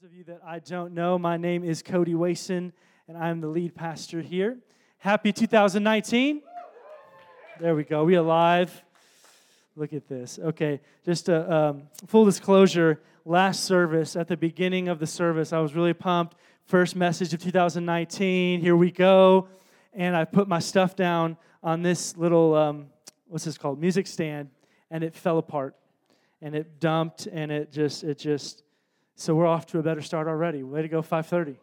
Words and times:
those 0.00 0.10
of 0.10 0.14
you 0.16 0.24
that 0.24 0.40
I 0.42 0.58
don't 0.58 0.94
know, 0.94 1.18
my 1.18 1.36
name 1.36 1.64
is 1.64 1.82
Cody 1.82 2.14
Wason, 2.14 2.72
and 3.08 3.18
I'm 3.18 3.42
the 3.42 3.46
lead 3.46 3.74
pastor 3.74 4.22
here. 4.22 4.56
Happy 4.96 5.34
2019. 5.34 6.40
There 7.60 7.74
we 7.74 7.84
go. 7.84 8.02
We 8.02 8.14
alive. 8.14 8.82
Look 9.76 9.92
at 9.92 10.08
this. 10.08 10.38
Okay, 10.42 10.80
just 11.04 11.28
a 11.28 11.52
um, 11.54 11.82
full 12.06 12.24
disclosure. 12.24 13.02
Last 13.26 13.64
service, 13.64 14.16
at 14.16 14.28
the 14.28 14.36
beginning 14.36 14.88
of 14.88 14.98
the 14.98 15.06
service, 15.06 15.52
I 15.52 15.58
was 15.58 15.74
really 15.74 15.92
pumped. 15.92 16.36
First 16.64 16.96
message 16.96 17.34
of 17.34 17.42
2019. 17.42 18.62
Here 18.62 18.76
we 18.76 18.90
go. 18.90 19.46
And 19.92 20.16
I 20.16 20.24
put 20.24 20.48
my 20.48 20.60
stuff 20.60 20.96
down 20.96 21.36
on 21.62 21.82
this 21.82 22.16
little, 22.16 22.54
um, 22.54 22.86
what's 23.26 23.44
this 23.44 23.58
called? 23.58 23.78
Music 23.78 24.06
stand, 24.06 24.48
and 24.90 25.04
it 25.04 25.14
fell 25.14 25.36
apart. 25.36 25.76
And 26.40 26.54
it 26.54 26.80
dumped, 26.80 27.26
and 27.26 27.52
it 27.52 27.70
just, 27.70 28.04
it 28.04 28.18
just, 28.18 28.62
so 29.14 29.34
we're 29.34 29.46
off 29.46 29.66
to 29.66 29.78
a 29.78 29.82
better 29.82 30.02
start 30.02 30.26
already. 30.26 30.62
Way 30.62 30.82
to 30.82 30.88
go, 30.88 31.02
5:30. 31.02 31.56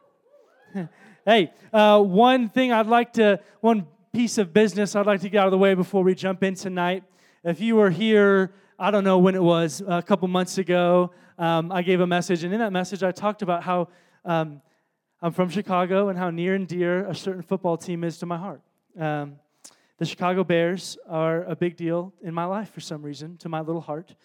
hey, 1.26 1.52
uh, 1.73 2.02
one 2.02 2.49
thing 2.49 2.71
I'd 2.71 2.88
like 2.88 3.13
to, 3.13 3.40
one 3.62 3.88
piece 4.13 4.38
of 4.38 4.53
business 4.53 4.95
I'd 4.95 5.05
like 5.05 5.21
to 5.21 5.30
get 5.30 5.40
out 5.40 5.48
of 5.48 5.52
the 5.52 5.57
way 5.57 5.73
before 5.73 6.04
we 6.04 6.16
jump 6.16 6.43
in 6.43 6.55
tonight. 6.55 7.04
If 7.43 7.62
you 7.62 7.76
were 7.76 7.90
here, 7.90 8.54
I 8.77 8.91
don't 8.91 9.04
know 9.04 9.17
when 9.17 9.35
it 9.35 9.43
was, 9.43 9.81
a 9.85 10.02
couple 10.02 10.27
months 10.27 10.57
ago, 10.57 11.12
um, 11.38 11.71
I 11.71 11.81
gave 11.81 12.02
a 12.02 12.07
message, 12.07 12.43
and 12.43 12.54
in 12.54 12.59
that 12.59 12.73
message, 12.73 13.04
I 13.04 13.12
talked 13.12 13.41
about 13.41 13.63
how 13.63 13.88
um, 14.26 14.62
I'm 15.21 15.31
from 15.31 15.49
Chicago 15.49 16.09
and 16.09 16.18
how 16.18 16.29
near 16.29 16.55
and 16.55 16.68
dear 16.68 17.05
a 17.05 17.16
certain 17.16 17.41
football 17.41 17.77
team 17.77 18.04
is 18.04 18.18
to 18.20 18.26
my 18.26 18.38
heart. 18.38 18.62
Um, 18.98 19.35
the 19.98 20.05
Chicago 20.05 20.43
Bears 20.43 20.98
are 21.07 21.43
a 21.43 21.55
big 21.55 21.76
deal 21.76 22.13
in 22.21 22.34
my 22.34 22.45
life 22.45 22.71
for 22.71 22.79
some 22.79 23.02
reason, 23.02 23.38
to 23.38 23.49
my 23.49 23.59
little 23.59 23.81
heart. 23.81 24.16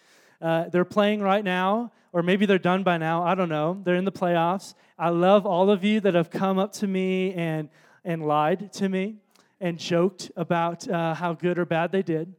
Uh, 0.41 0.69
they're 0.69 0.85
playing 0.85 1.21
right 1.21 1.43
now, 1.43 1.91
or 2.15 2.23
maybe 2.23 2.45
they're 2.45 2.57
done 2.57 2.81
by 2.81 2.97
now. 2.97 3.23
I 3.23 3.35
don't 3.35 3.49
know. 3.49 3.81
They're 3.83 3.97
in 3.97 4.05
the 4.05 4.11
playoffs. 4.11 4.73
I 4.97 5.09
love 5.09 5.45
all 5.45 5.69
of 5.69 5.83
you 5.83 5.99
that 5.99 6.13
have 6.13 6.29
come 6.29 6.57
up 6.57 6.71
to 6.75 6.87
me 6.87 7.33
and, 7.33 7.67
and 8.05 8.25
lied 8.25 8.71
to 8.75 8.87
me 8.87 9.17
and 9.59 9.77
joked 9.77 10.31
about 10.37 10.87
uh, 10.87 11.13
how 11.13 11.33
good 11.33 11.59
or 11.59 11.65
bad 11.65 11.91
they 11.91 12.01
did. 12.01 12.33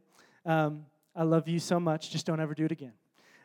Um, 0.47 0.87
I 1.15 1.21
love 1.21 1.47
you 1.47 1.59
so 1.59 1.79
much. 1.79 2.09
Just 2.09 2.25
don't 2.25 2.39
ever 2.39 2.55
do 2.55 2.65
it 2.65 2.71
again. 2.71 2.93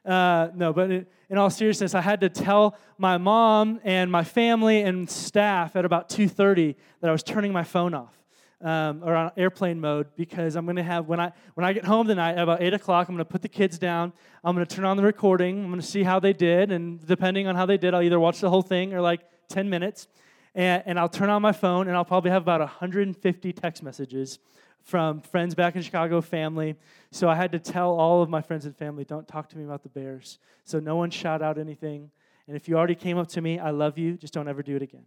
Uh, 0.06 0.48
no, 0.54 0.72
but 0.72 0.90
in 0.90 1.36
all 1.36 1.50
seriousness, 1.50 1.94
I 1.94 2.00
had 2.00 2.22
to 2.22 2.30
tell 2.30 2.78
my 2.96 3.18
mom 3.18 3.78
and 3.84 4.10
my 4.10 4.24
family 4.24 4.80
and 4.80 5.10
staff 5.10 5.76
at 5.76 5.84
about 5.84 6.08
2:30 6.08 6.76
that 7.02 7.10
I 7.10 7.12
was 7.12 7.22
turning 7.22 7.52
my 7.52 7.62
phone 7.62 7.92
off 7.92 8.21
um, 8.62 9.02
or 9.04 9.14
on 9.14 9.32
airplane 9.36 9.80
mode 9.80 10.08
because 10.16 10.56
I'm 10.56 10.64
going 10.64 10.76
to 10.76 10.82
have 10.82 11.06
when 11.06 11.20
I 11.20 11.32
when 11.54 11.64
I 11.64 11.72
get 11.72 11.84
home 11.84 12.06
tonight 12.06 12.32
about 12.32 12.62
eight 12.62 12.74
o'clock, 12.74 13.08
I'm 13.08 13.14
going 13.14 13.24
to 13.24 13.30
put 13.30 13.42
the 13.42 13.48
kids 13.48 13.78
down. 13.78 14.12
I'm 14.44 14.54
going 14.54 14.66
to 14.66 14.74
turn 14.74 14.84
on 14.84 14.96
the 14.96 15.02
recording. 15.02 15.64
I'm 15.64 15.68
going 15.68 15.80
to 15.80 15.86
see 15.86 16.02
how 16.02 16.20
they 16.20 16.32
did, 16.32 16.72
and 16.72 17.04
depending 17.06 17.46
on 17.46 17.56
how 17.56 17.66
they 17.66 17.76
did, 17.76 17.94
I'll 17.94 18.02
either 18.02 18.20
watch 18.20 18.40
the 18.40 18.50
whole 18.50 18.62
thing 18.62 18.94
or 18.94 19.00
like 19.00 19.20
10 19.48 19.68
minutes, 19.68 20.08
and, 20.54 20.82
and 20.86 20.98
I'll 20.98 21.08
turn 21.08 21.30
on 21.30 21.42
my 21.42 21.52
phone 21.52 21.88
and 21.88 21.96
I'll 21.96 22.04
probably 22.04 22.30
have 22.30 22.42
about 22.42 22.60
150 22.60 23.52
text 23.52 23.82
messages 23.82 24.38
from 24.82 25.20
friends 25.20 25.54
back 25.54 25.76
in 25.76 25.82
Chicago, 25.82 26.20
family. 26.20 26.76
So 27.10 27.28
I 27.28 27.34
had 27.34 27.52
to 27.52 27.58
tell 27.58 27.92
all 27.92 28.22
of 28.22 28.28
my 28.28 28.42
friends 28.42 28.66
and 28.66 28.76
family, 28.76 29.04
don't 29.04 29.26
talk 29.28 29.48
to 29.50 29.58
me 29.58 29.64
about 29.64 29.82
the 29.82 29.88
Bears. 29.88 30.38
So 30.64 30.80
no 30.80 30.96
one 30.96 31.10
shout 31.10 31.42
out 31.42 31.58
anything. 31.58 32.10
And 32.48 32.56
if 32.56 32.68
you 32.68 32.76
already 32.76 32.96
came 32.96 33.18
up 33.18 33.28
to 33.28 33.40
me, 33.40 33.58
I 33.58 33.70
love 33.70 33.96
you. 33.96 34.14
Just 34.16 34.34
don't 34.34 34.48
ever 34.48 34.62
do 34.62 34.76
it 34.76 34.82
again. 34.82 35.04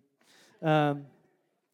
Um, 0.61 1.05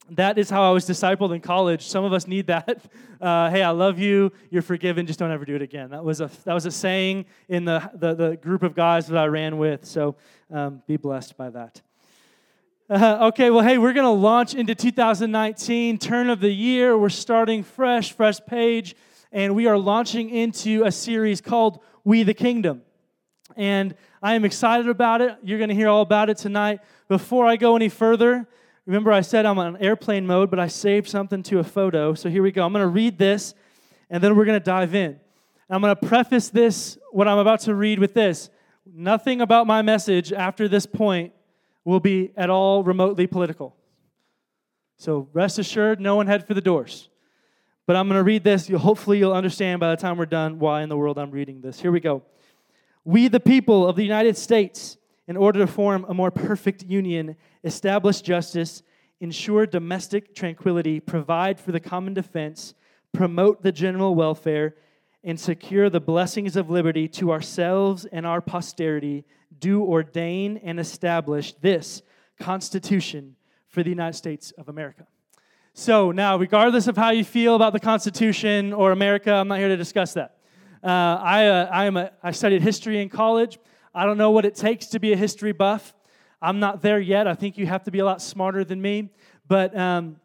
that 0.09 0.38
is 0.38 0.49
how 0.49 0.67
I 0.67 0.71
was 0.71 0.85
discipled 0.85 1.33
in 1.33 1.41
college. 1.41 1.88
Some 1.88 2.03
of 2.03 2.13
us 2.13 2.27
need 2.27 2.47
that. 2.47 2.83
Uh, 3.21 3.52
hey, 3.52 3.61
I 3.61 3.69
love 3.69 3.99
you. 3.99 4.31
You're 4.49 4.63
forgiven. 4.63 5.05
Just 5.05 5.19
don't 5.19 5.30
ever 5.30 5.45
do 5.45 5.55
it 5.55 5.61
again. 5.61 5.91
That 5.91 6.03
was 6.03 6.21
a 6.21 6.31
that 6.43 6.55
was 6.55 6.66
a 6.66 6.71
saying 6.71 7.27
in 7.47 7.66
the 7.66 7.88
the, 7.93 8.16
the 8.16 8.35
group 8.35 8.63
of 8.63 8.73
guys 8.73 9.05
that 9.05 9.17
I 9.19 9.27
ran 9.27 9.59
with. 9.59 9.85
So 9.85 10.16
um, 10.52 10.81
be 10.88 10.97
blessed 10.97 11.38
by 11.38 11.52
that. 11.52 11.83
Uh, 12.89 13.27
okay, 13.27 13.52
well, 13.52 13.63
hey, 13.63 13.77
we're 13.77 13.93
going 13.93 14.08
to 14.08 14.09
launch 14.09 14.55
into 14.55 14.73
2019, 14.73 15.99
turn 15.99 16.31
of 16.31 16.39
the 16.39 16.52
year. 16.52 16.97
We're 16.97 17.09
starting 17.09 17.63
fresh, 17.63 18.11
fresh 18.11 18.39
page, 18.45 18.95
and 19.31 19.55
we 19.55 19.67
are 19.67 19.77
launching 19.77 20.31
into 20.31 20.83
a 20.83 20.92
series 20.92 21.39
called 21.42 21.80
We 22.03 22.23
the 22.23 22.33
Kingdom. 22.33 22.81
And 23.55 23.95
I 24.21 24.33
am 24.33 24.43
excited 24.43 24.89
about 24.89 25.21
it. 25.21 25.37
You're 25.43 25.58
going 25.58 25.70
to 25.70 25.76
hear 25.76 25.87
all 25.89 26.02
about 26.02 26.30
it 26.30 26.37
tonight. 26.37 26.80
Before 27.08 27.45
I 27.45 27.55
go 27.55 27.76
any 27.76 27.87
further, 27.87 28.47
Remember, 28.86 29.11
I 29.11 29.21
said 29.21 29.45
I'm 29.45 29.59
on 29.59 29.77
airplane 29.77 30.25
mode, 30.25 30.49
but 30.49 30.59
I 30.59 30.67
saved 30.67 31.08
something 31.08 31.43
to 31.43 31.59
a 31.59 31.64
photo. 31.64 32.14
So 32.14 32.30
here 32.30 32.42
we 32.42 32.52
go. 32.52 32.65
I'm 32.65 32.73
going 32.73 32.83
to 32.83 32.87
read 32.87 33.17
this, 33.17 33.53
and 34.09 34.23
then 34.23 34.36
we're 34.36 34.45
going 34.45 34.59
to 34.59 34.64
dive 34.65 34.95
in. 34.95 35.19
I'm 35.69 35.81
going 35.81 35.95
to 35.95 36.08
preface 36.08 36.49
this, 36.49 36.97
what 37.11 37.27
I'm 37.27 37.37
about 37.37 37.61
to 37.61 37.75
read, 37.75 37.99
with 37.99 38.14
this. 38.14 38.49
Nothing 38.86 39.39
about 39.39 39.67
my 39.67 39.81
message 39.81 40.33
after 40.33 40.67
this 40.67 40.86
point 40.86 41.31
will 41.86 41.99
be 41.99 42.31
at 42.36 42.49
all 42.49 42.83
remotely 42.83 43.27
political. 43.27 43.75
So 44.97 45.30
rest 45.31 45.59
assured, 45.59 46.02
no 46.02 46.15
one 46.15 46.27
head 46.27 46.45
for 46.45 46.53
the 46.53 46.61
doors. 46.61 47.08
But 47.87 47.95
I'm 47.95 48.08
going 48.08 48.20
to 48.20 48.23
read 48.23 48.43
this. 48.43 48.70
You'll, 48.70 48.80
hopefully, 48.80 49.17
you'll 49.17 49.33
understand 49.33 49.80
by 49.80 49.91
the 49.91 50.02
time 50.02 50.17
we're 50.17 50.25
done 50.25 50.59
why 50.59 50.81
in 50.81 50.89
the 50.89 50.97
world 50.97 51.17
I'm 51.17 51.31
reading 51.31 51.61
this. 51.61 51.80
Here 51.80 51.91
we 51.91 51.99
go. 51.99 52.23
We, 53.03 53.27
the 53.27 53.39
people 53.39 53.87
of 53.87 53.95
the 53.95 54.03
United 54.03 54.37
States, 54.37 54.97
in 55.31 55.37
order 55.37 55.59
to 55.59 55.67
form 55.67 56.05
a 56.09 56.14
more 56.14 56.30
perfect 56.30 56.83
union, 56.83 57.37
establish 57.64 58.19
justice, 58.19 58.83
ensure 59.21 59.65
domestic 59.65 60.36
tranquility, 60.36 60.99
provide 60.99 61.58
for 61.58 61.71
the 61.71 61.80
common 61.80 62.14
defense, 62.14 62.73
promote 63.14 63.64
the 63.64 63.71
general 63.71 64.14
welfare, 64.14 64.75
and 65.23 65.39
secure 65.39 65.89
the 65.89 66.02
blessings 66.02 66.58
of 66.58 66.70
liberty 66.70 67.08
to 67.08 67.31
ourselves 67.31 68.03
and 68.11 68.25
our 68.25 68.41
posterity, 68.41 69.23
do 69.58 69.81
ordain 69.81 70.58
and 70.65 70.81
establish 70.81 71.53
this 71.61 72.02
Constitution 72.37 73.37
for 73.70 73.83
the 73.83 73.89
United 73.89 74.17
States 74.17 74.52
of 74.58 74.67
America. 74.67 75.08
So, 75.73 76.11
now, 76.11 76.36
regardless 76.36 76.87
of 76.87 76.97
how 76.97 77.11
you 77.11 77.23
feel 77.23 77.55
about 77.55 77.71
the 77.71 77.80
Constitution 77.80 78.73
or 78.73 78.91
America, 78.91 79.31
I'm 79.31 79.47
not 79.47 79.59
here 79.59 79.70
to 79.70 79.77
discuss 79.77 80.11
that. 80.15 80.39
Uh, 80.83 80.87
I, 80.89 81.47
uh, 81.47 81.70
I, 81.71 81.86
am 81.86 81.95
a, 81.95 82.11
I 82.21 82.31
studied 82.31 82.61
history 82.61 83.02
in 83.02 83.08
college. 83.08 83.59
I 83.93 84.05
don't 84.05 84.17
know 84.17 84.31
what 84.31 84.45
it 84.45 84.55
takes 84.55 84.87
to 84.87 84.99
be 84.99 85.11
a 85.11 85.17
history 85.17 85.52
buff. 85.52 85.93
I'm 86.41 86.59
not 86.59 86.81
there 86.81 86.99
yet. 86.99 87.27
I 87.27 87.35
think 87.35 87.57
you 87.57 87.67
have 87.67 87.83
to 87.83 87.91
be 87.91 87.99
a 87.99 88.05
lot 88.05 88.21
smarter 88.21 88.63
than 88.63 88.81
me. 88.81 89.09
But 89.47 89.77
um, 89.77 90.17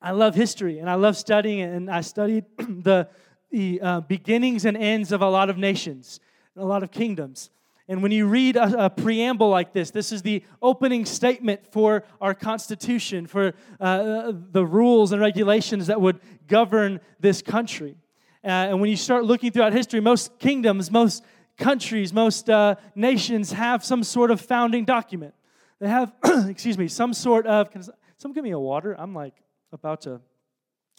I 0.00 0.12
love 0.12 0.34
history 0.34 0.78
and 0.78 0.88
I 0.88 0.94
love 0.94 1.16
studying 1.16 1.58
it. 1.58 1.70
And 1.72 1.90
I 1.90 2.00
studied 2.00 2.44
the, 2.58 3.08
the 3.50 3.80
uh, 3.80 4.00
beginnings 4.00 4.64
and 4.64 4.76
ends 4.76 5.12
of 5.12 5.20
a 5.20 5.28
lot 5.28 5.50
of 5.50 5.58
nations, 5.58 6.18
a 6.56 6.64
lot 6.64 6.82
of 6.82 6.90
kingdoms. 6.90 7.50
And 7.88 8.02
when 8.02 8.12
you 8.12 8.26
read 8.26 8.56
a, 8.56 8.84
a, 8.84 8.90
preamble 8.90 9.50
like 9.50 9.72
this, 9.72 9.90
this 9.90 10.12
is 10.12 10.22
the 10.22 10.44
opening 10.62 11.04
statement 11.04 11.72
for 11.72 12.04
our 12.20 12.34
Constitution, 12.34 13.26
for 13.26 13.52
uh, 13.80 14.32
the 14.52 14.64
rules 14.64 15.10
and 15.10 15.20
regulations 15.20 15.88
that 15.88 16.00
would 16.00 16.20
govern 16.46 17.00
this 17.18 17.42
country. 17.42 17.96
Uh, 18.44 18.70
and 18.70 18.80
when 18.80 18.90
you 18.90 18.96
start 18.96 19.24
looking 19.24 19.50
throughout 19.50 19.72
history, 19.72 20.00
most 20.00 20.38
kingdoms, 20.38 20.90
most 20.90 21.24
countries, 21.60 22.12
most 22.12 22.50
uh, 22.50 22.74
nations 22.96 23.52
have 23.52 23.84
some 23.84 24.02
sort 24.02 24.32
of 24.32 24.40
founding 24.40 24.84
document. 24.84 25.34
They 25.78 25.88
have, 25.88 26.12
excuse 26.48 26.76
me, 26.76 26.88
some 26.88 27.14
sort 27.14 27.46
of. 27.46 27.70
Can 27.70 27.82
someone 28.18 28.34
give 28.34 28.42
me 28.42 28.50
a 28.50 28.58
water? 28.58 28.96
I'm 28.98 29.14
like 29.14 29.34
about 29.72 30.00
to. 30.02 30.20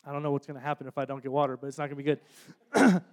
I 0.05 0.11
don't 0.13 0.23
know 0.23 0.31
what's 0.31 0.47
going 0.47 0.59
to 0.59 0.65
happen 0.65 0.87
if 0.87 0.97
I 0.97 1.05
don't 1.05 1.21
get 1.21 1.31
water, 1.31 1.57
but 1.57 1.67
it's 1.67 1.77
not 1.77 1.89
going 1.89 1.97
to 1.97 2.03
be 2.03 2.03
good. 2.03 2.19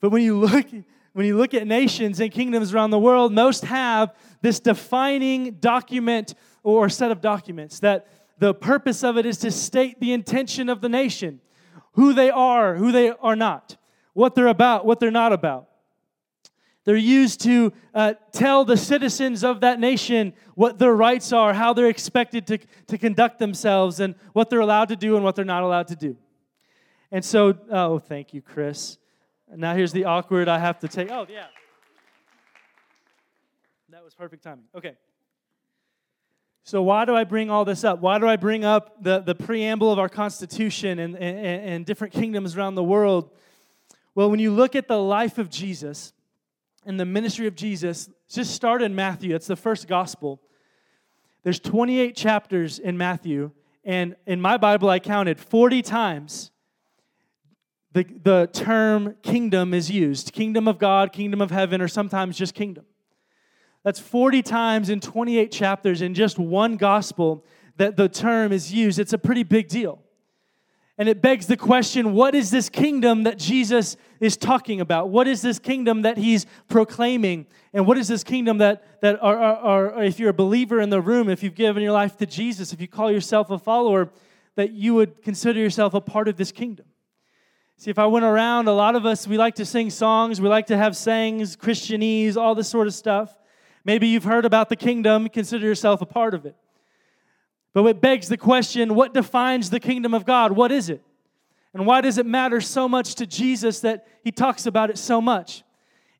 but 0.00 0.10
when 0.10 0.22
you 0.22 0.38
look 0.38 0.66
when 1.14 1.26
you 1.26 1.36
look 1.36 1.54
at 1.54 1.66
nations 1.66 2.18
and 2.18 2.32
kingdoms 2.32 2.74
around 2.74 2.90
the 2.90 2.98
world, 2.98 3.32
most 3.32 3.64
have 3.64 4.14
this 4.42 4.58
defining 4.58 5.52
document 5.52 6.34
or 6.64 6.88
set 6.88 7.12
of 7.12 7.20
documents 7.20 7.78
that 7.80 8.08
the 8.38 8.52
purpose 8.52 9.04
of 9.04 9.16
it 9.16 9.24
is 9.24 9.38
to 9.38 9.50
state 9.52 10.00
the 10.00 10.12
intention 10.12 10.68
of 10.68 10.80
the 10.80 10.88
nation, 10.88 11.40
who 11.92 12.12
they 12.12 12.30
are, 12.30 12.74
who 12.74 12.90
they 12.90 13.10
are 13.10 13.36
not, 13.36 13.76
what 14.12 14.34
they're 14.34 14.48
about, 14.48 14.84
what 14.84 14.98
they're 14.98 15.12
not 15.12 15.32
about. 15.32 15.68
They're 16.84 16.96
used 16.96 17.40
to 17.42 17.72
uh, 17.94 18.14
tell 18.32 18.64
the 18.64 18.76
citizens 18.76 19.42
of 19.42 19.60
that 19.62 19.80
nation 19.80 20.34
what 20.54 20.78
their 20.78 20.94
rights 20.94 21.32
are, 21.32 21.54
how 21.54 21.72
they're 21.72 21.88
expected 21.88 22.46
to, 22.48 22.58
to 22.88 22.98
conduct 22.98 23.38
themselves, 23.38 24.00
and 24.00 24.14
what 24.34 24.50
they're 24.50 24.60
allowed 24.60 24.88
to 24.90 24.96
do 24.96 25.16
and 25.16 25.24
what 25.24 25.34
they're 25.34 25.44
not 25.44 25.62
allowed 25.62 25.88
to 25.88 25.96
do. 25.96 26.16
And 27.10 27.24
so, 27.24 27.54
oh, 27.70 27.98
thank 27.98 28.34
you, 28.34 28.42
Chris. 28.42 28.98
Now 29.48 29.74
here's 29.74 29.92
the 29.92 30.04
awkward 30.04 30.48
I 30.48 30.58
have 30.58 30.78
to 30.80 30.88
take. 30.88 31.10
Oh, 31.10 31.26
yeah. 31.28 31.46
That 33.90 34.04
was 34.04 34.14
perfect 34.14 34.42
timing. 34.42 34.64
Okay. 34.76 34.94
So, 36.64 36.82
why 36.82 37.04
do 37.04 37.14
I 37.14 37.24
bring 37.24 37.50
all 37.50 37.64
this 37.64 37.84
up? 37.84 38.00
Why 38.00 38.18
do 38.18 38.26
I 38.26 38.36
bring 38.36 38.64
up 38.64 39.02
the, 39.02 39.20
the 39.20 39.34
preamble 39.34 39.92
of 39.92 39.98
our 39.98 40.08
Constitution 40.08 40.98
and, 40.98 41.14
and, 41.14 41.38
and 41.38 41.86
different 41.86 42.12
kingdoms 42.12 42.56
around 42.56 42.74
the 42.74 42.82
world? 42.82 43.30
Well, 44.14 44.30
when 44.30 44.40
you 44.40 44.50
look 44.50 44.74
at 44.74 44.88
the 44.88 44.98
life 44.98 45.38
of 45.38 45.50
Jesus, 45.50 46.12
in 46.86 46.96
the 46.96 47.04
ministry 47.04 47.46
of 47.46 47.54
Jesus, 47.54 48.08
just 48.28 48.54
start 48.54 48.82
in 48.82 48.94
Matthew. 48.94 49.32
That's 49.32 49.46
the 49.46 49.56
first 49.56 49.88
gospel. 49.88 50.40
There's 51.42 51.60
28 51.60 52.16
chapters 52.16 52.78
in 52.78 52.96
Matthew, 52.96 53.50
and 53.84 54.16
in 54.26 54.40
my 54.40 54.56
Bible, 54.56 54.88
I 54.88 54.98
counted 54.98 55.38
40 55.38 55.82
times 55.82 56.50
the, 57.92 58.04
the 58.04 58.48
term 58.52 59.14
kingdom 59.22 59.72
is 59.72 59.90
used 59.90 60.32
kingdom 60.32 60.66
of 60.66 60.78
God, 60.78 61.12
kingdom 61.12 61.40
of 61.40 61.50
heaven, 61.50 61.80
or 61.80 61.88
sometimes 61.88 62.36
just 62.36 62.54
kingdom. 62.54 62.84
That's 63.84 64.00
40 64.00 64.42
times 64.42 64.88
in 64.88 65.00
28 65.00 65.52
chapters 65.52 66.02
in 66.02 66.14
just 66.14 66.38
one 66.38 66.76
gospel 66.76 67.44
that 67.76 67.96
the 67.96 68.08
term 68.08 68.50
is 68.52 68.72
used. 68.72 68.98
It's 68.98 69.12
a 69.12 69.18
pretty 69.18 69.42
big 69.42 69.68
deal. 69.68 70.03
And 70.96 71.08
it 71.08 71.20
begs 71.20 71.46
the 71.46 71.56
question 71.56 72.12
what 72.12 72.34
is 72.34 72.50
this 72.50 72.68
kingdom 72.68 73.24
that 73.24 73.38
Jesus 73.38 73.96
is 74.20 74.36
talking 74.36 74.80
about? 74.80 75.08
What 75.08 75.26
is 75.26 75.42
this 75.42 75.58
kingdom 75.58 76.02
that 76.02 76.16
he's 76.16 76.46
proclaiming? 76.68 77.46
And 77.72 77.86
what 77.86 77.98
is 77.98 78.06
this 78.06 78.22
kingdom 78.22 78.58
that, 78.58 79.00
that 79.00 79.20
are, 79.20 79.36
are, 79.36 79.92
are, 79.94 80.04
if 80.04 80.20
you're 80.20 80.30
a 80.30 80.34
believer 80.34 80.80
in 80.80 80.90
the 80.90 81.00
room, 81.00 81.28
if 81.28 81.42
you've 81.42 81.56
given 81.56 81.82
your 81.82 81.92
life 81.92 82.16
to 82.18 82.26
Jesus, 82.26 82.72
if 82.72 82.80
you 82.80 82.86
call 82.86 83.10
yourself 83.10 83.50
a 83.50 83.58
follower, 83.58 84.10
that 84.54 84.70
you 84.70 84.94
would 84.94 85.20
consider 85.22 85.58
yourself 85.58 85.94
a 85.94 86.00
part 86.00 86.28
of 86.28 86.36
this 86.36 86.52
kingdom? 86.52 86.86
See, 87.76 87.90
if 87.90 87.98
I 87.98 88.06
went 88.06 88.24
around, 88.24 88.68
a 88.68 88.72
lot 88.72 88.94
of 88.94 89.04
us, 89.04 89.26
we 89.26 89.36
like 89.36 89.56
to 89.56 89.66
sing 89.66 89.90
songs, 89.90 90.40
we 90.40 90.48
like 90.48 90.66
to 90.66 90.76
have 90.76 90.96
sayings, 90.96 91.56
Christianese, 91.56 92.36
all 92.36 92.54
this 92.54 92.68
sort 92.68 92.86
of 92.86 92.94
stuff. 92.94 93.36
Maybe 93.84 94.06
you've 94.06 94.24
heard 94.24 94.44
about 94.44 94.68
the 94.68 94.76
kingdom, 94.76 95.28
consider 95.28 95.66
yourself 95.66 96.00
a 96.00 96.06
part 96.06 96.34
of 96.34 96.46
it. 96.46 96.56
But 97.74 97.84
it 97.86 98.00
begs 98.00 98.28
the 98.28 98.36
question 98.38 98.94
what 98.94 99.12
defines 99.12 99.68
the 99.68 99.80
kingdom 99.80 100.14
of 100.14 100.24
God? 100.24 100.52
What 100.52 100.72
is 100.72 100.88
it? 100.88 101.02
And 101.74 101.84
why 101.86 102.00
does 102.00 102.18
it 102.18 102.24
matter 102.24 102.60
so 102.60 102.88
much 102.88 103.16
to 103.16 103.26
Jesus 103.26 103.80
that 103.80 104.06
he 104.22 104.30
talks 104.30 104.64
about 104.64 104.90
it 104.90 104.96
so 104.96 105.20
much? 105.20 105.64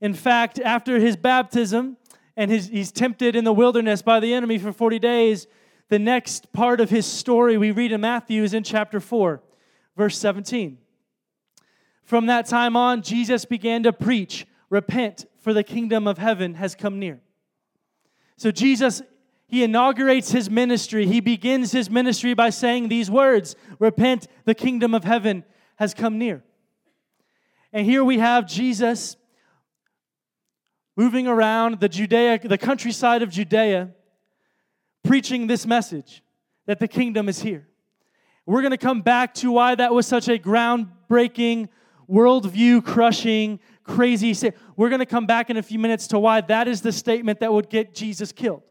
In 0.01 0.13
fact, 0.13 0.59
after 0.59 0.99
his 0.99 1.17
baptism 1.17 1.97
and 2.37 2.51
his, 2.51 2.67
he's 2.67 2.91
tempted 2.91 3.37
in 3.37 3.45
the 3.45 3.53
wilderness 3.53 4.03
by 4.03 4.19
the 4.19 4.35
enemy 4.35 4.59
for 4.59 4.73
40 4.73 4.99
days, 4.99 5.47
the 5.89 5.99
next 5.99 6.53
part 6.53 6.81
of 6.81 6.91
his 6.91 7.07
story 7.07 7.57
we 7.57 7.71
read 7.71 7.93
in 7.93 8.01
Matthew 8.01 8.43
is 8.43 8.53
in 8.53 8.65
chapter 8.65 8.99
4, 8.99 9.41
verse 9.97 10.19
17. 10.19 10.79
From 12.03 12.27
that 12.27 12.47
time 12.47 12.77
on, 12.77 13.03
Jesus 13.03 13.45
began 13.45 13.85
to 13.85 13.93
preach, 13.93 14.47
Repent, 14.71 15.27
for 15.39 15.53
the 15.53 15.63
kingdom 15.63 16.09
of 16.09 16.19
heaven 16.19 16.55
has 16.55 16.75
come 16.75 16.99
near. 16.99 17.21
So 18.37 18.51
Jesus 18.51 19.03
he 19.55 19.63
inaugurates 19.63 20.33
his 20.33 20.51
ministry. 20.51 21.07
He 21.07 21.21
begins 21.21 21.71
his 21.71 21.89
ministry 21.89 22.35
by 22.35 22.51
saying 22.51 22.89
these 22.89 23.09
words 23.09 23.55
Repent, 23.79 24.27
the 24.47 24.55
kingdom 24.55 24.97
of 24.97 25.05
heaven 25.05 25.45
has 25.77 25.95
come 25.95 26.19
near. 26.19 26.43
And 27.73 27.87
here 27.87 28.03
we 28.03 28.19
have 28.19 28.49
Jesus 28.49 29.17
moving 30.97 31.29
around 31.29 31.79
the 31.79 31.89
Judea, 31.89 32.41
the 32.43 32.59
countryside 32.59 33.23
of 33.23 33.31
Judea, 33.31 33.91
preaching 35.05 35.47
this 35.47 35.69
message 35.69 36.25
that 36.67 36.81
the 36.81 36.89
kingdom 36.89 37.29
is 37.29 37.41
here. 37.41 37.69
We're 38.47 38.63
going 38.63 38.73
to 38.73 38.77
come 38.77 39.03
back 39.03 39.35
to 39.35 39.53
why 39.53 39.77
that 39.77 39.95
was 39.95 40.05
such 40.05 40.27
a 40.27 40.37
groundbreaking, 40.37 41.69
worldview 42.11 42.85
crushing, 42.85 43.61
crazy. 43.85 44.51
We're 44.77 44.89
going 44.89 44.99
to 44.99 45.07
come 45.07 45.27
back 45.27 45.49
in 45.49 45.57
a 45.57 45.63
few 45.63 45.79
minutes 45.79 46.09
to 46.09 46.19
why 46.19 46.41
that 46.41 46.67
is 46.67 46.81
the 46.81 46.91
statement 46.91 47.39
that 47.39 47.53
would 47.53 47.71
get 47.71 47.95
Jesus 47.95 48.33
killed. 48.33 48.65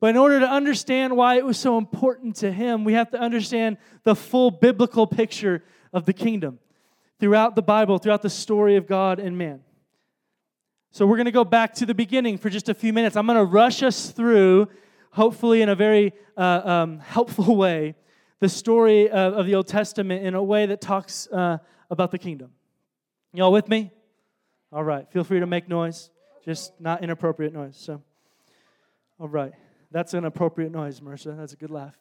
But 0.00 0.10
in 0.10 0.16
order 0.16 0.40
to 0.40 0.48
understand 0.48 1.16
why 1.16 1.36
it 1.36 1.44
was 1.44 1.58
so 1.58 1.76
important 1.76 2.36
to 2.36 2.52
him, 2.52 2.84
we 2.84 2.92
have 2.92 3.10
to 3.10 3.18
understand 3.18 3.78
the 4.04 4.14
full 4.14 4.50
biblical 4.50 5.06
picture 5.06 5.64
of 5.92 6.04
the 6.04 6.12
kingdom 6.12 6.60
throughout 7.18 7.56
the 7.56 7.62
Bible, 7.62 7.98
throughout 7.98 8.22
the 8.22 8.30
story 8.30 8.76
of 8.76 8.86
God 8.86 9.18
and 9.18 9.36
man. 9.36 9.60
So 10.90 11.06
we're 11.06 11.16
going 11.16 11.26
to 11.26 11.32
go 11.32 11.44
back 11.44 11.74
to 11.74 11.86
the 11.86 11.94
beginning 11.94 12.38
for 12.38 12.48
just 12.48 12.68
a 12.68 12.74
few 12.74 12.92
minutes. 12.92 13.16
I'm 13.16 13.26
going 13.26 13.38
to 13.38 13.44
rush 13.44 13.82
us 13.82 14.10
through, 14.10 14.68
hopefully 15.10 15.62
in 15.62 15.68
a 15.68 15.74
very 15.74 16.12
uh, 16.36 16.62
um, 16.64 16.98
helpful 17.00 17.56
way, 17.64 17.94
the 18.40 18.48
story 18.48 19.10
of, 19.10 19.34
of, 19.34 19.46
the 19.46 19.56
Old 19.56 19.66
Testament 19.66 20.24
in 20.24 20.34
a 20.34 20.42
way 20.42 20.66
that 20.66 20.80
talks 20.80 21.26
uh, 21.28 21.58
about 21.90 22.12
the 22.12 22.18
kingdom. 22.18 22.52
Y'all 23.32 23.52
with 23.52 23.68
me? 23.68 23.90
All 24.72 24.84
right. 24.84 25.10
Feel 25.10 25.24
free 25.24 25.40
to 25.40 25.46
make 25.46 25.68
noise, 25.68 26.10
just 26.44 26.72
not 26.80 27.02
inappropriate 27.02 27.52
noise. 27.52 27.76
So, 27.76 28.00
all 29.18 29.28
right. 29.28 29.52
That's 29.90 30.14
an 30.14 30.24
appropriate 30.24 30.72
noise, 30.72 31.00
Marcia. 31.00 31.32
That's 31.32 31.52
a 31.52 31.56
good 31.56 31.70
laugh. 31.70 31.94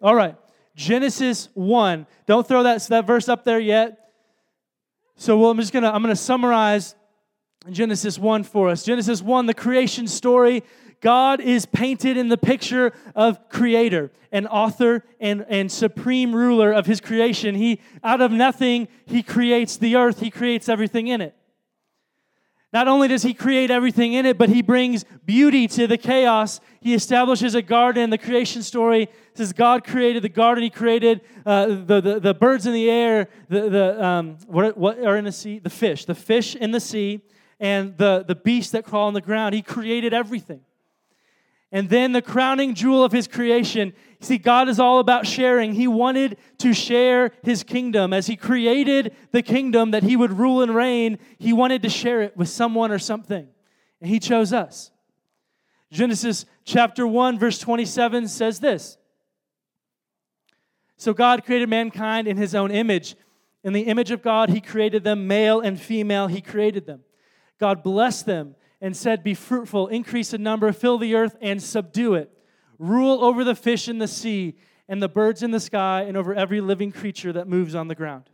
All 0.00 0.14
right. 0.14 0.36
Genesis 0.74 1.48
1. 1.54 2.06
Don't 2.26 2.46
throw 2.46 2.62
that, 2.62 2.82
that 2.88 3.06
verse 3.06 3.28
up 3.28 3.44
there 3.44 3.58
yet. 3.58 4.06
So 5.16 5.38
well, 5.38 5.50
I'm 5.50 5.58
just 5.58 5.72
gonna 5.72 5.90
I'm 5.90 6.02
gonna 6.02 6.14
summarize 6.14 6.94
Genesis 7.70 8.18
1 8.18 8.44
for 8.44 8.68
us. 8.68 8.84
Genesis 8.84 9.22
1, 9.22 9.46
the 9.46 9.54
creation 9.54 10.06
story. 10.06 10.62
God 11.00 11.40
is 11.40 11.66
painted 11.66 12.16
in 12.16 12.28
the 12.28 12.38
picture 12.38 12.92
of 13.14 13.48
creator 13.48 14.10
and 14.32 14.46
author 14.48 15.04
and, 15.20 15.44
and 15.48 15.70
supreme 15.70 16.34
ruler 16.34 16.72
of 16.72 16.86
his 16.86 17.00
creation. 17.00 17.54
He 17.54 17.80
out 18.02 18.20
of 18.20 18.30
nothing, 18.30 18.88
he 19.06 19.22
creates 19.22 19.76
the 19.76 19.96
earth, 19.96 20.20
he 20.20 20.30
creates 20.30 20.68
everything 20.68 21.08
in 21.08 21.20
it. 21.20 21.34
Not 22.76 22.88
only 22.88 23.08
does 23.08 23.22
he 23.22 23.32
create 23.32 23.70
everything 23.70 24.12
in 24.12 24.26
it, 24.26 24.36
but 24.36 24.50
he 24.50 24.60
brings 24.60 25.06
beauty 25.24 25.66
to 25.66 25.86
the 25.86 25.96
chaos. 25.96 26.60
He 26.82 26.92
establishes 26.92 27.54
a 27.54 27.62
garden. 27.62 28.10
The 28.10 28.18
creation 28.18 28.62
story 28.62 29.08
says 29.32 29.54
God 29.54 29.82
created 29.82 30.22
the 30.22 30.28
garden. 30.28 30.62
He 30.62 30.68
created 30.68 31.22
uh, 31.46 31.68
the, 31.68 32.02
the, 32.02 32.20
the, 32.20 32.34
birds 32.34 32.66
in 32.66 32.74
the 32.74 32.90
air, 32.90 33.30
the, 33.48 33.70
the 33.70 34.04
um, 34.04 34.36
what, 34.46 34.76
what 34.76 34.98
are 35.02 35.16
in 35.16 35.24
the 35.24 35.32
sea? 35.32 35.58
The 35.58 35.70
fish, 35.70 36.04
the 36.04 36.14
fish 36.14 36.54
in 36.54 36.70
the 36.70 36.80
sea, 36.80 37.22
and 37.58 37.96
the, 37.96 38.26
the 38.28 38.34
beasts 38.34 38.72
that 38.72 38.84
crawl 38.84 39.06
on 39.06 39.14
the 39.14 39.22
ground. 39.22 39.54
He 39.54 39.62
created 39.62 40.12
everything. 40.12 40.60
And 41.72 41.88
then 41.88 42.12
the 42.12 42.22
crowning 42.22 42.74
jewel 42.74 43.04
of 43.04 43.12
his 43.12 43.26
creation. 43.26 43.92
See, 44.20 44.38
God 44.38 44.68
is 44.68 44.78
all 44.78 44.98
about 44.98 45.26
sharing. 45.26 45.74
He 45.74 45.88
wanted 45.88 46.38
to 46.58 46.72
share 46.72 47.32
his 47.42 47.62
kingdom. 47.62 48.12
As 48.12 48.26
he 48.26 48.36
created 48.36 49.14
the 49.32 49.42
kingdom 49.42 49.90
that 49.90 50.04
he 50.04 50.16
would 50.16 50.32
rule 50.32 50.62
and 50.62 50.74
reign, 50.74 51.18
he 51.38 51.52
wanted 51.52 51.82
to 51.82 51.88
share 51.88 52.22
it 52.22 52.36
with 52.36 52.48
someone 52.48 52.92
or 52.92 52.98
something. 52.98 53.48
And 54.00 54.10
he 54.10 54.20
chose 54.20 54.52
us. 54.52 54.90
Genesis 55.90 56.46
chapter 56.64 57.06
1, 57.06 57.38
verse 57.38 57.58
27 57.58 58.28
says 58.28 58.60
this 58.60 58.96
So 60.96 61.12
God 61.12 61.44
created 61.44 61.68
mankind 61.68 62.28
in 62.28 62.36
his 62.36 62.54
own 62.54 62.70
image. 62.70 63.16
In 63.64 63.72
the 63.72 63.82
image 63.82 64.12
of 64.12 64.22
God, 64.22 64.50
he 64.50 64.60
created 64.60 65.02
them, 65.02 65.26
male 65.26 65.60
and 65.60 65.80
female, 65.80 66.28
he 66.28 66.40
created 66.40 66.86
them. 66.86 67.00
God 67.58 67.82
blessed 67.82 68.26
them 68.26 68.54
and 68.80 68.96
said, 68.96 69.22
Be 69.22 69.34
fruitful, 69.34 69.88
increase 69.88 70.32
in 70.32 70.42
number, 70.42 70.72
fill 70.72 70.98
the 70.98 71.14
earth, 71.14 71.36
and 71.40 71.62
subdue 71.62 72.14
it. 72.14 72.30
Rule 72.78 73.24
over 73.24 73.44
the 73.44 73.54
fish 73.54 73.88
in 73.88 73.98
the 73.98 74.08
sea, 74.08 74.56
and 74.88 75.02
the 75.02 75.08
birds 75.08 75.42
in 75.42 75.50
the 75.50 75.60
sky, 75.60 76.02
and 76.02 76.16
over 76.16 76.34
every 76.34 76.60
living 76.60 76.92
creature 76.92 77.32
that 77.32 77.48
moves 77.48 77.74
on 77.74 77.88
the 77.88 77.94
ground. 77.94 78.24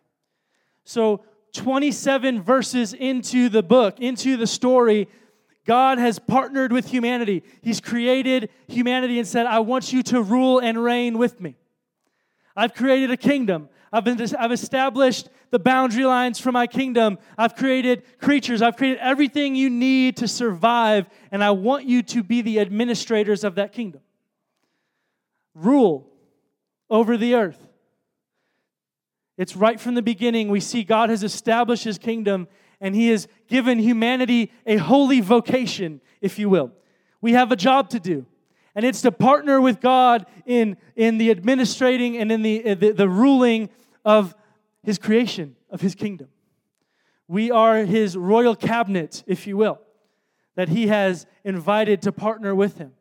So, 0.84 1.24
27 1.54 2.42
verses 2.42 2.94
into 2.94 3.48
the 3.48 3.62
book, 3.62 4.00
into 4.00 4.36
the 4.36 4.46
story, 4.46 5.08
God 5.64 5.98
has 5.98 6.18
partnered 6.18 6.72
with 6.72 6.86
humanity. 6.86 7.44
He's 7.60 7.80
created 7.80 8.50
humanity 8.68 9.18
and 9.18 9.28
said, 9.28 9.46
I 9.46 9.60
want 9.60 9.92
you 9.92 10.02
to 10.04 10.22
rule 10.22 10.58
and 10.58 10.82
reign 10.82 11.18
with 11.18 11.40
me. 11.40 11.56
I've 12.56 12.74
created 12.74 13.10
a 13.10 13.16
kingdom. 13.16 13.68
I've, 13.92 14.04
been, 14.04 14.18
I've 14.38 14.52
established 14.52 15.28
the 15.50 15.58
boundary 15.58 16.04
lines 16.04 16.38
for 16.38 16.50
my 16.50 16.66
kingdom. 16.66 17.18
I've 17.36 17.54
created 17.54 18.02
creatures. 18.18 18.62
I've 18.62 18.76
created 18.76 19.00
everything 19.00 19.54
you 19.54 19.68
need 19.68 20.16
to 20.18 20.28
survive, 20.28 21.06
and 21.30 21.44
I 21.44 21.50
want 21.50 21.84
you 21.84 22.02
to 22.04 22.22
be 22.22 22.40
the 22.40 22.60
administrators 22.60 23.44
of 23.44 23.56
that 23.56 23.72
kingdom. 23.72 24.00
Rule 25.54 26.08
over 26.88 27.18
the 27.18 27.34
earth. 27.34 27.68
It's 29.36 29.56
right 29.56 29.78
from 29.78 29.94
the 29.94 30.02
beginning. 30.02 30.48
We 30.48 30.60
see 30.60 30.84
God 30.84 31.10
has 31.10 31.22
established 31.22 31.84
his 31.84 31.98
kingdom, 31.98 32.48
and 32.80 32.94
he 32.94 33.08
has 33.08 33.28
given 33.46 33.78
humanity 33.78 34.52
a 34.64 34.78
holy 34.78 35.20
vocation, 35.20 36.00
if 36.22 36.38
you 36.38 36.48
will. 36.48 36.72
We 37.20 37.32
have 37.32 37.52
a 37.52 37.56
job 37.56 37.90
to 37.90 38.00
do 38.00 38.26
and 38.74 38.84
it's 38.84 39.02
to 39.02 39.12
partner 39.12 39.60
with 39.60 39.80
God 39.80 40.26
in, 40.46 40.76
in 40.96 41.18
the 41.18 41.30
administrating 41.30 42.16
and 42.16 42.32
in 42.32 42.42
the, 42.42 42.74
the, 42.74 42.92
the, 42.92 43.08
ruling 43.08 43.68
of 44.04 44.34
his 44.82 44.98
creation, 44.98 45.56
of 45.70 45.80
his 45.80 45.94
kingdom. 45.94 46.28
We 47.28 47.50
are 47.50 47.84
his 47.84 48.16
royal 48.16 48.54
cabinet, 48.54 49.22
if 49.26 49.46
you 49.46 49.56
will, 49.56 49.80
that 50.56 50.68
he 50.68 50.88
has 50.88 51.26
invited 51.44 52.02
to 52.02 52.12
partner 52.12 52.54
with 52.54 52.78
him. 52.78 52.92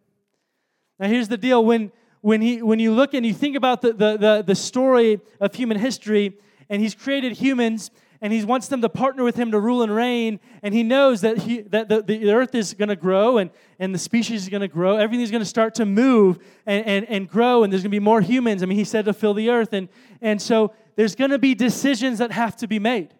Now, 0.99 1.07
here's 1.07 1.27
the 1.27 1.37
deal 1.37 1.65
when, 1.65 1.91
when, 2.21 2.41
he, 2.41 2.61
when 2.61 2.79
you 2.79 2.93
look 2.93 3.13
and 3.13 3.25
you 3.25 3.33
think 3.33 3.55
about 3.55 3.81
the, 3.81 3.93
the, 3.93 4.17
the, 4.17 4.43
the 4.47 4.55
story 4.55 5.19
of 5.39 5.55
human 5.55 5.77
history, 5.77 6.37
and 6.69 6.81
he's 6.81 6.95
created 6.95 7.33
humans 7.33 7.91
and 8.21 8.31
he 8.31 8.45
wants 8.45 8.67
them 8.67 8.81
to 8.81 8.89
partner 8.89 9.23
with 9.23 9.35
him 9.35 9.51
to 9.51 9.59
rule 9.59 9.81
and 9.81 9.93
reign 9.93 10.39
and 10.61 10.73
he 10.73 10.83
knows 10.83 11.21
that, 11.21 11.39
he, 11.39 11.61
that 11.61 11.89
the, 11.89 12.01
the 12.01 12.31
earth 12.31 12.55
is 12.55 12.73
going 12.73 12.89
to 12.89 12.95
grow 12.95 13.39
and, 13.39 13.49
and 13.79 13.93
the 13.93 13.99
species 13.99 14.43
is 14.43 14.49
going 14.49 14.61
to 14.61 14.67
grow 14.67 14.97
everything's 14.97 15.31
going 15.31 15.41
to 15.41 15.45
start 15.45 15.75
to 15.75 15.85
move 15.85 16.39
and, 16.65 16.85
and, 16.85 17.05
and 17.09 17.27
grow 17.27 17.63
and 17.63 17.73
there's 17.73 17.81
going 17.81 17.91
to 17.91 17.95
be 17.95 17.99
more 17.99 18.21
humans 18.21 18.63
i 18.63 18.65
mean 18.65 18.77
he 18.77 18.83
said 18.83 19.05
to 19.05 19.13
fill 19.13 19.33
the 19.33 19.49
earth 19.49 19.73
and, 19.73 19.89
and 20.21 20.41
so 20.41 20.73
there's 21.01 21.15
going 21.15 21.31
to 21.31 21.39
be 21.39 21.55
decisions 21.55 22.19
that 22.19 22.31
have 22.31 22.55
to 22.57 22.67
be 22.67 22.77
made. 22.77 23.11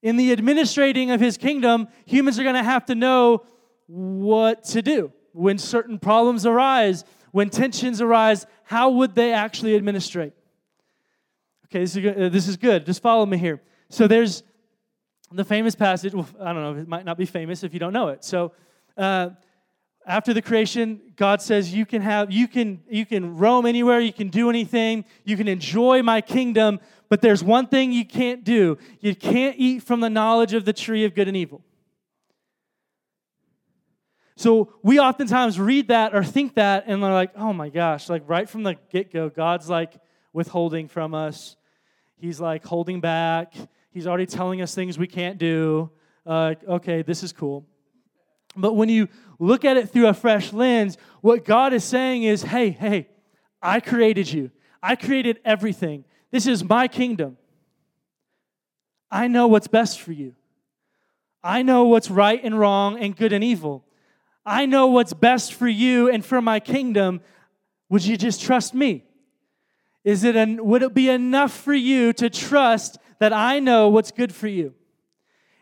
In 0.00 0.16
the 0.16 0.30
administrating 0.30 1.10
of 1.10 1.20
his 1.20 1.36
kingdom, 1.36 1.88
humans 2.06 2.38
are 2.38 2.44
going 2.44 2.54
to 2.54 2.62
have 2.62 2.86
to 2.86 2.94
know 2.94 3.44
what 3.88 4.62
to 4.66 4.80
do 4.80 5.12
when 5.32 5.58
certain 5.58 5.98
problems 5.98 6.46
arise, 6.46 7.02
when 7.32 7.50
tensions 7.50 8.00
arise. 8.00 8.46
How 8.62 8.90
would 8.90 9.16
they 9.16 9.32
actually 9.32 9.74
administrate? 9.74 10.34
Okay, 11.64 11.80
this 11.80 11.96
is, 11.96 12.06
uh, 12.06 12.28
this 12.28 12.46
is 12.46 12.56
good. 12.56 12.86
Just 12.86 13.02
follow 13.02 13.26
me 13.26 13.38
here. 13.38 13.60
So 13.90 14.06
there's 14.06 14.44
the 15.32 15.44
famous 15.44 15.74
passage. 15.74 16.14
Well, 16.14 16.28
I 16.40 16.52
don't 16.52 16.62
know, 16.62 16.80
it 16.80 16.86
might 16.86 17.04
not 17.04 17.18
be 17.18 17.26
famous 17.26 17.64
if 17.64 17.74
you 17.74 17.80
don't 17.80 17.92
know 17.92 18.08
it. 18.10 18.22
So 18.22 18.52
Uh, 18.96 19.30
after 20.08 20.34
the 20.34 20.42
creation 20.42 21.00
god 21.16 21.40
says 21.40 21.72
you 21.72 21.86
can 21.86 22.02
have 22.02 22.32
you 22.32 22.48
can 22.48 22.80
you 22.88 23.06
can 23.06 23.36
roam 23.36 23.66
anywhere 23.66 24.00
you 24.00 24.12
can 24.12 24.28
do 24.28 24.50
anything 24.50 25.04
you 25.24 25.36
can 25.36 25.46
enjoy 25.46 26.02
my 26.02 26.20
kingdom 26.20 26.80
but 27.08 27.22
there's 27.22 27.42
one 27.42 27.66
thing 27.66 27.92
you 27.92 28.04
can't 28.04 28.44
do. 28.44 28.76
You 29.00 29.14
can't 29.14 29.56
eat 29.58 29.82
from 29.82 30.00
the 30.00 30.10
knowledge 30.10 30.52
of 30.52 30.64
the 30.64 30.72
tree 30.72 31.04
of 31.04 31.14
good 31.14 31.28
and 31.28 31.36
evil. 31.36 31.62
So 34.36 34.72
we 34.82 35.00
oftentimes 35.00 35.58
read 35.58 35.88
that 35.88 36.14
or 36.14 36.22
think 36.22 36.54
that 36.54 36.84
and 36.86 37.02
we're 37.02 37.12
like 37.12 37.32
oh 37.34 37.52
my 37.52 37.70
gosh 37.70 38.08
like 38.08 38.22
right 38.28 38.48
from 38.48 38.62
the 38.62 38.76
get-go 38.90 39.30
god's 39.30 39.68
like 39.68 39.94
withholding 40.32 40.86
from 40.86 41.14
us. 41.14 41.56
He's 42.16 42.40
like 42.40 42.64
holding 42.64 43.00
back. 43.00 43.54
He's 43.90 44.06
already 44.06 44.26
telling 44.26 44.60
us 44.60 44.74
things 44.74 44.98
we 44.98 45.08
can't 45.08 45.38
do. 45.38 45.90
Uh, 46.24 46.54
okay 46.68 47.02
this 47.02 47.22
is 47.22 47.32
cool 47.32 47.66
but 48.60 48.74
when 48.74 48.88
you 48.88 49.08
look 49.38 49.64
at 49.64 49.76
it 49.76 49.90
through 49.90 50.08
a 50.08 50.14
fresh 50.14 50.52
lens, 50.52 50.96
what 51.20 51.44
God 51.44 51.72
is 51.72 51.84
saying 51.84 52.24
is, 52.24 52.42
hey, 52.42 52.70
hey, 52.70 53.08
I 53.62 53.80
created 53.80 54.30
you. 54.30 54.50
I 54.82 54.96
created 54.96 55.40
everything. 55.44 56.04
This 56.30 56.46
is 56.46 56.62
my 56.62 56.88
kingdom. 56.88 57.36
I 59.10 59.28
know 59.28 59.46
what's 59.46 59.68
best 59.68 60.00
for 60.00 60.12
you. 60.12 60.34
I 61.42 61.62
know 61.62 61.84
what's 61.84 62.10
right 62.10 62.40
and 62.42 62.58
wrong 62.58 62.98
and 62.98 63.16
good 63.16 63.32
and 63.32 63.42
evil. 63.42 63.84
I 64.44 64.66
know 64.66 64.88
what's 64.88 65.12
best 65.12 65.54
for 65.54 65.68
you 65.68 66.10
and 66.10 66.24
for 66.24 66.40
my 66.42 66.60
kingdom. 66.60 67.20
Would 67.88 68.04
you 68.04 68.16
just 68.16 68.42
trust 68.42 68.74
me? 68.74 69.04
Is 70.04 70.24
it 70.24 70.36
an, 70.36 70.64
would 70.64 70.82
it 70.82 70.94
be 70.94 71.08
enough 71.08 71.52
for 71.52 71.74
you 71.74 72.12
to 72.14 72.30
trust 72.30 72.98
that 73.18 73.32
I 73.32 73.60
know 73.60 73.88
what's 73.88 74.10
good 74.10 74.34
for 74.34 74.48
you? 74.48 74.74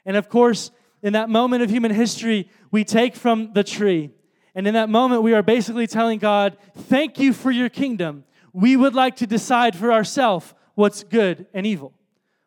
And 0.04 0.16
of 0.16 0.28
course, 0.28 0.70
in 1.02 1.12
that 1.14 1.28
moment 1.28 1.62
of 1.62 1.70
human 1.70 1.92
history, 1.92 2.48
we 2.76 2.84
take 2.84 3.16
from 3.16 3.54
the 3.54 3.64
tree. 3.64 4.10
And 4.54 4.66
in 4.66 4.74
that 4.74 4.90
moment, 4.90 5.22
we 5.22 5.32
are 5.32 5.42
basically 5.42 5.86
telling 5.86 6.18
God, 6.18 6.58
Thank 6.76 7.18
you 7.18 7.32
for 7.32 7.50
your 7.50 7.70
kingdom. 7.70 8.24
We 8.52 8.76
would 8.76 8.94
like 8.94 9.16
to 9.16 9.26
decide 9.26 9.74
for 9.74 9.90
ourselves 9.90 10.52
what's 10.74 11.02
good 11.02 11.46
and 11.54 11.66
evil, 11.66 11.94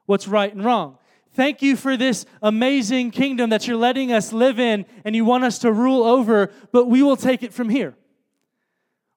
what's 0.05 0.27
right 0.27 0.53
and 0.53 0.63
wrong. 0.63 0.99
Thank 1.33 1.63
you 1.63 1.75
for 1.75 1.97
this 1.97 2.27
amazing 2.43 3.09
kingdom 3.09 3.49
that 3.49 3.65
you're 3.65 3.75
letting 3.75 4.11
us 4.11 4.31
live 4.31 4.59
in 4.59 4.85
and 5.03 5.15
you 5.15 5.25
want 5.25 5.45
us 5.45 5.57
to 5.59 5.71
rule 5.71 6.03
over, 6.03 6.51
but 6.71 6.85
we 6.85 7.01
will 7.01 7.17
take 7.17 7.41
it 7.41 7.51
from 7.51 7.67
here. 7.67 7.95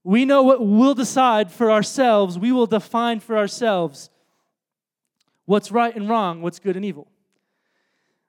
We 0.05 0.25
know 0.25 0.43
what 0.43 0.67
we'll 0.67 0.95
decide 0.95 1.53
for 1.53 1.71
ourselves. 1.71 2.39
We 2.39 2.53
will 2.53 2.65
define 2.67 3.21
for 3.21 3.37
ourselves 3.37 4.09
what's 5.45 5.71
right 5.71 5.95
and 5.95 6.09
wrong, 6.09 6.41
what's 6.41 6.59
good 6.59 6.75
and 6.75 6.87
evil. 6.87 7.07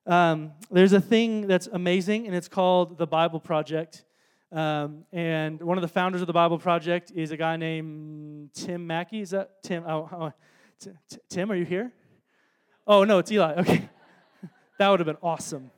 Um, 0.06 0.52
there's 0.70 0.94
a 0.94 1.00
thing 1.00 1.48
that's 1.48 1.68
amazing, 1.68 2.28
and 2.28 2.36
it's 2.36 2.48
called 2.48 2.98
the 2.98 3.08
Bible 3.08 3.40
Project. 3.40 4.04
Um, 4.52 5.06
and 5.12 5.62
one 5.62 5.78
of 5.78 5.82
the 5.82 5.88
founders 5.88 6.22
of 6.22 6.28
the 6.28 6.34
Bible 6.34 6.60
Project 6.60 7.12
is 7.16 7.32
a 7.32 7.38
guy 7.38 7.56
named 7.58 8.54
Tim 8.54 8.86
Mackie. 8.86 9.22
Is 9.22 9.32
that 9.32 9.64
Tim? 9.64 9.84
Oh, 9.88 10.10
oh 10.12 10.34
t- 10.80 10.92
t- 11.10 11.18
Tim, 11.30 11.52
are 11.52 11.56
you 11.56 11.66
here? 11.66 11.92
Oh, 12.86 13.04
no, 13.04 13.20
it's 13.20 13.32
Eli. 13.32 13.54
Okay. 13.56 13.90
that 14.78 14.90
would 14.90 15.00
have 15.00 15.08
been 15.08 15.18
awesome. 15.24 15.72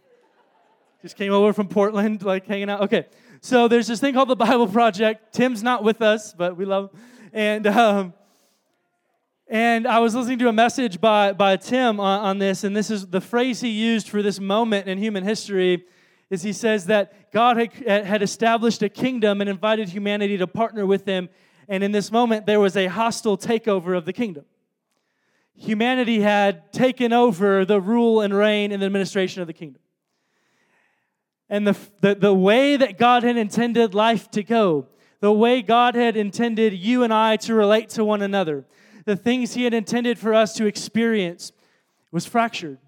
Just 1.01 1.17
came 1.17 1.31
over 1.31 1.53
from 1.53 1.67
Portland, 1.67 2.23
like 2.23 2.47
hanging 2.47 2.69
out. 2.69 2.81
Okay. 2.81 3.05
So 3.41 3.67
there's 3.67 3.85
this 3.85 3.99
thing 3.99 4.15
called 4.15 4.29
the 4.29 4.35
Bible 4.35 4.67
Project. 4.67 5.33
Tim's 5.33 5.61
not 5.61 5.83
with 5.83 6.01
us, 6.01 6.33
but 6.33 6.57
we 6.57 6.65
love 6.65 6.91
him. 6.91 6.99
And 7.31 7.67
um, 7.67 8.13
and 9.47 9.87
I 9.87 9.99
was 9.99 10.15
listening 10.15 10.39
to 10.39 10.47
a 10.47 10.53
message 10.53 10.99
by, 10.99 11.31
by 11.31 11.57
Tim 11.57 11.99
on, 11.99 12.19
on, 12.21 12.37
this, 12.39 12.63
and 12.63 12.75
this 12.75 12.89
is 12.89 13.07
the 13.07 13.21
phrase 13.21 13.61
he 13.61 13.69
used 13.69 14.09
for 14.09 14.23
this 14.23 14.39
moment 14.39 14.87
in 14.87 14.97
human 14.97 15.23
history 15.23 15.85
is 16.31 16.41
he 16.41 16.53
says 16.53 16.87
that 16.87 17.31
God 17.31 17.57
had, 17.57 18.05
had 18.05 18.23
established 18.23 18.81
a 18.81 18.89
kingdom 18.89 19.41
and 19.41 19.49
invited 19.49 19.89
humanity 19.89 20.37
to 20.37 20.47
partner 20.47 20.85
with 20.85 21.05
him, 21.05 21.29
and 21.67 21.83
in 21.83 21.91
this 21.91 22.11
moment 22.11 22.47
there 22.47 22.59
was 22.59 22.75
a 22.75 22.87
hostile 22.87 23.37
takeover 23.37 23.95
of 23.95 24.05
the 24.05 24.13
kingdom. 24.13 24.45
Humanity 25.55 26.21
had 26.21 26.73
taken 26.73 27.13
over 27.13 27.63
the 27.63 27.79
rule 27.79 28.21
and 28.21 28.33
reign 28.33 28.71
and 28.71 28.81
the 28.81 28.87
administration 28.87 29.41
of 29.41 29.47
the 29.47 29.53
kingdom. 29.53 29.81
And 31.47 31.67
the, 31.67 31.77
the, 32.01 32.15
the 32.15 32.33
way 32.33 32.75
that 32.75 32.97
God 32.97 33.21
had 33.21 33.37
intended 33.37 33.93
life 33.93 34.31
to 34.31 34.41
go, 34.41 34.87
the 35.19 35.31
way 35.31 35.61
God 35.61 35.93
had 35.93 36.17
intended 36.17 36.73
you 36.73 37.03
and 37.03 37.13
I 37.13 37.37
to 37.37 37.53
relate 37.53 37.89
to 37.89 38.03
one 38.03 38.23
another, 38.23 38.65
the 39.05 39.15
things 39.15 39.53
he 39.53 39.63
had 39.63 39.73
intended 39.73 40.19
for 40.19 40.33
us 40.33 40.53
to 40.55 40.65
experience 40.65 41.51
was 42.11 42.25
fractured 42.25 42.79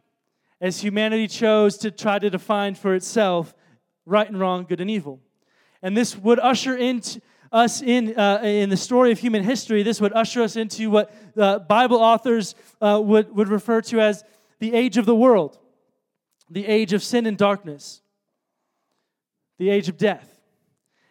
as 0.60 0.82
humanity 0.82 1.28
chose 1.28 1.78
to 1.78 1.92
try 1.92 2.18
to 2.20 2.30
define 2.30 2.76
for 2.76 2.96
itself 2.96 3.54
right 4.06 4.28
and 4.28 4.40
wrong, 4.40 4.66
good 4.68 4.82
and 4.82 4.90
evil. 4.90 5.20
And 5.82 5.96
this 5.96 6.18
would 6.18 6.40
usher 6.40 6.76
into 6.76 7.22
us 7.52 7.82
in, 7.82 8.18
uh, 8.18 8.42
in 8.44 8.70
the 8.70 8.78
story 8.78 9.12
of 9.12 9.20
human 9.20 9.44
history, 9.44 9.84
this 9.84 10.02
would 10.02 10.14
usher 10.14 10.42
us 10.42 10.56
into 10.56 10.90
what 10.90 11.14
uh, 11.38 11.60
Bible 11.60 11.98
authors 11.98 12.56
uh, 12.82 13.00
would, 13.02 13.34
would 13.34 13.48
refer 13.48 13.82
to 13.82 14.02
as 14.02 14.24
the 14.60 14.74
age 14.74 14.98
of 14.98 15.06
the 15.06 15.16
world, 15.16 15.58
the 16.50 16.66
age 16.66 16.94
of 16.94 17.04
sin 17.04 17.26
and 17.26 17.38
darkness, 17.38 18.02
the 19.58 19.70
age 19.70 19.88
of 19.88 19.98
death. 19.98 20.37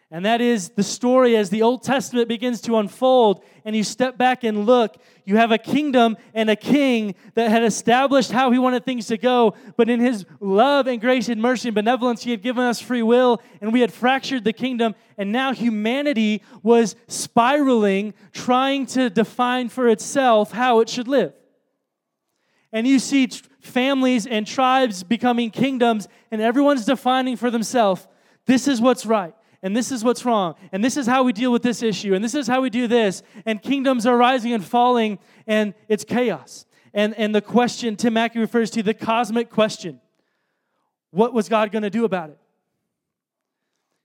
And 0.09 0.25
that 0.25 0.39
is 0.39 0.69
the 0.69 0.83
story 0.83 1.35
as 1.35 1.49
the 1.49 1.63
Old 1.63 1.83
Testament 1.83 2.29
begins 2.29 2.61
to 2.61 2.77
unfold, 2.77 3.43
and 3.65 3.75
you 3.75 3.83
step 3.83 4.17
back 4.17 4.45
and 4.45 4.65
look. 4.65 4.95
You 5.25 5.35
have 5.35 5.51
a 5.51 5.57
kingdom 5.57 6.15
and 6.33 6.49
a 6.49 6.55
king 6.55 7.13
that 7.33 7.51
had 7.51 7.63
established 7.63 8.31
how 8.31 8.49
he 8.51 8.57
wanted 8.57 8.85
things 8.85 9.07
to 9.07 9.17
go, 9.17 9.53
but 9.75 9.89
in 9.89 9.99
his 9.99 10.25
love 10.39 10.87
and 10.87 11.01
grace 11.01 11.27
and 11.27 11.41
mercy 11.41 11.67
and 11.67 11.75
benevolence, 11.75 12.23
he 12.23 12.31
had 12.31 12.41
given 12.41 12.63
us 12.63 12.79
free 12.79 13.01
will, 13.01 13.41
and 13.59 13.73
we 13.73 13.81
had 13.81 13.91
fractured 13.91 14.45
the 14.45 14.53
kingdom, 14.53 14.95
and 15.17 15.33
now 15.33 15.51
humanity 15.51 16.41
was 16.63 16.95
spiraling, 17.09 18.13
trying 18.31 18.85
to 18.85 19.09
define 19.09 19.67
for 19.67 19.89
itself 19.89 20.53
how 20.53 20.79
it 20.79 20.87
should 20.87 21.09
live. 21.09 21.33
And 22.71 22.87
you 22.87 22.99
see 22.99 23.27
families 23.59 24.25
and 24.25 24.47
tribes 24.47 25.03
becoming 25.03 25.51
kingdoms, 25.51 26.07
and 26.31 26.41
everyone's 26.41 26.85
defining 26.85 27.35
for 27.35 27.51
themselves 27.51 28.07
this 28.45 28.69
is 28.69 28.79
what's 28.79 29.05
right 29.05 29.35
and 29.63 29.75
this 29.75 29.91
is 29.91 30.03
what's 30.03 30.25
wrong, 30.25 30.55
and 30.71 30.83
this 30.83 30.97
is 30.97 31.07
how 31.07 31.23
we 31.23 31.33
deal 31.33 31.51
with 31.51 31.63
this 31.63 31.81
issue, 31.81 32.13
and 32.13 32.23
this 32.23 32.35
is 32.35 32.47
how 32.47 32.61
we 32.61 32.69
do 32.69 32.87
this, 32.87 33.23
and 33.45 33.61
kingdoms 33.61 34.05
are 34.05 34.15
rising 34.15 34.53
and 34.53 34.63
falling, 34.63 35.19
and 35.45 35.73
it's 35.87 36.03
chaos. 36.03 36.65
And, 36.93 37.13
and 37.15 37.33
the 37.33 37.41
question 37.41 37.95
Tim 37.95 38.13
Mackie 38.13 38.39
refers 38.39 38.69
to, 38.71 38.83
the 38.83 38.93
cosmic 38.93 39.49
question 39.49 40.01
what 41.11 41.33
was 41.33 41.49
God 41.49 41.71
going 41.71 41.83
to 41.83 41.89
do 41.89 42.05
about 42.05 42.29
it? 42.29 42.37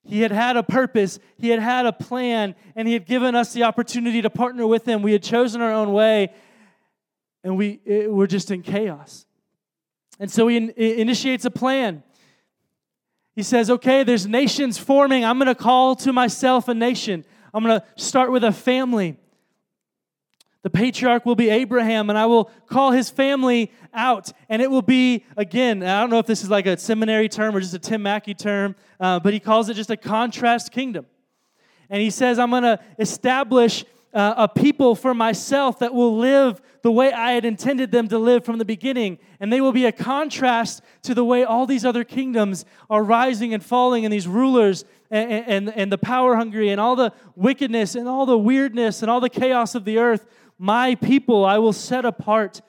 He 0.05 0.21
had 0.21 0.33
had 0.33 0.57
a 0.57 0.63
purpose, 0.63 1.19
he 1.39 1.49
had 1.49 1.61
had 1.61 1.87
a 1.87 1.93
plan, 1.93 2.55
and 2.75 2.89
he 2.89 2.95
had 2.95 3.07
given 3.07 3.35
us 3.35 3.53
the 3.53 3.65
opportunity 3.65 4.23
to 4.23 4.31
partner 4.31 4.67
with 4.67 4.87
him. 4.87 5.03
We 5.03 5.13
had 5.13 5.23
chosen 5.23 5.61
our 5.61 5.73
own 5.73 5.93
way, 5.93 6.33
and 7.45 7.57
we 7.57 7.81
it, 7.85 8.13
we're 8.13 8.27
just 8.27 8.51
in 8.51 8.63
chaos. 8.63 9.27
And 10.19 10.31
so 10.31 10.49
he 10.49 10.57
in, 10.57 10.71
initiates 10.71 11.45
a 11.45 11.51
plan. 11.51 12.03
He 13.35 13.43
says, 13.43 13.71
okay, 13.71 14.05
there's 14.05 14.27
nations 14.27 14.79
forming. 14.79 15.25
I'm 15.25 15.39
going 15.39 15.47
to 15.47 15.55
call 15.55 15.97
to 15.97 16.13
myself 16.13 16.69
a 16.69 16.75
nation. 16.75 17.25
I'm 17.55 17.65
going 17.65 17.81
to 17.81 18.03
start 18.03 18.31
with 18.31 18.45
a 18.45 18.53
family. 18.53 19.17
The 20.63 20.71
patriarch 20.71 21.27
will 21.27 21.35
be 21.35 21.49
Abraham, 21.49 22.09
and 22.09 22.19
I 22.19 22.27
will 22.27 22.45
call 22.67 22.93
his 22.93 23.11
family 23.11 23.73
out. 23.93 24.33
And 24.49 24.63
it 24.63 24.71
will 24.71 24.83
be, 24.83 25.25
again, 25.37 25.83
I 25.83 26.01
don't 26.01 26.11
know 26.11 26.19
if 26.19 26.27
this 26.27 26.43
is 26.43 26.51
like 26.51 26.67
a 26.67 26.77
seminary 26.77 27.29
term 27.29 27.57
or 27.57 27.61
just 27.61 27.75
a 27.75 27.79
Tim 27.79 28.03
Mackie 28.03 28.35
term, 28.35 28.77
uh, 29.01 29.19
but 29.19 29.33
he 29.33 29.41
calls 29.41 29.69
it 29.69 29.75
just 29.75 29.91
a 29.91 29.97
contrast 29.97 30.71
kingdom. 30.71 31.07
And 31.91 32.01
he 32.01 32.11
says, 32.11 32.39
I'm 32.39 32.51
going 32.51 32.63
to 32.63 32.79
establish 32.99 33.85
uh, 34.13 34.35
a 34.37 34.49
people 34.49 34.95
for 34.95 35.15
myself 35.15 35.79
that 35.79 35.95
will 35.95 36.17
live 36.17 36.61
the 36.83 36.93
way 36.93 37.13
I 37.13 37.33
had 37.33 37.45
intended 37.45 37.91
them 37.91 38.09
to 38.09 38.19
live 38.19 38.45
from 38.45 38.59
the 38.59 38.65
beginning. 38.65 39.19
And 39.41 39.53
they 39.53 39.61
will 39.61 39.73
be 39.73 39.87
a 39.87 39.93
contrast 39.93 40.83
to 41.03 41.15
the 41.15 41.25
way 41.25 41.45
all 41.45 41.67
these 41.67 41.85
other 41.85 42.05
kingdoms 42.05 42.65
are 42.91 43.03
rising 43.03 43.55
and 43.55 43.65
falling, 43.65 44.05
and 44.05 44.13
these 44.13 44.29
rulers 44.29 44.85
and, 45.11 45.31
and, 45.31 45.69
and 45.71 45.93
the 45.93 45.99
power 45.99 46.37
hungry 46.37 46.71
and 46.71 46.81
all 46.81 46.97
the 46.97 47.13
wickedness 47.37 47.95
and 47.95 48.09
all 48.09 48.27
the 48.27 48.39
weirdness 48.39 49.03
and 49.03 49.11
all 49.11 49.21
the 49.21 49.31
chaos 49.31 49.75
of 49.75 49.85
the 49.85 49.99
earth. 49.99 50.27
My 50.59 50.95
people, 50.97 51.45
I 51.45 51.59
will 51.59 51.73
set 51.73 52.05
apart 52.05 52.61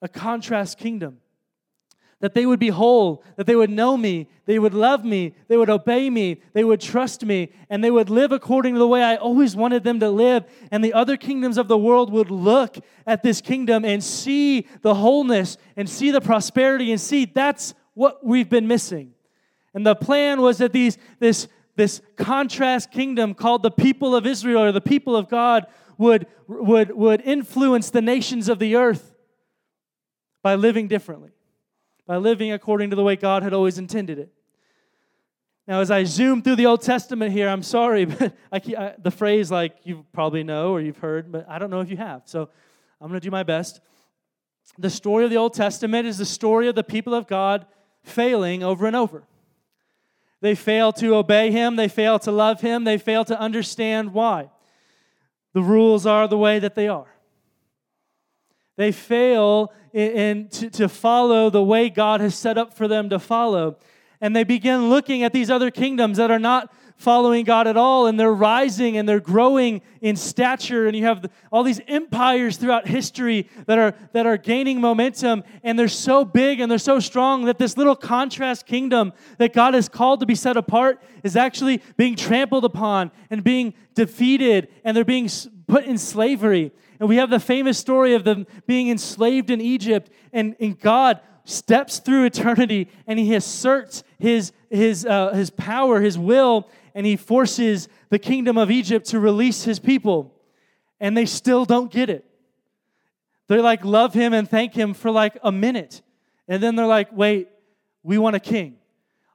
a 0.00 0.08
contrast 0.08 0.78
kingdom 0.78 1.18
that 2.22 2.34
they 2.34 2.46
would 2.46 2.60
be 2.60 2.68
whole, 2.68 3.24
that 3.34 3.46
they 3.46 3.56
would 3.56 3.68
know 3.68 3.96
me, 3.96 4.28
they 4.46 4.56
would 4.56 4.74
love 4.74 5.04
me, 5.04 5.34
they 5.48 5.56
would 5.56 5.68
obey 5.68 6.08
me, 6.08 6.40
they 6.52 6.62
would 6.62 6.80
trust 6.80 7.24
me, 7.24 7.50
and 7.68 7.82
they 7.82 7.90
would 7.90 8.08
live 8.08 8.30
according 8.30 8.74
to 8.74 8.78
the 8.78 8.86
way 8.86 9.02
I 9.02 9.16
always 9.16 9.56
wanted 9.56 9.82
them 9.82 9.98
to 9.98 10.08
live. 10.08 10.44
And 10.70 10.84
the 10.84 10.92
other 10.92 11.16
kingdoms 11.16 11.58
of 11.58 11.66
the 11.66 11.76
world 11.76 12.12
would 12.12 12.30
look 12.30 12.78
at 13.08 13.24
this 13.24 13.40
kingdom 13.40 13.84
and 13.84 14.02
see 14.02 14.68
the 14.82 14.94
wholeness 14.94 15.58
and 15.76 15.90
see 15.90 16.12
the 16.12 16.20
prosperity 16.20 16.92
and 16.92 17.00
see 17.00 17.24
that's 17.24 17.74
what 17.94 18.24
we've 18.24 18.48
been 18.48 18.68
missing. 18.68 19.14
And 19.74 19.84
the 19.84 19.96
plan 19.96 20.40
was 20.40 20.58
that 20.58 20.72
these, 20.72 20.98
this, 21.18 21.48
this 21.74 22.00
contrast 22.16 22.92
kingdom 22.92 23.34
called 23.34 23.64
the 23.64 23.70
people 23.72 24.14
of 24.14 24.26
Israel 24.26 24.62
or 24.62 24.70
the 24.70 24.80
people 24.80 25.16
of 25.16 25.28
God 25.28 25.66
would, 25.98 26.28
would, 26.46 26.92
would 26.92 27.20
influence 27.22 27.90
the 27.90 28.00
nations 28.00 28.48
of 28.48 28.60
the 28.60 28.76
earth 28.76 29.12
by 30.40 30.54
living 30.54 30.86
differently 30.86 31.32
by 32.06 32.16
living 32.16 32.52
according 32.52 32.90
to 32.90 32.96
the 32.96 33.02
way 33.02 33.16
God 33.16 33.42
had 33.42 33.52
always 33.52 33.78
intended 33.78 34.18
it. 34.18 34.32
Now, 35.66 35.80
as 35.80 35.90
I 35.90 36.04
zoom 36.04 36.42
through 36.42 36.56
the 36.56 36.66
Old 36.66 36.82
Testament 36.82 37.32
here, 37.32 37.48
I'm 37.48 37.62
sorry, 37.62 38.04
but 38.06 38.34
I, 38.50 38.56
I, 38.56 38.94
the 38.98 39.10
phrase 39.10 39.50
like 39.50 39.76
you 39.84 40.04
probably 40.12 40.42
know 40.42 40.72
or 40.72 40.80
you've 40.80 40.98
heard, 40.98 41.30
but 41.30 41.48
I 41.48 41.58
don't 41.58 41.70
know 41.70 41.80
if 41.80 41.90
you 41.90 41.96
have. 41.96 42.22
So 42.26 42.48
I'm 43.00 43.08
going 43.08 43.20
to 43.20 43.24
do 43.24 43.30
my 43.30 43.42
best. 43.42 43.80
The 44.78 44.90
story 44.90 45.24
of 45.24 45.30
the 45.30 45.36
Old 45.36 45.54
Testament 45.54 46.06
is 46.06 46.18
the 46.18 46.26
story 46.26 46.68
of 46.68 46.74
the 46.74 46.84
people 46.84 47.14
of 47.14 47.26
God 47.26 47.66
failing 48.02 48.62
over 48.62 48.86
and 48.86 48.96
over. 48.96 49.24
They 50.40 50.56
fail 50.56 50.92
to 50.94 51.14
obey 51.14 51.52
Him, 51.52 51.76
they 51.76 51.88
fail 51.88 52.18
to 52.20 52.32
love 52.32 52.60
Him, 52.60 52.82
they 52.82 52.98
fail 52.98 53.24
to 53.26 53.38
understand 53.38 54.12
why. 54.12 54.50
The 55.52 55.62
rules 55.62 56.06
are 56.06 56.26
the 56.26 56.38
way 56.38 56.58
that 56.58 56.74
they 56.74 56.88
are. 56.88 57.06
They 58.76 58.92
fail 58.92 59.72
in, 59.92 60.10
in 60.12 60.48
to, 60.48 60.70
to 60.70 60.88
follow 60.88 61.50
the 61.50 61.62
way 61.62 61.90
God 61.90 62.20
has 62.20 62.34
set 62.34 62.58
up 62.58 62.74
for 62.74 62.88
them 62.88 63.10
to 63.10 63.18
follow 63.18 63.76
and 64.22 64.36
they 64.36 64.44
begin 64.44 64.88
looking 64.88 65.24
at 65.24 65.32
these 65.32 65.50
other 65.50 65.72
kingdoms 65.72 66.16
that 66.16 66.30
are 66.30 66.38
not 66.38 66.72
following 66.96 67.44
God 67.44 67.66
at 67.66 67.76
all, 67.76 68.06
and 68.06 68.18
they're 68.18 68.32
rising 68.32 68.96
and 68.96 69.08
they're 69.08 69.18
growing 69.18 69.82
in 70.00 70.14
stature. 70.14 70.86
And 70.86 70.96
you 70.96 71.04
have 71.06 71.28
all 71.50 71.64
these 71.64 71.80
empires 71.88 72.56
throughout 72.56 72.86
history 72.86 73.50
that 73.66 73.80
are, 73.80 73.94
that 74.12 74.24
are 74.24 74.36
gaining 74.36 74.80
momentum, 74.80 75.42
and 75.64 75.76
they're 75.76 75.88
so 75.88 76.24
big 76.24 76.60
and 76.60 76.70
they're 76.70 76.78
so 76.78 77.00
strong 77.00 77.46
that 77.46 77.58
this 77.58 77.76
little 77.76 77.96
contrast 77.96 78.64
kingdom 78.64 79.12
that 79.38 79.52
God 79.52 79.74
has 79.74 79.88
called 79.88 80.20
to 80.20 80.26
be 80.26 80.36
set 80.36 80.56
apart 80.56 81.02
is 81.24 81.34
actually 81.34 81.82
being 81.96 82.14
trampled 82.14 82.64
upon 82.64 83.10
and 83.28 83.42
being 83.42 83.74
defeated, 83.96 84.68
and 84.84 84.96
they're 84.96 85.04
being 85.04 85.28
put 85.66 85.84
in 85.84 85.98
slavery. 85.98 86.70
And 87.02 87.08
we 87.08 87.16
have 87.16 87.30
the 87.30 87.40
famous 87.40 87.78
story 87.78 88.14
of 88.14 88.22
them 88.22 88.46
being 88.64 88.88
enslaved 88.88 89.50
in 89.50 89.60
Egypt, 89.60 90.08
and, 90.32 90.54
and 90.60 90.78
God 90.78 91.18
steps 91.42 91.98
through 91.98 92.26
eternity 92.26 92.88
and 93.08 93.18
he 93.18 93.34
asserts 93.34 94.04
his, 94.20 94.52
his, 94.70 95.04
uh, 95.04 95.32
his 95.32 95.50
power, 95.50 96.00
his 96.00 96.16
will, 96.16 96.70
and 96.94 97.04
he 97.04 97.16
forces 97.16 97.88
the 98.10 98.20
kingdom 98.20 98.56
of 98.56 98.70
Egypt 98.70 99.06
to 99.06 99.18
release 99.18 99.64
his 99.64 99.80
people. 99.80 100.32
And 101.00 101.16
they 101.16 101.26
still 101.26 101.64
don't 101.64 101.90
get 101.90 102.08
it. 102.08 102.24
They 103.48 103.58
like 103.58 103.84
love 103.84 104.14
him 104.14 104.32
and 104.32 104.48
thank 104.48 104.72
him 104.72 104.94
for 104.94 105.10
like 105.10 105.36
a 105.42 105.50
minute. 105.50 106.02
And 106.46 106.62
then 106.62 106.76
they're 106.76 106.86
like, 106.86 107.08
wait, 107.10 107.48
we 108.04 108.16
want 108.16 108.36
a 108.36 108.40
king. 108.40 108.76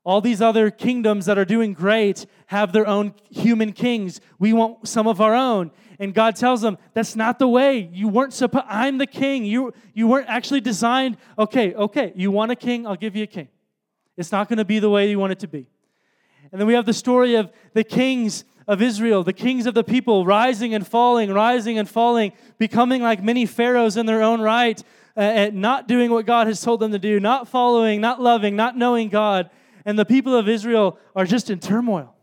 All 0.07 0.21
these 0.21 0.41
other 0.41 0.71
kingdoms 0.71 1.25
that 1.25 1.37
are 1.37 1.43
doing 1.43 1.73
great 1.73 2.27
have 2.45 2.71
their 2.71 2.87
own 2.87 3.13
human 3.29 3.73
kings. 3.73 4.21
We 4.39 4.53
want 4.53 4.87
some 4.87 5.05
of 5.05 5.19
our 5.19 5.35
own. 5.35 5.69
And 5.99 6.13
God 6.13 6.37
tells 6.37 6.61
them, 6.61 6.77
that's 6.93 7.17
not 7.17 7.39
the 7.39 7.47
way. 7.49 7.89
You 7.91 8.07
weren't 8.07 8.31
supposed, 8.31 8.67
I'm 8.69 8.99
the 8.99 9.05
king. 9.05 9.43
You, 9.43 9.73
you 9.93 10.07
weren't 10.07 10.29
actually 10.29 10.61
designed, 10.61 11.17
okay, 11.37 11.73
okay, 11.73 12.13
you 12.15 12.31
want 12.31 12.51
a 12.51 12.55
king, 12.55 12.87
I'll 12.87 12.95
give 12.95 13.17
you 13.17 13.23
a 13.23 13.27
king. 13.27 13.49
It's 14.15 14.31
not 14.31 14.47
going 14.47 14.59
to 14.59 14.63
be 14.63 14.79
the 14.79 14.89
way 14.89 15.09
you 15.09 15.19
want 15.19 15.33
it 15.33 15.39
to 15.39 15.47
be. 15.49 15.67
And 16.53 16.61
then 16.61 16.69
we 16.69 16.73
have 16.75 16.85
the 16.85 16.93
story 16.93 17.35
of 17.35 17.51
the 17.73 17.83
kings 17.83 18.45
of 18.65 18.81
Israel, 18.81 19.25
the 19.25 19.33
kings 19.33 19.65
of 19.65 19.73
the 19.73 19.83
people, 19.83 20.25
rising 20.25 20.73
and 20.73 20.87
falling, 20.87 21.33
rising 21.33 21.77
and 21.77 21.89
falling, 21.89 22.31
becoming 22.57 23.01
like 23.01 23.21
many 23.21 23.45
pharaohs 23.45 23.97
in 23.97 24.05
their 24.05 24.23
own 24.23 24.39
right, 24.39 24.81
uh, 25.17 25.49
not 25.51 25.85
doing 25.85 26.11
what 26.11 26.25
God 26.25 26.47
has 26.47 26.61
told 26.61 26.79
them 26.79 26.93
to 26.93 26.99
do, 26.99 27.19
not 27.19 27.49
following, 27.49 27.99
not 27.99 28.21
loving, 28.21 28.55
not 28.55 28.77
knowing 28.77 29.09
God 29.09 29.49
and 29.87 29.97
the 29.97 30.05
people 30.05 30.35
of 30.35 30.49
Israel 30.49 30.99
are 31.15 31.25
just 31.25 31.49
in 31.49 31.59
turmoil. 31.59 32.13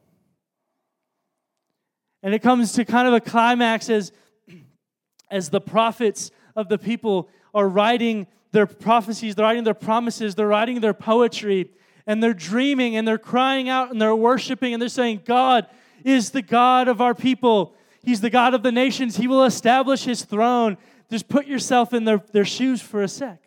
And 2.23 2.35
it 2.35 2.41
comes 2.41 2.73
to 2.73 2.85
kind 2.85 3.09
of 3.09 3.15
a 3.15 3.21
climax 3.21 3.89
as, 3.89 4.13
as 5.31 5.49
the 5.49 5.63
prophets 5.63 6.31
of 6.55 6.69
the 6.69 6.77
people 6.77 7.31
are 7.55 7.67
writing 7.67 8.27
their 8.53 8.67
prophecies, 8.67 9.35
they're 9.35 9.47
writing 9.47 9.65
their 9.65 9.73
promises, 9.73 10.35
they're 10.35 10.47
writing 10.47 10.81
their 10.81 10.93
poetry, 10.93 11.71
and 12.07 12.23
they're 12.23 12.35
dreaming 12.35 12.97
and 12.97 13.09
they're 13.09 13.17
crying 13.17 13.71
out 13.71 13.91
and 13.91 14.01
they're 14.01 14.15
worshiping 14.15 14.75
and 14.75 14.81
they're 14.81 14.91
saying, 14.91 15.23
God 15.25 15.67
is 16.05 16.33
the 16.33 16.43
God 16.43 16.87
of 16.87 17.01
our 17.01 17.15
people. 17.15 17.75
He's 18.03 18.21
the 18.21 18.29
God 18.29 18.53
of 18.53 18.63
the 18.63 18.73
nations. 18.73 19.17
He 19.17 19.27
will 19.27 19.45
establish 19.45 20.05
his 20.05 20.23
throne. 20.23 20.77
Just 21.11 21.29
put 21.29 21.47
yourself 21.47 21.95
in 21.95 22.05
their, 22.05 22.23
their 22.33 22.45
shoes 22.45 22.83
for 22.83 23.03
a 23.03 23.09
sec. 23.09 23.43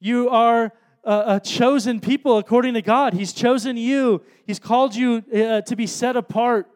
You 0.00 0.30
are 0.30 0.72
a, 1.06 1.40
chosen 1.40 2.00
people 2.00 2.38
according 2.38 2.74
to 2.74 2.82
God. 2.82 3.14
He's 3.14 3.32
chosen 3.32 3.76
you, 3.76 4.22
He's 4.46 4.58
called 4.58 4.94
you 4.94 5.24
uh, 5.34 5.60
to 5.62 5.76
be 5.76 5.86
set 5.86 6.16
apart, 6.16 6.68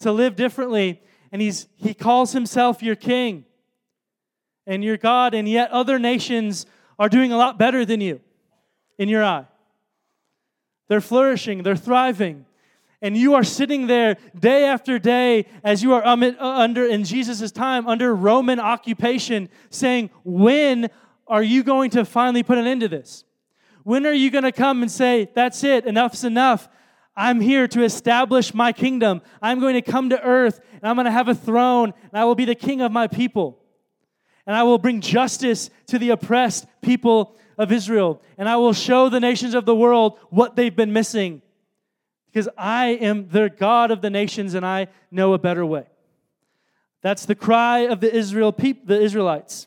to 0.00 0.12
live 0.12 0.36
differently, 0.36 1.00
and 1.32 1.42
he's, 1.42 1.68
He 1.76 1.94
calls 1.94 2.32
Himself 2.32 2.82
your 2.82 2.96
King 2.96 3.44
and 4.66 4.84
your 4.84 4.96
God, 4.96 5.34
and 5.34 5.48
yet 5.48 5.70
other 5.70 5.98
nations 5.98 6.66
are 6.98 7.08
doing 7.08 7.32
a 7.32 7.36
lot 7.36 7.58
better 7.58 7.84
than 7.84 8.00
you 8.00 8.20
in 8.98 9.08
your 9.08 9.24
eye. 9.24 9.46
They're 10.88 11.00
flourishing, 11.00 11.62
they're 11.62 11.76
thriving. 11.76 12.44
And 13.00 13.16
you 13.16 13.34
are 13.34 13.44
sitting 13.44 13.86
there 13.86 14.16
day 14.36 14.64
after 14.64 14.98
day 14.98 15.46
as 15.62 15.84
you 15.84 15.94
are 15.94 16.04
uh, 16.04 16.16
under, 16.40 16.84
in 16.84 17.04
Jesus' 17.04 17.52
time, 17.52 17.86
under 17.86 18.12
Roman 18.12 18.58
occupation, 18.58 19.48
saying, 19.70 20.10
When 20.24 20.90
are 21.28 21.42
you 21.42 21.62
going 21.62 21.90
to 21.90 22.04
finally 22.04 22.42
put 22.42 22.58
an 22.58 22.66
end 22.66 22.80
to 22.80 22.88
this? 22.88 23.24
When 23.88 24.04
are 24.04 24.12
you 24.12 24.30
going 24.30 24.44
to 24.44 24.52
come 24.52 24.82
and 24.82 24.90
say, 24.90 25.30
That's 25.34 25.64
it, 25.64 25.86
enough's 25.86 26.22
enough? 26.22 26.68
I'm 27.16 27.40
here 27.40 27.66
to 27.68 27.82
establish 27.82 28.52
my 28.52 28.70
kingdom. 28.70 29.22
I'm 29.40 29.60
going 29.60 29.76
to 29.76 29.80
come 29.80 30.10
to 30.10 30.22
earth 30.22 30.60
and 30.74 30.82
I'm 30.84 30.94
going 30.94 31.06
to 31.06 31.10
have 31.10 31.28
a 31.28 31.34
throne 31.34 31.94
and 32.02 32.12
I 32.12 32.26
will 32.26 32.34
be 32.34 32.44
the 32.44 32.54
king 32.54 32.82
of 32.82 32.92
my 32.92 33.06
people. 33.06 33.58
And 34.46 34.54
I 34.54 34.64
will 34.64 34.76
bring 34.76 35.00
justice 35.00 35.70
to 35.86 35.98
the 35.98 36.10
oppressed 36.10 36.66
people 36.82 37.34
of 37.56 37.72
Israel. 37.72 38.20
And 38.36 38.46
I 38.46 38.56
will 38.56 38.74
show 38.74 39.08
the 39.08 39.20
nations 39.20 39.54
of 39.54 39.64
the 39.64 39.74
world 39.74 40.18
what 40.28 40.54
they've 40.54 40.76
been 40.76 40.92
missing. 40.92 41.40
Because 42.26 42.50
I 42.58 42.88
am 42.88 43.30
the 43.30 43.48
God 43.48 43.90
of 43.90 44.02
the 44.02 44.10
nations 44.10 44.52
and 44.52 44.66
I 44.66 44.88
know 45.10 45.32
a 45.32 45.38
better 45.38 45.64
way. 45.64 45.86
That's 47.00 47.24
the 47.24 47.34
cry 47.34 47.86
of 47.86 48.00
the 48.00 48.14
Israel 48.14 48.52
peop- 48.52 48.86
the 48.86 49.00
Israelites. 49.00 49.66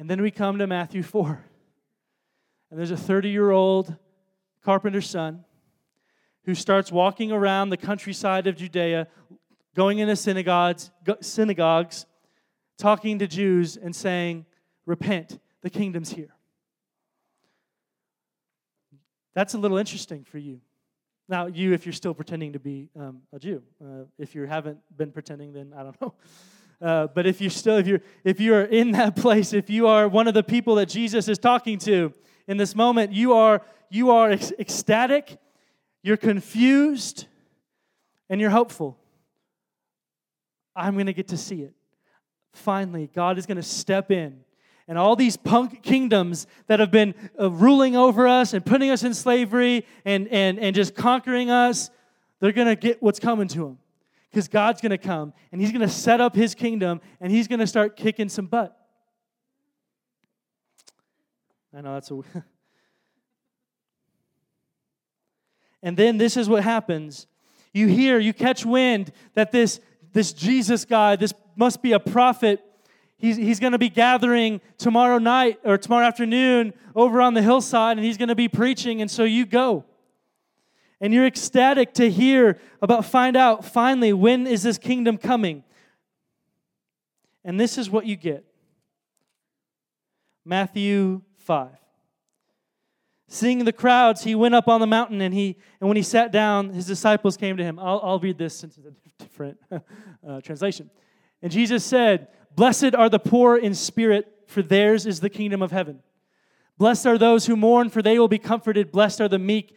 And 0.00 0.08
then 0.08 0.22
we 0.22 0.30
come 0.30 0.56
to 0.56 0.66
Matthew 0.66 1.02
4. 1.02 1.44
And 2.70 2.78
there's 2.78 2.90
a 2.90 2.96
30 2.96 3.28
year 3.28 3.50
old 3.50 3.94
carpenter's 4.64 5.06
son 5.06 5.44
who 6.44 6.54
starts 6.54 6.90
walking 6.90 7.30
around 7.30 7.68
the 7.68 7.76
countryside 7.76 8.46
of 8.46 8.56
Judea, 8.56 9.08
going 9.76 9.98
into 9.98 10.16
synagogues, 10.16 10.90
synagogues, 11.20 12.06
talking 12.78 13.18
to 13.18 13.26
Jews 13.26 13.76
and 13.76 13.94
saying, 13.94 14.46
Repent, 14.86 15.38
the 15.60 15.68
kingdom's 15.68 16.10
here. 16.10 16.34
That's 19.34 19.52
a 19.52 19.58
little 19.58 19.76
interesting 19.76 20.24
for 20.24 20.38
you. 20.38 20.62
Now, 21.28 21.44
you, 21.44 21.74
if 21.74 21.84
you're 21.84 21.92
still 21.92 22.14
pretending 22.14 22.54
to 22.54 22.58
be 22.58 22.88
um, 22.98 23.20
a 23.34 23.38
Jew. 23.38 23.62
Uh, 23.84 24.04
if 24.18 24.34
you 24.34 24.46
haven't 24.46 24.78
been 24.96 25.12
pretending, 25.12 25.52
then 25.52 25.74
I 25.76 25.82
don't 25.82 26.00
know. 26.00 26.14
Uh, 26.80 27.08
but 27.08 27.26
if 27.26 27.40
you 27.40 27.50
still, 27.50 27.76
if 27.76 27.86
you're, 27.86 28.00
if 28.24 28.40
you 28.40 28.54
are 28.54 28.64
in 28.64 28.92
that 28.92 29.14
place, 29.24 29.52
if 29.52 29.68
you 29.68 29.86
are 29.86 30.08
one 30.08 30.26
of 30.26 30.34
the 30.34 30.42
people 30.42 30.76
that 30.76 30.86
Jesus 30.88 31.28
is 31.28 31.38
talking 31.38 31.78
to 31.80 32.12
in 32.46 32.56
this 32.56 32.74
moment, 32.74 33.12
you 33.12 33.34
are, 33.34 33.62
you 33.90 34.10
are 34.10 34.30
ec- 34.30 34.58
ecstatic, 34.58 35.38
you're 36.02 36.16
confused, 36.16 37.26
and 38.30 38.40
you're 38.40 38.50
hopeful. 38.50 38.96
I'm 40.74 40.94
going 40.94 41.06
to 41.06 41.12
get 41.12 41.28
to 41.28 41.36
see 41.36 41.62
it. 41.62 41.74
Finally, 42.52 43.10
God 43.14 43.38
is 43.38 43.46
going 43.46 43.56
to 43.56 43.62
step 43.62 44.10
in. 44.10 44.40
And 44.88 44.98
all 44.98 45.14
these 45.14 45.36
punk 45.36 45.82
kingdoms 45.82 46.46
that 46.66 46.80
have 46.80 46.90
been 46.90 47.14
uh, 47.38 47.50
ruling 47.50 47.94
over 47.94 48.26
us 48.26 48.54
and 48.54 48.64
putting 48.64 48.90
us 48.90 49.04
in 49.04 49.14
slavery 49.14 49.86
and, 50.04 50.26
and, 50.28 50.58
and 50.58 50.74
just 50.74 50.96
conquering 50.96 51.50
us, 51.50 51.90
they're 52.40 52.52
going 52.52 52.66
to 52.66 52.74
get 52.74 53.02
what's 53.02 53.20
coming 53.20 53.46
to 53.48 53.58
them 53.58 53.78
because 54.30 54.48
God's 54.48 54.80
going 54.80 54.90
to 54.90 54.98
come 54.98 55.32
and 55.52 55.60
He's 55.60 55.72
going 55.72 55.80
to 55.80 55.88
set 55.88 56.20
up 56.20 56.34
His 56.34 56.54
kingdom 56.54 57.00
and 57.20 57.32
He's 57.32 57.48
going 57.48 57.58
to 57.60 57.66
start 57.66 57.96
kicking 57.96 58.28
some 58.28 58.46
butt. 58.46 58.76
I 61.76 61.80
know 61.80 61.94
that's 61.94 62.10
a. 62.10 62.20
and 65.82 65.96
then 65.96 66.18
this 66.18 66.36
is 66.36 66.48
what 66.48 66.64
happens. 66.64 67.26
You 67.72 67.86
hear, 67.86 68.18
you 68.18 68.32
catch 68.32 68.66
wind 68.66 69.12
that 69.34 69.52
this, 69.52 69.80
this 70.12 70.32
Jesus 70.32 70.84
guy, 70.84 71.14
this 71.16 71.32
must 71.54 71.82
be 71.82 71.92
a 71.92 72.00
prophet. 72.00 72.60
He's, 73.16 73.36
he's 73.36 73.60
going 73.60 73.72
to 73.72 73.78
be 73.78 73.90
gathering 73.90 74.60
tomorrow 74.78 75.18
night 75.18 75.60
or 75.64 75.78
tomorrow 75.78 76.06
afternoon 76.06 76.72
over 76.96 77.20
on 77.20 77.34
the 77.34 77.42
hillside 77.42 77.96
and 77.96 78.04
he's 78.04 78.16
going 78.16 78.30
to 78.30 78.34
be 78.34 78.48
preaching. 78.48 79.00
And 79.00 79.10
so 79.10 79.24
you 79.24 79.46
go 79.46 79.84
and 81.00 81.14
you're 81.14 81.26
ecstatic 81.26 81.94
to 81.94 82.10
hear 82.10 82.58
about 82.82 83.04
find 83.04 83.36
out 83.36 83.64
finally 83.64 84.12
when 84.12 84.46
is 84.46 84.62
this 84.62 84.78
kingdom 84.78 85.16
coming. 85.16 85.64
And 87.44 87.58
this 87.58 87.78
is 87.78 87.88
what 87.88 88.06
you 88.06 88.16
get. 88.16 88.44
Matthew 90.44 91.22
5 91.38 91.70
seeing 93.32 93.64
the 93.64 93.72
crowds 93.72 94.24
he 94.24 94.34
went 94.34 94.56
up 94.56 94.66
on 94.66 94.80
the 94.80 94.86
mountain 94.88 95.20
and 95.20 95.32
he 95.32 95.56
and 95.78 95.86
when 95.86 95.96
he 95.96 96.02
sat 96.02 96.32
down 96.32 96.70
his 96.70 96.86
disciples 96.86 97.36
came 97.36 97.56
to 97.56 97.62
him. 97.62 97.78
I'll, 97.78 98.00
I'll 98.02 98.18
read 98.18 98.38
this 98.38 98.56
since 98.56 98.76
it's 98.76 98.86
a 98.86 98.92
different 99.22 99.58
uh, 100.26 100.40
translation. 100.40 100.90
And 101.40 101.52
jesus 101.52 101.84
said 101.84 102.28
blessed 102.56 102.94
are 102.96 103.08
the 103.08 103.20
poor 103.20 103.56
in 103.56 103.74
spirit 103.74 104.26
for 104.50 104.62
theirs 104.62 105.06
is 105.06 105.20
the 105.20 105.30
kingdom 105.30 105.62
of 105.62 105.70
heaven. 105.70 106.02
Blessed 106.76 107.06
are 107.06 107.18
those 107.18 107.46
who 107.46 107.56
mourn, 107.56 107.90
for 107.90 108.02
they 108.02 108.18
will 108.18 108.26
be 108.26 108.38
comforted. 108.38 108.90
Blessed 108.90 109.20
are 109.20 109.28
the 109.28 109.38
meek, 109.38 109.76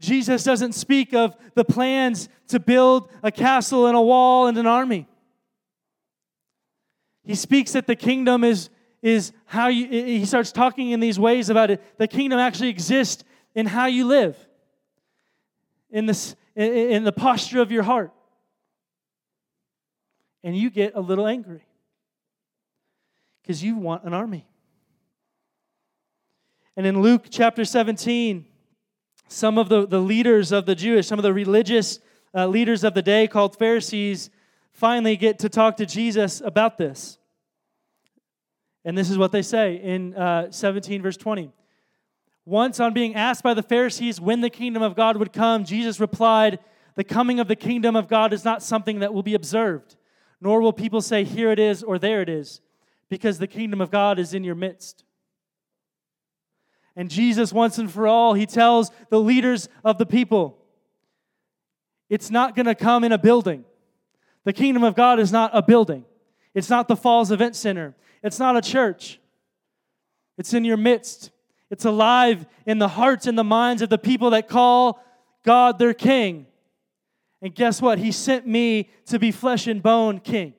Jesus 0.00 0.44
doesn't 0.44 0.72
speak 0.72 1.12
of 1.12 1.36
the 1.54 1.64
plans 1.64 2.28
to 2.48 2.60
build 2.60 3.10
a 3.22 3.32
castle 3.32 3.86
and 3.86 3.96
a 3.96 4.00
wall 4.00 4.46
and 4.46 4.56
an 4.56 4.66
army. 4.66 5.08
He 7.24 7.34
speaks 7.34 7.72
that 7.72 7.86
the 7.86 7.96
kingdom 7.96 8.44
is, 8.44 8.70
is 9.02 9.32
how 9.44 9.68
you, 9.68 9.86
he 9.86 10.24
starts 10.24 10.52
talking 10.52 10.92
in 10.92 11.00
these 11.00 11.18
ways 11.18 11.50
about 11.50 11.70
it. 11.70 11.98
The 11.98 12.08
kingdom 12.08 12.38
actually 12.38 12.70
exists 12.70 13.24
in 13.54 13.66
how 13.66 13.86
you 13.86 14.06
live, 14.06 14.36
in, 15.90 16.06
this, 16.06 16.36
in 16.54 17.04
the 17.04 17.12
posture 17.12 17.60
of 17.60 17.72
your 17.72 17.82
heart. 17.82 18.12
And 20.44 20.56
you 20.56 20.70
get 20.70 20.94
a 20.94 21.00
little 21.00 21.26
angry 21.26 21.66
because 23.42 23.62
you 23.62 23.76
want 23.76 24.04
an 24.04 24.14
army. 24.14 24.46
And 26.76 26.86
in 26.86 27.02
Luke 27.02 27.26
chapter 27.28 27.64
17, 27.64 28.46
some 29.28 29.58
of 29.58 29.68
the, 29.68 29.86
the 29.86 30.00
leaders 30.00 30.52
of 30.52 30.66
the 30.66 30.74
Jewish, 30.74 31.06
some 31.06 31.18
of 31.18 31.22
the 31.22 31.32
religious 31.34 32.00
uh, 32.34 32.46
leaders 32.46 32.82
of 32.82 32.94
the 32.94 33.02
day 33.02 33.28
called 33.28 33.56
Pharisees, 33.58 34.30
finally 34.72 35.16
get 35.16 35.38
to 35.40 35.48
talk 35.48 35.76
to 35.76 35.86
Jesus 35.86 36.40
about 36.40 36.78
this. 36.78 37.18
And 38.84 38.96
this 38.96 39.10
is 39.10 39.18
what 39.18 39.32
they 39.32 39.42
say 39.42 39.76
in 39.76 40.14
uh, 40.14 40.50
17, 40.50 41.02
verse 41.02 41.16
20. 41.16 41.52
Once, 42.46 42.80
on 42.80 42.94
being 42.94 43.14
asked 43.14 43.42
by 43.42 43.52
the 43.52 43.62
Pharisees 43.62 44.18
when 44.18 44.40
the 44.40 44.48
kingdom 44.48 44.82
of 44.82 44.96
God 44.96 45.18
would 45.18 45.32
come, 45.32 45.64
Jesus 45.64 46.00
replied, 46.00 46.58
The 46.94 47.04
coming 47.04 47.40
of 47.40 47.48
the 47.48 47.56
kingdom 47.56 47.94
of 47.94 48.08
God 48.08 48.32
is 48.32 48.44
not 48.44 48.62
something 48.62 49.00
that 49.00 49.12
will 49.12 49.22
be 49.22 49.34
observed, 49.34 49.96
nor 50.40 50.62
will 50.62 50.72
people 50.72 51.02
say, 51.02 51.24
Here 51.24 51.52
it 51.52 51.58
is 51.58 51.82
or 51.82 51.98
there 51.98 52.22
it 52.22 52.30
is, 52.30 52.62
because 53.10 53.38
the 53.38 53.46
kingdom 53.46 53.82
of 53.82 53.90
God 53.90 54.18
is 54.18 54.32
in 54.32 54.44
your 54.44 54.54
midst. 54.54 55.04
And 56.98 57.08
Jesus, 57.08 57.52
once 57.52 57.78
and 57.78 57.88
for 57.88 58.08
all, 58.08 58.34
he 58.34 58.44
tells 58.44 58.90
the 59.08 59.20
leaders 59.20 59.68
of 59.84 59.98
the 59.98 60.04
people 60.04 60.58
it's 62.10 62.30
not 62.30 62.56
going 62.56 62.66
to 62.66 62.74
come 62.74 63.04
in 63.04 63.12
a 63.12 63.18
building. 63.18 63.64
The 64.44 64.52
kingdom 64.52 64.82
of 64.82 64.94
God 64.94 65.20
is 65.20 65.30
not 65.30 65.50
a 65.54 65.62
building, 65.62 66.04
it's 66.54 66.68
not 66.68 66.88
the 66.88 66.96
Falls 66.96 67.30
Event 67.30 67.54
Center, 67.54 67.94
it's 68.22 68.40
not 68.40 68.56
a 68.56 68.60
church. 68.60 69.20
It's 70.38 70.54
in 70.54 70.64
your 70.64 70.76
midst. 70.76 71.32
It's 71.68 71.84
alive 71.84 72.46
in 72.64 72.78
the 72.78 72.86
hearts 72.86 73.26
and 73.26 73.36
the 73.36 73.44
minds 73.44 73.82
of 73.82 73.90
the 73.90 73.98
people 73.98 74.30
that 74.30 74.48
call 74.48 75.04
God 75.44 75.80
their 75.80 75.92
king. 75.92 76.46
And 77.42 77.52
guess 77.52 77.82
what? 77.82 77.98
He 77.98 78.12
sent 78.12 78.46
me 78.46 78.88
to 79.06 79.18
be 79.18 79.32
flesh 79.32 79.66
and 79.66 79.82
bone 79.82 80.20
king. 80.20 80.54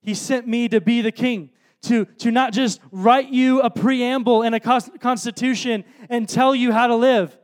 He 0.00 0.14
sent 0.14 0.48
me 0.48 0.66
to 0.68 0.80
be 0.80 1.02
the 1.02 1.12
king 1.12 1.50
to, 1.84 2.04
to 2.18 2.30
not 2.30 2.52
just 2.52 2.80
write 2.90 3.30
you 3.30 3.60
a 3.60 3.70
preamble 3.70 4.42
and 4.42 4.54
a 4.54 4.60
constitution 4.60 5.84
and 6.08 6.28
tell 6.28 6.54
you 6.54 6.72
how 6.72 6.86
to 6.86 6.96
live. 6.96 7.36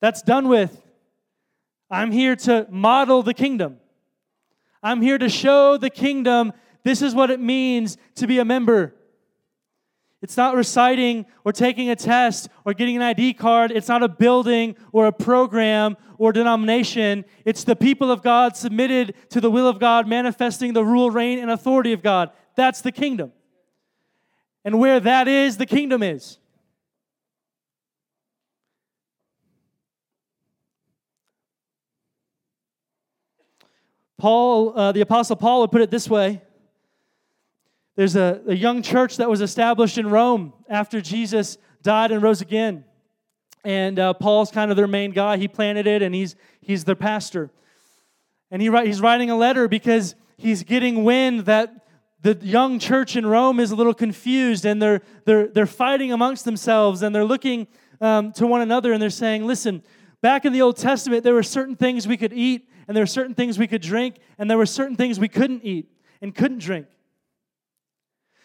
That's 0.00 0.22
done 0.22 0.48
with. 0.48 0.82
I'm 1.90 2.10
here 2.10 2.36
to 2.36 2.66
model 2.70 3.22
the 3.22 3.34
kingdom. 3.34 3.78
I'm 4.82 5.00
here 5.00 5.18
to 5.18 5.28
show 5.28 5.76
the 5.76 5.90
kingdom 5.90 6.52
this 6.84 7.02
is 7.02 7.14
what 7.14 7.30
it 7.30 7.40
means 7.40 7.96
to 8.16 8.26
be 8.26 8.38
a 8.38 8.44
member. 8.44 8.94
It's 10.20 10.36
not 10.36 10.54
reciting 10.54 11.26
or 11.44 11.52
taking 11.52 11.90
a 11.90 11.96
test 11.96 12.48
or 12.64 12.74
getting 12.74 12.96
an 12.96 13.02
ID 13.02 13.34
card. 13.34 13.72
It's 13.72 13.88
not 13.88 14.04
a 14.04 14.08
building 14.08 14.76
or 14.92 15.06
a 15.06 15.12
program 15.12 15.96
or 16.16 16.32
denomination. 16.32 17.24
It's 17.44 17.64
the 17.64 17.74
people 17.74 18.10
of 18.10 18.22
God 18.22 18.56
submitted 18.56 19.14
to 19.30 19.40
the 19.40 19.50
will 19.50 19.66
of 19.66 19.80
God, 19.80 20.06
manifesting 20.06 20.74
the 20.74 20.84
rule, 20.84 21.10
reign, 21.10 21.40
and 21.40 21.50
authority 21.50 21.92
of 21.92 22.02
God. 22.02 22.30
That's 22.54 22.80
the 22.80 22.92
kingdom. 22.92 23.32
And 24.64 24.78
where 24.78 25.00
that 25.00 25.28
is, 25.28 25.56
the 25.56 25.66
kingdom 25.66 26.02
is. 26.02 26.38
Paul, 34.18 34.78
uh, 34.78 34.92
the 34.92 35.00
Apostle 35.00 35.34
Paul 35.34 35.62
would 35.62 35.72
put 35.72 35.80
it 35.80 35.90
this 35.90 36.08
way 36.08 36.40
there's 37.96 38.16
a, 38.16 38.40
a 38.46 38.54
young 38.54 38.82
church 38.82 39.18
that 39.18 39.28
was 39.28 39.40
established 39.40 39.98
in 39.98 40.08
Rome 40.08 40.54
after 40.68 41.00
Jesus 41.00 41.58
died 41.82 42.10
and 42.10 42.22
rose 42.22 42.40
again. 42.40 42.84
And 43.64 43.98
uh, 43.98 44.14
Paul's 44.14 44.50
kind 44.50 44.70
of 44.70 44.76
their 44.76 44.86
main 44.86 45.10
guy. 45.10 45.36
He 45.36 45.46
planted 45.46 45.86
it 45.86 46.02
and 46.02 46.14
he's, 46.14 46.34
he's 46.60 46.84
their 46.84 46.96
pastor. 46.96 47.50
And 48.50 48.62
he, 48.62 48.70
he's 48.84 49.00
writing 49.00 49.30
a 49.30 49.36
letter 49.36 49.68
because 49.68 50.14
he's 50.36 50.62
getting 50.62 51.04
wind 51.04 51.40
that 51.40 51.81
the 52.22 52.38
young 52.40 52.78
church 52.78 53.16
in 53.16 53.26
Rome 53.26 53.58
is 53.58 53.72
a 53.72 53.76
little 53.76 53.94
confused 53.94 54.64
and 54.64 54.80
they're, 54.80 55.02
they're, 55.24 55.48
they're 55.48 55.66
fighting 55.66 56.12
amongst 56.12 56.44
themselves 56.44 57.02
and 57.02 57.14
they're 57.14 57.24
looking 57.24 57.66
um, 58.00 58.32
to 58.32 58.46
one 58.46 58.60
another 58.60 58.92
and 58.92 59.02
they're 59.02 59.10
saying, 59.10 59.44
listen, 59.44 59.82
back 60.20 60.44
in 60.44 60.52
the 60.52 60.62
Old 60.62 60.76
Testament, 60.76 61.24
there 61.24 61.34
were 61.34 61.42
certain 61.42 61.74
things 61.74 62.06
we 62.06 62.16
could 62.16 62.32
eat 62.32 62.68
and 62.86 62.96
there 62.96 63.02
were 63.02 63.08
certain 63.08 63.34
things 63.34 63.58
we 63.58 63.66
could 63.66 63.82
drink 63.82 64.16
and 64.38 64.48
there 64.48 64.58
were 64.58 64.66
certain 64.66 64.94
things 64.94 65.18
we 65.18 65.28
couldn't 65.28 65.64
eat 65.64 65.90
and 66.20 66.34
couldn't 66.34 66.58
drink. 66.58 66.86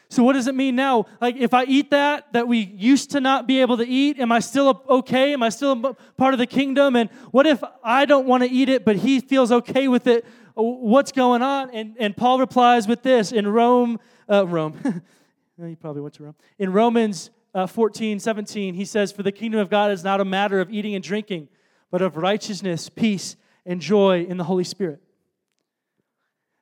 So, 0.09 0.23
what 0.23 0.33
does 0.33 0.47
it 0.47 0.55
mean 0.55 0.75
now? 0.75 1.05
Like, 1.19 1.35
if 1.35 1.53
I 1.53 1.65
eat 1.65 1.91
that, 1.91 2.31
that 2.31 2.47
we 2.47 2.59
used 2.59 3.11
to 3.11 3.19
not 3.19 3.45
be 3.45 3.59
able 3.59 3.75
to 3.75 3.85
eat, 3.85 4.19
am 4.19 4.31
I 4.31 4.39
still 4.39 4.81
okay? 4.87 5.33
Am 5.33 5.43
I 5.43 5.49
still 5.49 5.97
part 6.15 6.33
of 6.33 6.37
the 6.37 6.47
kingdom? 6.47 6.95
And 6.95 7.09
what 7.31 7.45
if 7.45 7.61
I 7.83 8.05
don't 8.05 8.25
want 8.25 8.43
to 8.43 8.49
eat 8.49 8.69
it, 8.69 8.85
but 8.85 8.95
he 8.95 9.19
feels 9.19 9.51
okay 9.51 9.89
with 9.89 10.07
it? 10.07 10.25
What's 10.63 11.11
going 11.11 11.41
on? 11.41 11.69
And, 11.71 11.95
and 11.99 12.15
Paul 12.15 12.39
replies 12.39 12.87
with 12.87 13.03
this 13.03 13.31
in 13.31 13.47
Rome, 13.47 13.99
uh, 14.29 14.47
Rome. 14.47 15.03
he 15.65 15.75
probably 15.75 16.01
went 16.01 16.15
to 16.15 16.23
Rome. 16.23 16.35
In 16.57 16.73
Romans 16.73 17.29
uh, 17.53 17.67
14, 17.67 18.19
17, 18.19 18.73
he 18.73 18.85
says, 18.85 19.11
For 19.11 19.23
the 19.23 19.31
kingdom 19.31 19.59
of 19.59 19.69
God 19.69 19.91
is 19.91 20.03
not 20.03 20.19
a 20.19 20.25
matter 20.25 20.59
of 20.59 20.71
eating 20.71 20.95
and 20.95 21.03
drinking, 21.03 21.49
but 21.91 22.01
of 22.01 22.17
righteousness, 22.17 22.89
peace, 22.89 23.35
and 23.65 23.81
joy 23.81 24.23
in 24.23 24.37
the 24.37 24.43
Holy 24.43 24.63
Spirit. 24.63 25.01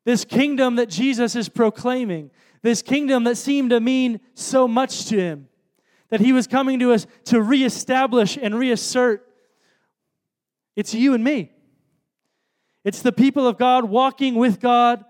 This 0.03 0.23
kingdom 0.23 0.75
that 0.75 0.89
Jesus 0.89 1.35
is 1.35 1.49
proclaiming, 1.49 2.31
this 2.61 2.81
kingdom 2.81 3.23
that 3.23 3.37
seemed 3.37 3.71
to 3.71 3.79
mean 3.79 4.19
so 4.33 4.67
much 4.67 5.05
to 5.05 5.19
him, 5.19 5.47
that 6.09 6.19
he 6.19 6.31
was 6.31 6.47
coming 6.47 6.79
to 6.79 6.93
us 6.93 7.07
to 7.25 7.41
reestablish 7.41 8.37
and 8.39 8.57
reassert, 8.57 9.27
it's 10.75 10.93
you 10.93 11.13
and 11.13 11.23
me. 11.23 11.51
It's 12.85 13.01
the 13.01 13.11
people 13.11 13.47
of 13.47 13.57
God 13.57 13.85
walking 13.85 14.35
with 14.35 14.61
God 14.61 15.03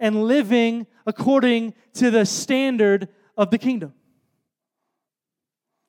and 0.00 0.24
living 0.24 0.86
according 1.06 1.74
to 1.94 2.10
the 2.10 2.24
standard 2.24 3.08
of 3.36 3.50
the 3.50 3.58
kingdom. 3.58 3.92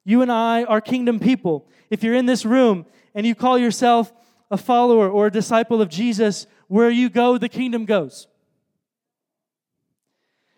You 0.05 0.21
and 0.21 0.31
I 0.31 0.65
are 0.65 0.81
kingdom 0.81 1.19
people. 1.19 1.67
If 1.89 2.03
you're 2.03 2.13
in 2.13 2.25
this 2.25 2.45
room 2.45 2.85
and 3.15 3.25
you 3.25 3.35
call 3.35 3.57
yourself 3.57 4.11
a 4.51 4.57
follower 4.57 5.09
or 5.09 5.27
a 5.27 5.31
disciple 5.31 5.81
of 5.81 5.89
Jesus, 5.89 6.45
where 6.67 6.89
you 6.89 7.09
go, 7.09 7.37
the 7.37 7.49
kingdom 7.49 7.85
goes. 7.85 8.27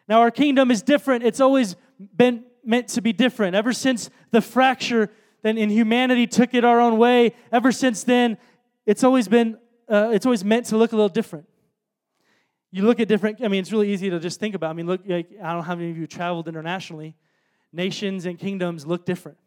Now, 0.08 0.21
our 0.21 0.32
kingdom 0.32 0.71
is 0.71 0.82
different. 0.82 1.23
It's 1.23 1.39
always 1.39 1.75
been 2.15 2.43
meant 2.63 2.88
to 2.89 3.01
be 3.01 3.13
different. 3.13 3.56
Ever 3.56 3.73
since 3.73 4.10
the 4.32 4.41
fracture 4.41 5.12
then 5.43 5.58
in 5.58 5.69
humanity 5.69 6.25
took 6.25 6.54
it 6.56 6.65
our 6.65 6.80
own 6.80 6.97
way, 6.97 7.36
ever 7.51 7.71
since 7.71 8.04
then, 8.04 8.38
it's 8.86 9.04
always 9.04 9.28
been 9.28 9.58
uh, 9.88 10.12
it's 10.13 10.26
always 10.26 10.43
meant 10.43 10.67
to 10.67 10.78
look 10.78 10.91
a 10.91 10.95
little 10.95 11.10
different. 11.10 11.48
You 12.71 12.84
look 12.84 13.00
at 13.00 13.08
different, 13.08 13.41
I 13.43 13.48
mean, 13.48 13.62
it's 13.62 13.71
really 13.71 13.91
easy 13.91 14.10
to 14.10 14.19
just 14.19 14.39
think 14.39 14.56
about. 14.56 14.69
I 14.69 14.74
mean, 14.74 14.88
look, 14.88 15.02
like, 15.06 15.30
I 15.41 15.48
don't 15.48 15.58
know 15.58 15.62
how 15.62 15.76
many 15.76 15.91
of 15.91 15.98
you 15.98 16.08
traveled 16.08 16.48
internationally. 16.48 17.15
Nations 17.71 18.26
and 18.26 18.38
kingdoms 18.38 18.86
look 18.86 19.06
different. 19.06 19.38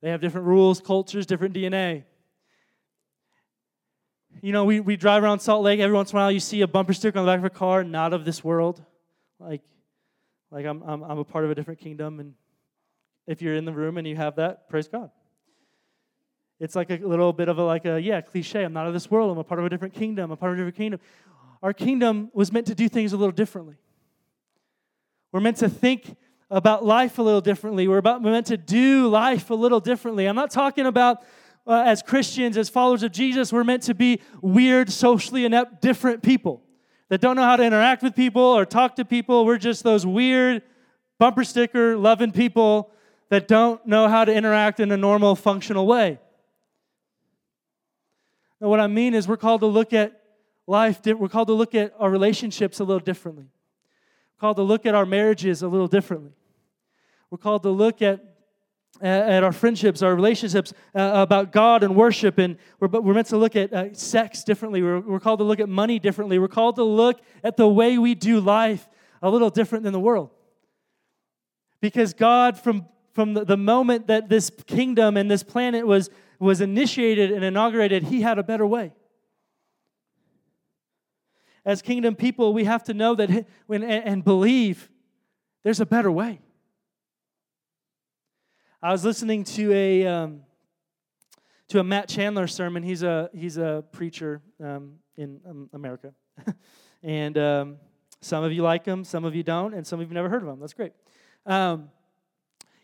They 0.00 0.10
have 0.10 0.20
different 0.20 0.46
rules, 0.46 0.80
cultures, 0.80 1.26
different 1.26 1.54
DNA. 1.54 2.04
You 4.42 4.52
know, 4.52 4.64
we, 4.64 4.80
we 4.80 4.96
drive 4.96 5.22
around 5.22 5.40
Salt 5.40 5.62
Lake, 5.62 5.80
every 5.80 5.94
once 5.94 6.12
in 6.12 6.18
a 6.18 6.20
while 6.20 6.30
you 6.30 6.40
see 6.40 6.60
a 6.60 6.66
bumper 6.66 6.92
sticker 6.92 7.18
on 7.18 7.24
the 7.24 7.32
back 7.32 7.38
of 7.38 7.44
a 7.44 7.50
car, 7.50 7.82
not 7.82 8.12
of 8.12 8.24
this 8.24 8.44
world. 8.44 8.82
Like, 9.38 9.62
like 10.50 10.66
I'm, 10.66 10.82
I'm, 10.82 11.02
I'm 11.02 11.18
a 11.18 11.24
part 11.24 11.44
of 11.44 11.50
a 11.50 11.54
different 11.54 11.80
kingdom. 11.80 12.20
And 12.20 12.34
if 13.26 13.42
you're 13.42 13.56
in 13.56 13.64
the 13.64 13.72
room 13.72 13.98
and 13.98 14.06
you 14.06 14.16
have 14.16 14.36
that, 14.36 14.68
praise 14.68 14.88
God. 14.88 15.10
It's 16.58 16.74
like 16.74 16.90
a 16.90 16.96
little 16.96 17.32
bit 17.32 17.48
of 17.48 17.58
a 17.58 17.64
like 17.64 17.84
a 17.84 18.00
yeah 18.00 18.20
cliche. 18.20 18.64
I'm 18.64 18.72
not 18.72 18.86
of 18.86 18.92
this 18.92 19.10
world. 19.10 19.30
I'm 19.30 19.38
a 19.38 19.44
part 19.44 19.60
of 19.60 19.66
a 19.66 19.68
different 19.68 19.94
kingdom. 19.94 20.24
I'm 20.26 20.30
a 20.32 20.36
part 20.36 20.52
of 20.52 20.58
a 20.58 20.60
different 20.60 20.76
kingdom. 20.76 21.00
Our 21.62 21.72
kingdom 21.72 22.30
was 22.32 22.52
meant 22.52 22.66
to 22.68 22.74
do 22.74 22.88
things 22.88 23.12
a 23.12 23.16
little 23.16 23.32
differently. 23.32 23.76
We're 25.32 25.40
meant 25.40 25.58
to 25.58 25.68
think 25.68 26.16
about 26.50 26.84
life 26.84 27.18
a 27.18 27.22
little 27.22 27.40
differently. 27.40 27.88
We're, 27.88 27.98
about, 27.98 28.22
we're 28.22 28.30
meant 28.30 28.46
to 28.46 28.56
do 28.56 29.08
life 29.08 29.50
a 29.50 29.54
little 29.54 29.80
differently. 29.80 30.26
I'm 30.26 30.36
not 30.36 30.50
talking 30.50 30.86
about 30.86 31.24
uh, 31.66 31.82
as 31.84 32.02
Christians, 32.02 32.56
as 32.56 32.68
followers 32.68 33.02
of 33.02 33.10
Jesus, 33.10 33.52
we're 33.52 33.64
meant 33.64 33.82
to 33.84 33.94
be 33.94 34.20
weird, 34.40 34.90
socially 34.90 35.44
inept, 35.44 35.82
different 35.82 36.22
people 36.22 36.62
that 37.08 37.20
don't 37.20 37.36
know 37.36 37.42
how 37.42 37.56
to 37.56 37.64
interact 37.64 38.02
with 38.02 38.14
people 38.14 38.42
or 38.42 38.64
talk 38.64 38.96
to 38.96 39.04
people. 39.04 39.44
We're 39.44 39.58
just 39.58 39.82
those 39.82 40.06
weird, 40.06 40.62
bumper 41.18 41.44
sticker 41.44 41.96
loving 41.96 42.30
people 42.30 42.92
that 43.28 43.48
don't 43.48 43.84
know 43.86 44.08
how 44.08 44.24
to 44.24 44.32
interact 44.32 44.78
in 44.78 44.92
a 44.92 44.96
normal, 44.96 45.34
functional 45.34 45.86
way. 45.86 46.20
What 48.58 48.80
I 48.80 48.86
mean 48.86 49.14
is, 49.14 49.28
we're 49.28 49.36
called 49.36 49.60
to 49.60 49.66
look 49.66 49.92
at 49.92 50.20
life, 50.66 51.00
we're 51.04 51.28
called 51.28 51.48
to 51.48 51.54
look 51.54 51.74
at 51.74 51.94
our 51.98 52.10
relationships 52.10 52.80
a 52.80 52.84
little 52.84 53.00
differently. 53.00 53.46
We're 54.36 54.40
called 54.40 54.56
to 54.56 54.62
look 54.62 54.86
at 54.86 54.94
our 54.94 55.06
marriages 55.06 55.62
a 55.62 55.68
little 55.68 55.88
differently. 55.88 56.32
We're 57.30 57.38
called 57.38 57.62
to 57.64 57.70
look 57.70 58.02
at 58.02 58.36
at 59.00 59.42
our 59.42 59.52
friendships, 59.52 60.02
our 60.02 60.14
relationships 60.14 60.72
uh, 60.94 61.10
about 61.14 61.52
God 61.52 61.82
and 61.82 61.94
worship. 61.94 62.38
And 62.38 62.56
we're, 62.80 62.88
we're 62.88 63.14
meant 63.14 63.26
to 63.28 63.36
look 63.36 63.56
at 63.56 63.72
uh, 63.72 63.92
sex 63.92 64.42
differently. 64.44 64.82
We're, 64.82 65.00
we're 65.00 65.20
called 65.20 65.40
to 65.40 65.44
look 65.44 65.60
at 65.60 65.68
money 65.68 65.98
differently. 65.98 66.38
We're 66.38 66.48
called 66.48 66.76
to 66.76 66.82
look 66.82 67.20
at 67.44 67.56
the 67.56 67.68
way 67.68 67.98
we 67.98 68.14
do 68.14 68.40
life 68.40 68.88
a 69.22 69.30
little 69.30 69.50
different 69.50 69.84
than 69.84 69.92
the 69.92 70.00
world. 70.00 70.30
Because 71.80 72.14
God, 72.14 72.58
from, 72.58 72.86
from 73.12 73.34
the, 73.34 73.44
the 73.44 73.56
moment 73.56 74.06
that 74.06 74.28
this 74.28 74.50
kingdom 74.66 75.16
and 75.16 75.30
this 75.30 75.42
planet 75.42 75.86
was, 75.86 76.08
was 76.38 76.60
initiated 76.60 77.30
and 77.30 77.44
inaugurated, 77.44 78.04
He 78.04 78.20
had 78.20 78.38
a 78.38 78.42
better 78.42 78.66
way. 78.66 78.92
As 81.64 81.82
kingdom 81.82 82.14
people, 82.14 82.54
we 82.54 82.64
have 82.64 82.84
to 82.84 82.94
know 82.94 83.14
that 83.16 83.46
when, 83.66 83.82
and 83.82 84.24
believe 84.24 84.88
there's 85.64 85.80
a 85.80 85.86
better 85.86 86.12
way. 86.12 86.40
I 88.80 88.92
was 88.92 89.04
listening 89.04 89.42
to 89.44 89.72
a 89.72 90.06
um, 90.06 90.42
to 91.68 91.80
a 91.80 91.84
Matt 91.84 92.08
Chandler 92.08 92.46
sermon. 92.46 92.84
He's 92.84 93.02
a 93.02 93.30
he's 93.34 93.56
a 93.56 93.84
preacher 93.90 94.42
um, 94.62 95.00
in 95.16 95.40
um, 95.48 95.68
America, 95.72 96.12
and 97.02 97.36
um, 97.36 97.76
some 98.20 98.44
of 98.44 98.52
you 98.52 98.62
like 98.62 98.84
him, 98.84 99.02
some 99.02 99.24
of 99.24 99.34
you 99.34 99.42
don't, 99.42 99.74
and 99.74 99.84
some 99.84 99.98
of 99.98 100.08
you 100.08 100.14
never 100.14 100.28
heard 100.28 100.42
of 100.42 100.48
him. 100.48 100.60
That's 100.60 100.74
great. 100.74 100.92
Um, 101.46 101.90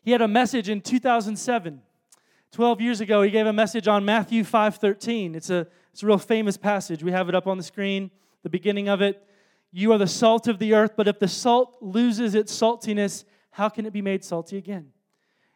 he 0.03 0.11
had 0.11 0.23
a 0.23 0.29
message 0.29 0.69
in 0.69 0.81
2007. 0.81 1.83
12 2.53 2.83
years 2.83 3.01
ago, 3.01 3.23
he 3.23 3.31
gave 3.31 3.47
a 3.47 3.53
message 3.53 3.89
on 3.89 4.05
Matthew 4.05 4.45
5:13. 4.45 5.35
It's 5.35 5.49
a 5.49 5.67
it's 5.91 6.03
a 6.03 6.07
real 6.07 6.19
famous 6.19 6.57
passage. 6.57 7.03
We 7.03 7.11
have 7.11 7.29
it 7.29 7.35
up 7.35 7.47
on 7.47 7.57
the 7.57 7.63
screen. 7.63 8.11
The 8.43 8.51
beginning 8.51 8.89
of 8.89 9.01
it. 9.01 9.27
You 9.73 9.93
are 9.93 9.99
the 9.99 10.07
salt 10.07 10.49
of 10.49 10.59
the 10.59 10.75
earth, 10.75 10.93
but 10.97 11.09
if 11.09 11.19
the 11.19 11.29
salt 11.29 11.79
loses 11.81 12.35
its 12.35 12.55
saltiness, 12.55 13.25
how 13.53 13.71
can 13.71 13.87
it 13.87 13.93
be 13.93 14.03
made 14.03 14.23
salty 14.23 14.59
again? 14.59 14.93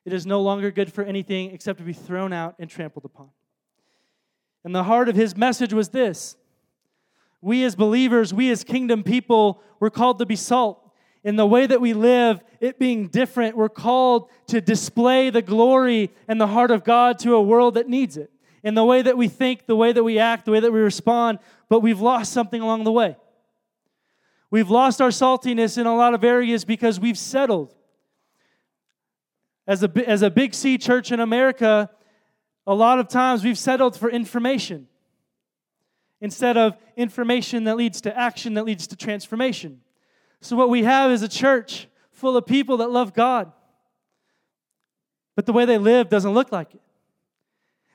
It 0.07 0.15
is 0.15 0.25
no 0.25 0.41
longer 0.41 0.71
good 0.71 0.91
for 0.91 1.05
anything 1.05 1.51
except 1.51 1.79
to 1.81 1.85
be 1.85 1.93
thrown 1.93 2.33
out 2.33 2.55
and 2.59 2.71
trampled 2.71 3.05
upon. 3.05 3.29
And 4.65 4.75
the 4.75 4.85
heart 4.85 5.11
of 5.11 5.17
his 5.17 5.37
message 5.37 5.75
was 5.75 5.91
this 5.91 6.37
We 7.43 7.63
as 7.65 7.77
believers, 7.77 8.33
we 8.33 8.51
as 8.51 8.65
kingdom 8.65 9.03
people, 9.03 9.61
we're 9.81 9.91
called 9.91 10.19
to 10.21 10.27
be 10.27 10.37
salt. 10.37 10.86
In 11.27 11.35
the 11.35 11.45
way 11.45 11.67
that 11.67 11.81
we 11.81 11.93
live, 11.93 12.41
it 12.61 12.79
being 12.79 13.09
different, 13.09 13.57
we're 13.57 13.69
called 13.69 14.31
to 14.47 14.61
display 14.61 15.29
the 15.29 15.43
glory 15.43 16.12
and 16.29 16.41
the 16.41 16.47
heart 16.47 16.71
of 16.71 16.85
God 16.85 17.19
to 17.19 17.35
a 17.35 17.43
world 17.43 17.75
that 17.75 17.89
needs 17.89 18.17
it. 18.17 18.31
In 18.62 18.77
the 18.77 18.85
way 18.85 19.03
that 19.03 19.19
we 19.19 19.27
think, 19.27 19.67
the 19.67 19.75
way 19.75 19.93
that 19.93 20.05
we 20.05 20.21
act, 20.21 20.45
the 20.45 20.53
way 20.53 20.61
that 20.61 20.73
we 20.73 20.79
respond, 20.79 21.41
but 21.69 21.81
we've 21.81 22.01
lost 22.01 22.33
something 22.33 22.62
along 22.62 22.85
the 22.85 22.93
way. 22.93 23.17
We've 24.53 24.71
lost 24.71 25.01
our 25.01 25.09
saltiness 25.09 25.77
in 25.77 25.85
a 25.89 25.97
lot 25.97 26.15
of 26.15 26.23
areas 26.23 26.65
because 26.65 27.01
we've 27.01 27.19
settled 27.19 27.75
as 29.67 29.83
a, 29.83 29.91
as 30.09 30.23
a 30.23 30.31
big 30.31 30.55
C 30.55 30.79
church 30.79 31.11
in 31.11 31.19
America, 31.19 31.91
a 32.69 32.75
lot 32.75 33.01
of 33.01 33.09
times 33.09 33.43
we've 33.43 33.59
settled 33.59 33.99
for 33.99 34.09
information 34.09 34.87
instead 36.21 36.57
of 36.57 36.77
information 36.97 37.65
that 37.65 37.77
leads 37.77 38.01
to 38.03 38.17
action, 38.17 38.55
that 38.55 38.65
leads 38.65 38.87
to 38.87 38.95
transformation. 38.95 39.81
So, 40.40 40.57
what 40.57 40.68
we 40.68 40.85
have 40.85 41.11
is 41.11 41.22
a 41.22 41.29
church 41.29 41.88
full 42.12 42.37
of 42.37 42.46
people 42.46 42.79
that 42.79 42.90
love 42.90 43.14
God, 43.14 43.53
but 45.35 45.46
the 45.46 45.53
way 45.53 45.64
they 45.64 45.79
live 45.79 46.09
doesn't 46.09 46.33
look 46.33 46.53
like 46.53 46.75
it. 46.75 46.81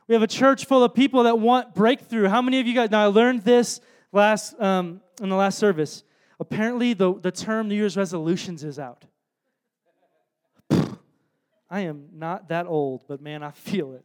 We 0.08 0.16
have 0.16 0.24
a 0.24 0.28
church 0.28 0.66
full 0.66 0.84
of 0.84 0.94
people 0.94 1.24
that 1.24 1.40
want 1.40 1.74
breakthrough. 1.74 2.28
How 2.28 2.42
many 2.42 2.60
of 2.60 2.68
you 2.68 2.74
guys? 2.74 2.92
Now, 2.92 3.04
I 3.04 3.06
learned 3.06 3.44
this 3.44 3.80
last 4.12 4.60
um, 4.60 5.02
in 5.22 5.30
the 5.30 5.36
last 5.36 5.58
service. 5.58 6.04
Apparently, 6.40 6.94
the, 6.94 7.14
the 7.14 7.32
term 7.32 7.68
New 7.68 7.76
Year's 7.76 7.96
resolutions 7.96 8.64
is 8.64 8.80
out. 8.80 9.06
I 11.70 11.82
am 11.82 12.10
not 12.14 12.50
that 12.50 12.68
old, 12.68 13.06
but 13.08 13.22
man, 13.22 13.44
I 13.44 13.52
feel 13.52 13.94
it. 13.94 14.04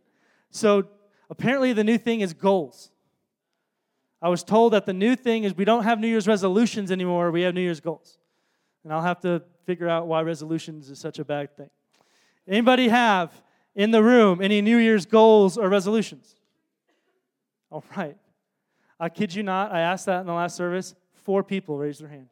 So 0.51 0.85
apparently, 1.29 1.73
the 1.73 1.83
new 1.83 1.99
thing 1.99 2.21
is 2.21 2.33
goals. 2.33 2.93
I 4.23 4.29
was 4.29 4.45
told 4.45 4.73
that 4.73 4.87
the 4.87 4.93
new 4.93 5.17
thing 5.17 5.45
is 5.45 5.57
we 5.57 5.65
don't 5.65 5.83
have 5.83 5.99
New 5.99 6.09
Year's 6.09 6.29
resolutions 6.29 6.93
anymore, 6.93 7.31
we 7.31 7.43
have 7.43 7.55
New 7.55 7.61
Year's 7.61 7.81
goals. 7.81 8.19
And 8.87 8.93
I'll 8.93 9.03
have 9.03 9.19
to 9.23 9.43
figure 9.65 9.89
out 9.89 10.07
why 10.07 10.21
resolutions 10.23 10.91
is 10.91 11.01
such 11.01 11.19
a 11.19 11.25
bad 11.25 11.57
thing. 11.57 11.71
Anybody 12.47 12.87
have 12.87 13.33
in 13.75 13.91
the 13.91 14.01
room 14.01 14.41
any 14.41 14.63
New 14.63 14.77
Year's 14.77 15.05
goals 15.05 15.59
or 15.59 15.69
resolutions? 15.69 16.37
All 17.69 17.83
right. 17.97 18.17
I 19.01 19.09
kid 19.09 19.35
you 19.35 19.43
not, 19.43 19.73
I 19.73 19.81
asked 19.81 20.07
that 20.07 20.21
in 20.21 20.27
the 20.27 20.33
last 20.33 20.55
service. 20.55 20.95
Four 21.25 21.43
people 21.43 21.77
raised 21.77 22.01
their 22.01 22.09
hand. 22.09 22.29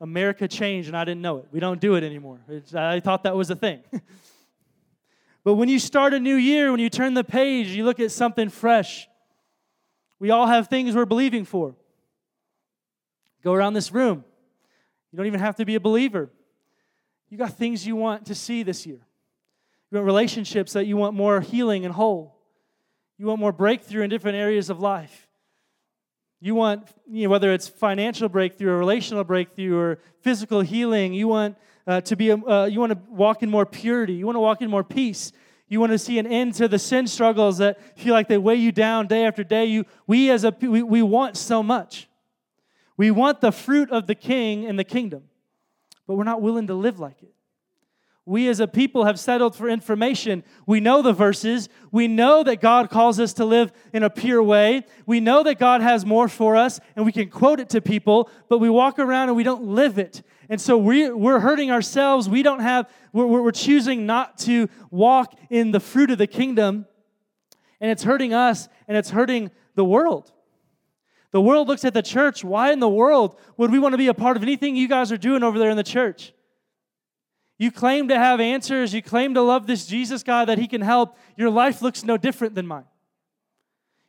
America 0.00 0.46
changed 0.46 0.86
and 0.86 0.96
I 0.96 1.04
didn't 1.04 1.20
know 1.20 1.38
it. 1.38 1.48
We 1.50 1.58
don't 1.58 1.80
do 1.80 1.96
it 1.96 2.04
anymore. 2.04 2.38
It's, 2.48 2.72
I 2.72 3.00
thought 3.00 3.24
that 3.24 3.34
was 3.34 3.50
a 3.50 3.56
thing. 3.56 3.80
but 5.42 5.54
when 5.54 5.68
you 5.68 5.80
start 5.80 6.14
a 6.14 6.20
new 6.20 6.36
year, 6.36 6.70
when 6.70 6.78
you 6.78 6.90
turn 6.90 7.14
the 7.14 7.24
page, 7.24 7.70
you 7.70 7.84
look 7.84 7.98
at 7.98 8.12
something 8.12 8.50
fresh. 8.50 9.08
We 10.20 10.30
all 10.30 10.46
have 10.46 10.68
things 10.68 10.94
we're 10.94 11.06
believing 11.06 11.44
for. 11.44 11.74
Go 13.42 13.52
around 13.52 13.72
this 13.72 13.90
room. 13.90 14.24
You 15.12 15.16
don't 15.16 15.26
even 15.26 15.40
have 15.40 15.56
to 15.56 15.64
be 15.64 15.74
a 15.74 15.80
believer. 15.80 16.30
You 17.28 17.38
got 17.38 17.56
things 17.56 17.86
you 17.86 17.96
want 17.96 18.26
to 18.26 18.34
see 18.34 18.62
this 18.62 18.86
year. 18.86 19.00
You 19.90 19.96
want 19.96 20.06
relationships 20.06 20.72
that 20.74 20.86
you 20.86 20.96
want 20.96 21.14
more 21.14 21.40
healing 21.40 21.84
and 21.84 21.94
whole. 21.94 22.36
You 23.18 23.26
want 23.26 23.40
more 23.40 23.52
breakthrough 23.52 24.02
in 24.02 24.10
different 24.10 24.36
areas 24.36 24.70
of 24.70 24.80
life. 24.80 25.28
You 26.40 26.54
want, 26.54 26.88
you 27.06 27.24
know, 27.24 27.28
whether 27.30 27.52
it's 27.52 27.68
financial 27.68 28.28
breakthrough 28.28 28.70
or 28.70 28.78
relational 28.78 29.24
breakthrough 29.24 29.76
or 29.76 29.98
physical 30.22 30.62
healing, 30.62 31.12
you 31.12 31.28
want 31.28 31.58
uh, 31.86 32.00
to 32.02 32.16
be, 32.16 32.32
uh, 32.32 32.64
you 32.64 32.80
want 32.80 32.92
to 32.92 32.98
walk 33.10 33.42
in 33.42 33.50
more 33.50 33.66
purity. 33.66 34.14
You 34.14 34.26
want 34.26 34.36
to 34.36 34.40
walk 34.40 34.62
in 34.62 34.70
more 34.70 34.84
peace. 34.84 35.32
You 35.68 35.80
want 35.80 35.92
to 35.92 35.98
see 35.98 36.18
an 36.18 36.26
end 36.26 36.54
to 36.54 36.66
the 36.66 36.78
sin 36.78 37.06
struggles 37.06 37.58
that 37.58 37.98
feel 37.98 38.12
like 38.12 38.26
they 38.26 38.38
weigh 38.38 38.56
you 38.56 38.72
down 38.72 39.06
day 39.06 39.24
after 39.24 39.44
day. 39.44 39.66
You, 39.66 39.84
we 40.06 40.30
as 40.30 40.44
a, 40.44 40.56
we, 40.60 40.82
we 40.82 41.02
want 41.02 41.36
so 41.36 41.62
much. 41.62 42.08
We 43.00 43.10
want 43.10 43.40
the 43.40 43.50
fruit 43.50 43.90
of 43.90 44.06
the 44.06 44.14
king 44.14 44.66
and 44.66 44.78
the 44.78 44.84
kingdom, 44.84 45.22
but 46.06 46.16
we're 46.16 46.24
not 46.24 46.42
willing 46.42 46.66
to 46.66 46.74
live 46.74 47.00
like 47.00 47.22
it. 47.22 47.32
We 48.26 48.46
as 48.46 48.60
a 48.60 48.68
people 48.68 49.06
have 49.06 49.18
settled 49.18 49.56
for 49.56 49.70
information. 49.70 50.44
We 50.66 50.80
know 50.80 51.00
the 51.00 51.14
verses. 51.14 51.70
We 51.90 52.08
know 52.08 52.42
that 52.42 52.60
God 52.60 52.90
calls 52.90 53.18
us 53.18 53.32
to 53.32 53.46
live 53.46 53.72
in 53.94 54.02
a 54.02 54.10
pure 54.10 54.42
way. 54.42 54.84
We 55.06 55.18
know 55.18 55.42
that 55.44 55.58
God 55.58 55.80
has 55.80 56.04
more 56.04 56.28
for 56.28 56.56
us 56.56 56.78
and 56.94 57.06
we 57.06 57.10
can 57.10 57.30
quote 57.30 57.58
it 57.58 57.70
to 57.70 57.80
people, 57.80 58.28
but 58.50 58.58
we 58.58 58.68
walk 58.68 58.98
around 58.98 59.28
and 59.28 59.36
we 59.36 59.44
don't 59.44 59.64
live 59.64 59.98
it. 59.98 60.20
And 60.50 60.60
so 60.60 60.76
we, 60.76 61.08
we're 61.08 61.40
hurting 61.40 61.70
ourselves. 61.70 62.28
We 62.28 62.42
don't 62.42 62.60
have, 62.60 62.86
we're, 63.14 63.24
we're 63.24 63.50
choosing 63.50 64.04
not 64.04 64.36
to 64.40 64.68
walk 64.90 65.38
in 65.48 65.70
the 65.70 65.80
fruit 65.80 66.10
of 66.10 66.18
the 66.18 66.26
kingdom. 66.26 66.84
And 67.80 67.90
it's 67.90 68.02
hurting 68.02 68.34
us 68.34 68.68
and 68.86 68.94
it's 68.94 69.08
hurting 69.08 69.52
the 69.74 69.86
world. 69.86 70.30
The 71.32 71.40
world 71.40 71.68
looks 71.68 71.84
at 71.84 71.94
the 71.94 72.02
church. 72.02 72.42
Why 72.42 72.72
in 72.72 72.80
the 72.80 72.88
world 72.88 73.38
would 73.56 73.70
we 73.70 73.78
want 73.78 73.92
to 73.92 73.98
be 73.98 74.08
a 74.08 74.14
part 74.14 74.36
of 74.36 74.42
anything 74.42 74.74
you 74.74 74.88
guys 74.88 75.12
are 75.12 75.16
doing 75.16 75.42
over 75.42 75.58
there 75.58 75.70
in 75.70 75.76
the 75.76 75.82
church? 75.82 76.32
You 77.58 77.70
claim 77.70 78.08
to 78.08 78.18
have 78.18 78.40
answers. 78.40 78.94
You 78.94 79.02
claim 79.02 79.34
to 79.34 79.42
love 79.42 79.66
this 79.66 79.86
Jesus 79.86 80.22
guy 80.22 80.44
that 80.44 80.58
he 80.58 80.66
can 80.66 80.80
help. 80.80 81.16
Your 81.36 81.50
life 81.50 81.82
looks 81.82 82.02
no 82.02 82.16
different 82.16 82.54
than 82.54 82.66
mine. 82.66 82.86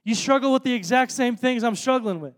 You 0.04 0.16
struggle 0.16 0.52
with 0.54 0.64
the 0.64 0.74
exact 0.74 1.12
same 1.12 1.36
things 1.36 1.64
I'm 1.64 1.76
struggling 1.76 2.22
with. 2.22 2.34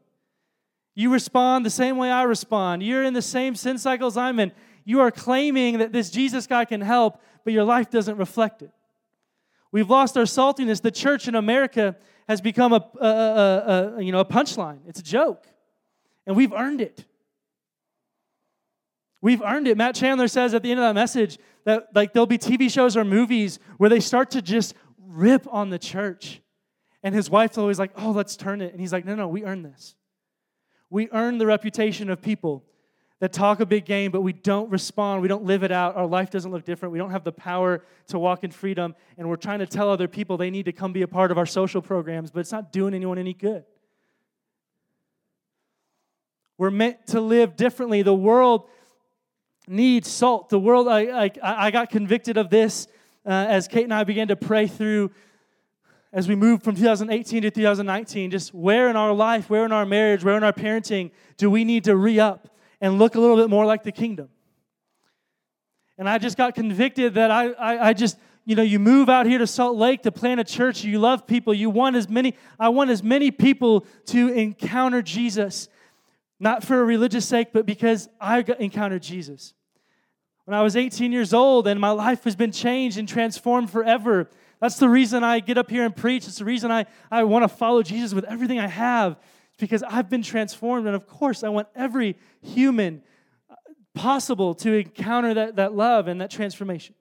You 0.96 1.12
respond 1.12 1.65
the 1.65 1.69
same 1.69 1.98
way 1.98 2.12
I 2.12 2.24
respond. 2.24 2.84
You're 2.84 3.04
in 3.04 3.13
the 3.13 3.22
same 3.22 3.56
sin 3.56 3.78
cycles 3.78 4.17
I'm 4.17 4.39
in. 4.39 4.52
You 4.86 5.00
are 5.00 5.12
claiming 5.12 5.78
that 5.78 5.93
this 5.93 6.10
Jesus 6.10 6.46
guy 6.46 6.65
can 6.65 6.82
help, 6.82 7.22
but 7.43 7.54
your 7.54 7.63
life 7.63 7.89
doesn't 7.89 8.17
reflect 8.17 8.62
it. 8.62 8.72
We've 9.72 9.89
lost 9.89 10.17
our 10.17 10.26
saltiness. 10.26 10.82
The 10.82 10.91
church 10.91 11.28
in 11.28 11.36
America 11.36 11.96
has 12.27 12.41
become 12.41 12.73
a, 12.73 12.89
a, 12.99 13.05
a, 13.05 13.95
a 13.97 14.01
you 14.01 14.12
know, 14.12 14.19
a 14.19 14.25
punchline. 14.25 14.79
It's 14.88 14.99
a 14.99 15.03
joke. 15.03 15.45
And 16.25 16.36
we've 16.36 16.53
earned 16.53 16.81
it. 16.81 17.05
We've 19.21 19.41
earned 19.41 19.67
it. 19.67 19.77
Matt 19.77 19.95
Chandler 19.95 20.27
says 20.27 20.53
at 20.53 20.63
the 20.63 20.71
end 20.71 20.79
of 20.79 20.83
that 20.83 20.95
message 20.95 21.38
that 21.65 21.88
like 21.95 22.13
there'll 22.13 22.25
be 22.25 22.38
TV 22.38 22.69
shows 22.69 22.97
or 22.97 23.05
movies 23.05 23.59
where 23.77 23.89
they 23.89 23.99
start 23.99 24.31
to 24.31 24.41
just 24.41 24.73
rip 24.97 25.47
on 25.51 25.69
the 25.69 25.79
church. 25.79 26.41
And 27.03 27.13
his 27.13 27.29
wife's 27.29 27.57
always 27.57 27.79
like, 27.79 27.91
oh, 27.97 28.12
let's 28.12 28.36
turn 28.36 28.62
it. 28.62 28.71
And 28.71 28.79
he's 28.79 28.93
like, 28.93 29.05
no, 29.05 29.15
no, 29.15 29.27
we 29.27 29.43
earn 29.43 29.63
this. 29.63 29.95
We 30.89 31.09
earn 31.12 31.38
the 31.38 31.45
reputation 31.45 32.09
of 32.09 32.21
people 32.21 32.65
that 33.19 33.32
talk 33.32 33.60
a 33.60 33.65
big 33.65 33.86
game, 33.86 34.12
but 34.12 34.21
we 34.21 34.34
don't 34.34 34.69
respond. 34.69 35.21
We 35.21 35.28
don't 35.28 35.45
live 35.45 35.63
it 35.63 35.71
out. 35.71 35.95
Our 35.95 36.06
life 36.06 36.30
doesn't 36.30 36.52
look 36.52 36.65
different. 36.65 36.91
We 36.91 36.97
don't 36.97 37.12
have 37.12 37.23
the 37.23 37.32
power 37.32 37.84
to 38.08 38.19
walk 38.19 38.43
in 38.43 38.52
freedom. 38.52 38.95
And 39.17 39.30
we're 39.30 39.38
trying 39.38 39.60
to 39.60 39.65
tell 39.65 39.89
other 39.89 40.08
people 40.08 40.36
they 40.36 40.49
need 40.49 40.65
to 40.65 40.73
come 40.73 40.91
be 40.91 41.04
a 41.04 41.08
part 41.08 41.32
of 41.32 41.38
our 41.38 41.45
social 41.45 41.82
programs, 41.82 42.32
but 42.32 42.41
it's 42.41 42.52
not 42.52 42.73
doing 42.73 42.93
anyone 42.93 43.17
any 43.17 43.34
good. 43.34 43.63
We're 46.58 46.71
meant 46.71 47.08
to 47.08 47.21
live 47.21 47.56
differently. 47.56 48.02
The 48.02 48.13
world 48.13 48.69
needs 49.67 50.10
salt. 50.10 50.49
The 50.49 50.60
world, 50.60 50.88
I, 50.88 51.26
I, 51.26 51.32
I 51.41 51.71
got 51.71 51.89
convicted 51.89 52.38
of 52.38 52.49
this 52.49 52.88
uh, 53.26 53.30
as 53.32 53.67
Kate 53.67 53.84
and 53.84 53.93
I 53.93 54.04
began 54.04 54.28
to 54.28 54.36
pray 54.36 54.67
through 54.67 55.12
as 56.12 56.28
we 56.28 56.36
move 56.36 56.62
from 56.62 56.76
2018 56.76 57.43
to 57.43 57.52
2019. 57.52 58.32
Just 58.32 58.54
where 58.54 58.89
in 58.89 58.95
our 58.95 59.13
life, 59.13 59.49
where 59.49 59.65
in 59.65 59.71
our 59.71 59.86
marriage, 59.86 60.23
where 60.23 60.38
in 60.38 60.43
our 60.43 60.54
parenting 60.54 61.12
do 61.38 61.49
we 61.49 61.63
need 61.63 61.86
to 61.86 61.95
re 61.95 62.19
up 62.19 62.49
and 62.81 62.99
look 62.99 63.15
a 63.15 63.19
little 63.19 63.38
bit 63.38 63.49
more 63.49 63.65
like 63.65 63.83
the 63.83 63.91
kingdom? 63.91 64.29
And 65.97 66.09
I 66.09 66.17
just 66.17 66.38
got 66.38 66.55
convicted 66.55 67.15
that 67.15 67.31
I, 67.31 67.51
I, 67.51 67.89
I 67.89 67.93
just, 67.93 68.17
you 68.45 68.55
know, 68.55 68.63
you 68.63 68.79
move 68.79 69.09
out 69.09 69.25
here 69.25 69.38
to 69.38 69.47
Salt 69.47 69.77
Lake 69.77 70.03
to 70.03 70.12
plant 70.12 70.39
a 70.39 70.43
church, 70.43 70.83
you 70.83 70.99
love 70.99 71.27
people, 71.27 71.53
you 71.53 71.69
want 71.69 71.95
as 71.95 72.09
many, 72.09 72.36
I 72.59 72.69
want 72.69 72.89
as 72.89 73.03
many 73.03 73.31
people 73.31 73.86
to 74.07 74.29
encounter 74.29 75.01
Jesus 75.01 75.69
not 76.39 76.62
for 76.63 76.81
a 76.81 76.83
religious 76.83 77.25
sake, 77.25 77.53
but 77.53 77.65
because 77.65 78.09
I 78.19 78.39
encountered 78.59 79.01
Jesus. 79.01 79.53
When 80.43 80.53
I 80.53 80.62
was 80.62 80.75
18 80.75 81.13
years 81.13 81.33
old 81.33 81.67
and 81.67 81.79
my 81.79 81.91
life 81.91 82.25
has 82.25 82.36
been 82.36 82.51
changed 82.51 82.97
and 82.97 83.07
transformed 83.07 83.69
forever. 83.69 84.29
That's 84.59 84.75
the 84.75 84.89
reason 84.89 85.23
I 85.23 85.39
get 85.39 85.57
up 85.57 85.69
here 85.69 85.86
and 85.86 85.95
preach. 85.95 86.27
It's 86.27 86.39
the 86.39 86.45
reason 86.45 86.69
I, 86.69 86.86
I 87.09 87.23
want 87.23 87.43
to 87.43 87.47
follow 87.47 87.81
Jesus 87.81 88.13
with 88.13 88.25
everything 88.25 88.59
I 88.59 88.67
have. 88.67 89.15
It's 89.53 89.59
because 89.59 89.83
I've 89.83 90.09
been 90.09 90.23
transformed. 90.23 90.87
And 90.87 90.95
of 90.95 91.07
course, 91.07 91.43
I 91.43 91.49
want 91.49 91.67
every 91.75 92.17
human 92.41 93.03
uh, 93.49 93.55
possible 93.93 94.55
to 94.55 94.73
encounter 94.73 95.33
that, 95.35 95.57
that 95.57 95.75
love 95.75 96.07
and 96.07 96.19
that 96.21 96.31
transformation. 96.31 96.95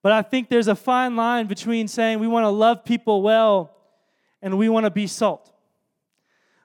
But 0.00 0.12
I 0.12 0.22
think 0.22 0.48
there's 0.48 0.68
a 0.68 0.76
fine 0.76 1.16
line 1.16 1.48
between 1.48 1.88
saying 1.88 2.20
we 2.20 2.28
want 2.28 2.44
to 2.44 2.50
love 2.50 2.84
people 2.84 3.22
well 3.22 3.76
and 4.40 4.56
we 4.56 4.68
want 4.68 4.84
to 4.84 4.90
be 4.90 5.08
salt. 5.08 5.52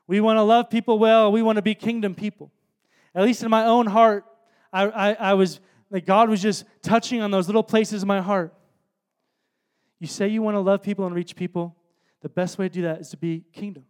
We 0.05 0.21
want 0.21 0.37
to 0.37 0.43
love 0.43 0.69
people 0.69 0.99
well. 0.99 1.31
We 1.31 1.41
want 1.41 1.55
to 1.55 1.63
be 1.63 1.73
kingdom 1.73 2.13
people. 2.13 2.51
At 3.15 3.23
least 3.23 3.41
in 3.41 3.49
my 3.49 3.65
own 3.65 3.87
heart, 3.87 4.25
I, 4.71 4.83
I, 4.83 5.13
I 5.13 5.33
was 5.33 5.59
like, 5.89 6.05
God 6.05 6.29
was 6.29 6.41
just 6.41 6.65
touching 6.83 7.21
on 7.21 7.31
those 7.31 7.47
little 7.47 7.63
places 7.63 8.03
in 8.03 8.07
my 8.07 8.21
heart. 8.21 8.53
You 9.99 10.07
say 10.07 10.27
you 10.27 10.43
want 10.43 10.55
to 10.55 10.59
love 10.59 10.83
people 10.83 11.07
and 11.07 11.15
reach 11.15 11.35
people, 11.35 11.75
the 12.21 12.29
best 12.29 12.59
way 12.59 12.67
to 12.67 12.73
do 12.73 12.81
that 12.83 13.01
is 13.01 13.09
to 13.09 13.17
be 13.17 13.43
kingdom 13.51 13.85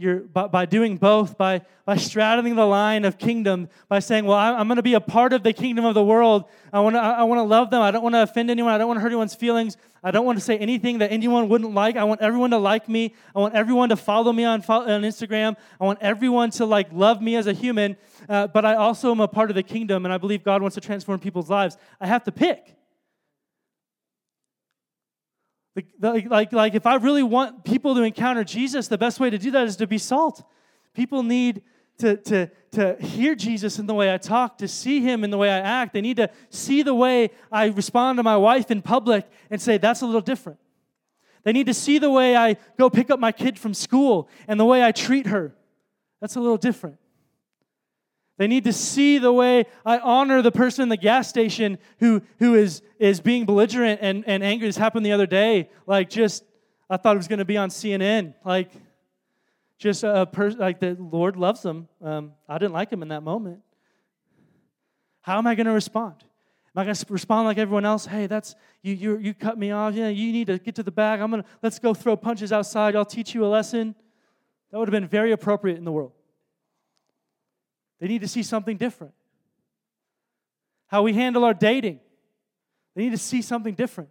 you're 0.00 0.20
by, 0.20 0.46
by, 0.46 0.64
doing 0.64 0.96
both 0.96 1.36
by, 1.36 1.60
by 1.84 1.96
straddling 1.96 2.54
the 2.54 2.64
line 2.64 3.04
of 3.04 3.18
kingdom 3.18 3.68
by 3.88 3.98
saying 3.98 4.24
well 4.24 4.38
i'm, 4.38 4.54
I'm 4.54 4.68
going 4.68 4.76
to 4.76 4.82
be 4.82 4.94
a 4.94 5.00
part 5.00 5.32
of 5.32 5.42
the 5.42 5.52
kingdom 5.52 5.84
of 5.84 5.94
the 5.94 6.04
world. 6.04 6.44
I 6.72 6.80
want 6.80 6.94
to 6.94 7.00
I, 7.00 7.10
I 7.10 7.22
want 7.24 7.40
to 7.40 7.42
love 7.42 7.70
them. 7.70 7.82
I 7.82 7.90
don't 7.90 8.02
want 8.02 8.14
to 8.14 8.22
offend 8.22 8.50
anyone. 8.50 8.72
I 8.72 8.78
don't 8.78 8.86
want 8.86 8.98
to 8.98 9.02
hurt 9.02 9.08
anyone's 9.08 9.34
feelings. 9.34 9.76
I 10.02 10.12
don't 10.12 10.24
want 10.24 10.38
to 10.38 10.44
say 10.44 10.56
anything 10.56 10.98
that 10.98 11.10
anyone 11.10 11.48
wouldn't 11.48 11.74
like. 11.74 11.96
I 11.96 12.04
want 12.04 12.20
everyone 12.20 12.50
to 12.50 12.58
like 12.58 12.88
me. 12.88 13.14
I 13.34 13.40
want 13.40 13.54
everyone 13.54 13.88
to 13.88 13.96
follow 13.96 14.32
me 14.32 14.44
on, 14.44 14.60
on 14.60 15.02
instagram. 15.02 15.56
I 15.80 15.84
want 15.84 15.98
everyone 16.00 16.50
to 16.52 16.64
like 16.64 16.92
love 16.92 17.20
me 17.20 17.34
as 17.34 17.48
a 17.48 17.52
human. 17.52 17.96
Uh, 18.28 18.46
but 18.46 18.64
i 18.64 18.74
also 18.74 19.10
am 19.10 19.20
a 19.20 19.28
part 19.28 19.50
of 19.50 19.56
the 19.56 19.62
kingdom 19.62 20.04
and 20.04 20.12
i 20.12 20.18
believe 20.18 20.44
god 20.44 20.62
wants 20.62 20.74
to 20.76 20.80
transform 20.80 21.18
people's 21.18 21.50
lives. 21.50 21.76
I 22.00 22.06
have 22.06 22.22
to 22.24 22.32
pick 22.32 22.77
like, 26.00 26.30
like, 26.30 26.52
like 26.52 26.74
if 26.74 26.86
I 26.86 26.96
really 26.96 27.22
want 27.22 27.64
people 27.64 27.94
to 27.94 28.02
encounter 28.02 28.44
Jesus, 28.44 28.88
the 28.88 28.98
best 28.98 29.20
way 29.20 29.30
to 29.30 29.38
do 29.38 29.50
that 29.52 29.66
is 29.66 29.76
to 29.76 29.86
be 29.86 29.98
salt. 29.98 30.42
People 30.94 31.22
need 31.22 31.62
to, 31.98 32.16
to, 32.16 32.50
to 32.72 32.96
hear 33.00 33.34
Jesus 33.34 33.78
in 33.78 33.86
the 33.86 33.94
way 33.94 34.12
I 34.12 34.18
talk, 34.18 34.58
to 34.58 34.68
see 34.68 35.00
him 35.00 35.24
in 35.24 35.30
the 35.30 35.38
way 35.38 35.50
I 35.50 35.58
act. 35.58 35.92
They 35.92 36.00
need 36.00 36.16
to 36.16 36.30
see 36.50 36.82
the 36.82 36.94
way 36.94 37.30
I 37.50 37.66
respond 37.66 38.18
to 38.18 38.22
my 38.22 38.36
wife 38.36 38.70
in 38.70 38.82
public 38.82 39.28
and 39.50 39.60
say, 39.60 39.78
that's 39.78 40.02
a 40.02 40.06
little 40.06 40.20
different. 40.20 40.58
They 41.44 41.52
need 41.52 41.66
to 41.66 41.74
see 41.74 41.98
the 41.98 42.10
way 42.10 42.36
I 42.36 42.56
go 42.78 42.90
pick 42.90 43.10
up 43.10 43.18
my 43.18 43.32
kid 43.32 43.58
from 43.58 43.74
school 43.74 44.28
and 44.46 44.58
the 44.58 44.64
way 44.64 44.84
I 44.84 44.92
treat 44.92 45.26
her. 45.26 45.54
That's 46.20 46.36
a 46.36 46.40
little 46.40 46.56
different. 46.56 46.98
They 48.38 48.46
need 48.46 48.64
to 48.64 48.72
see 48.72 49.18
the 49.18 49.32
way 49.32 49.66
I 49.84 49.98
honor 49.98 50.42
the 50.42 50.52
person 50.52 50.84
in 50.84 50.88
the 50.88 50.96
gas 50.96 51.28
station 51.28 51.76
who, 51.98 52.22
who 52.38 52.54
is, 52.54 52.82
is 52.98 53.20
being 53.20 53.44
belligerent 53.44 53.98
and, 54.00 54.24
and 54.26 54.42
angry. 54.44 54.68
This 54.68 54.76
happened 54.76 55.04
the 55.04 55.12
other 55.12 55.26
day. 55.26 55.70
Like, 55.86 56.08
just, 56.08 56.44
I 56.88 56.96
thought 56.96 57.16
it 57.16 57.18
was 57.18 57.28
going 57.28 57.40
to 57.40 57.44
be 57.44 57.56
on 57.56 57.68
CNN. 57.68 58.34
Like, 58.44 58.70
just 59.76 60.04
a 60.04 60.24
person, 60.24 60.60
like 60.60 60.78
the 60.78 60.96
Lord 60.98 61.36
loves 61.36 61.62
them. 61.62 61.88
Um, 62.00 62.32
I 62.48 62.58
didn't 62.58 62.72
like 62.72 62.90
him 62.92 63.02
in 63.02 63.08
that 63.08 63.24
moment. 63.24 63.60
How 65.20 65.38
am 65.38 65.46
I 65.46 65.56
going 65.56 65.66
to 65.66 65.72
respond? 65.72 66.14
Am 66.74 66.80
I 66.80 66.84
going 66.84 66.94
to 66.94 67.06
respond 67.12 67.46
like 67.46 67.58
everyone 67.58 67.84
else? 67.84 68.06
Hey, 68.06 68.28
that's 68.28 68.54
you. 68.82 68.94
You 68.94 69.18
you 69.18 69.34
cut 69.34 69.58
me 69.58 69.72
off. 69.72 69.94
Yeah, 69.94 70.08
you 70.08 70.32
need 70.32 70.46
to 70.46 70.58
get 70.58 70.76
to 70.76 70.82
the 70.82 70.92
back. 70.92 71.18
I'm 71.20 71.30
gonna 71.30 71.44
let's 71.62 71.78
go 71.78 71.92
throw 71.92 72.16
punches 72.16 72.52
outside. 72.52 72.94
I'll 72.94 73.04
teach 73.04 73.34
you 73.34 73.44
a 73.44 73.48
lesson. 73.48 73.96
That 74.70 74.78
would 74.78 74.86
have 74.86 74.92
been 74.92 75.08
very 75.08 75.32
appropriate 75.32 75.78
in 75.78 75.84
the 75.84 75.90
world. 75.90 76.12
They 78.00 78.08
need 78.08 78.20
to 78.20 78.28
see 78.28 78.42
something 78.42 78.76
different. 78.76 79.12
How 80.86 81.02
we 81.02 81.12
handle 81.12 81.44
our 81.44 81.54
dating. 81.54 82.00
They 82.94 83.02
need 83.02 83.10
to 83.10 83.18
see 83.18 83.42
something 83.42 83.74
different. 83.74 84.10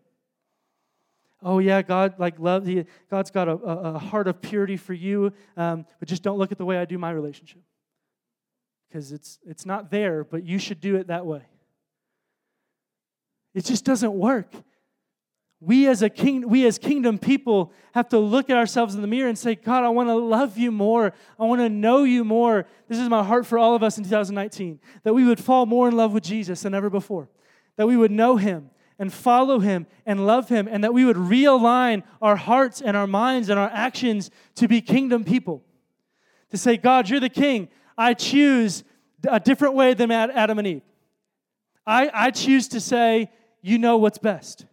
Oh 1.42 1.60
yeah, 1.60 1.82
God 1.82 2.16
like 2.18 2.40
love. 2.40 2.68
God's 3.10 3.32
got 3.32 3.48
a, 3.48 3.54
a 3.54 4.00
heart 4.00 4.28
of 4.28 4.42
purity 4.42 4.78
for 4.78 4.94
you, 4.94 5.34
um, 5.56 5.86
but 6.00 6.08
just 6.08 6.24
don't 6.24 6.38
look 6.38 6.52
at 6.52 6.58
the 6.58 6.66
way 6.66 6.78
I 6.78 6.86
do 6.86 6.98
my 6.98 7.12
relationship 7.12 7.62
because 8.88 9.12
it's 9.12 9.40
it's 9.46 9.66
not 9.66 9.92
there. 9.92 10.24
But 10.24 10.46
you 10.46 10.58
should 10.58 10.82
do 10.82 10.96
it 10.96 11.08
that 11.08 11.26
way. 11.26 11.44
It 13.54 13.66
just 13.66 13.86
doesn't 13.86 14.14
work. 14.14 14.52
We 15.60 15.88
as 15.88 16.04
a 16.04 16.10
king, 16.10 16.48
we 16.48 16.68
as 16.68 16.78
kingdom 16.78 17.18
people 17.18 17.72
have 17.94 18.10
to 18.10 18.20
look 18.20 18.50
at 18.50 18.58
ourselves 18.58 18.94
in 18.94 19.02
the 19.02 19.08
mirror 19.08 19.28
and 19.28 19.38
say, 19.38 19.56
God, 19.56 19.84
I 19.84 19.90
want 19.90 20.08
to 20.10 20.16
love 20.16 20.58
you 20.58 20.72
more. 20.72 21.14
I 21.40 21.46
want 21.46 21.62
to 21.62 21.70
know 21.70 22.04
you 22.04 22.24
more. 22.24 22.68
This 22.88 23.00
is 23.00 23.10
my 23.10 23.24
heart 23.24 23.48
for 23.48 23.58
all 23.58 23.76
of 23.76 23.82
us 23.82 23.98
in 23.98 24.04
2019. 24.04 24.80
That 25.04 25.14
we 25.14 25.24
would 25.24 25.40
fall 25.40 25.66
more 25.66 25.88
in 25.88 25.98
love 25.98 26.14
with 26.14 26.24
Jesus 26.24 26.62
than 26.62 26.76
ever 26.76 26.92
before. 26.92 27.28
That 27.78 27.88
we 27.88 27.98
would 27.98 28.12
know 28.12 28.38
him 28.38 28.70
and 29.00 29.12
follow 29.12 29.60
him 29.60 29.88
and 30.06 30.26
love 30.26 30.50
him, 30.50 30.68
and 30.70 30.84
that 30.84 30.94
we 30.94 31.06
would 31.06 31.18
realign 31.18 32.04
our 32.22 32.36
hearts 32.36 32.82
and 32.82 32.98
our 32.98 33.08
minds 33.08 33.50
and 33.50 33.60
our 33.60 33.70
actions 33.70 34.32
to 34.56 34.68
be 34.68 34.82
kingdom 34.82 35.24
people. 35.24 35.64
To 36.52 36.58
say, 36.58 36.78
God, 36.78 37.10
you're 37.10 37.20
the 37.20 37.30
king. 37.30 37.70
I 37.98 38.14
choose 38.14 38.84
a 39.28 39.40
different 39.40 39.74
way 39.74 39.94
than 39.94 40.12
Adam 40.12 40.60
and 40.60 40.68
Eve. 40.68 40.82
I, 41.86 42.10
I 42.14 42.32
choose 42.32 42.68
to 42.70 42.80
say, 42.80 43.32
you 43.62 43.78
know 43.78 43.98
what's 43.98 44.18
best. 44.18 44.66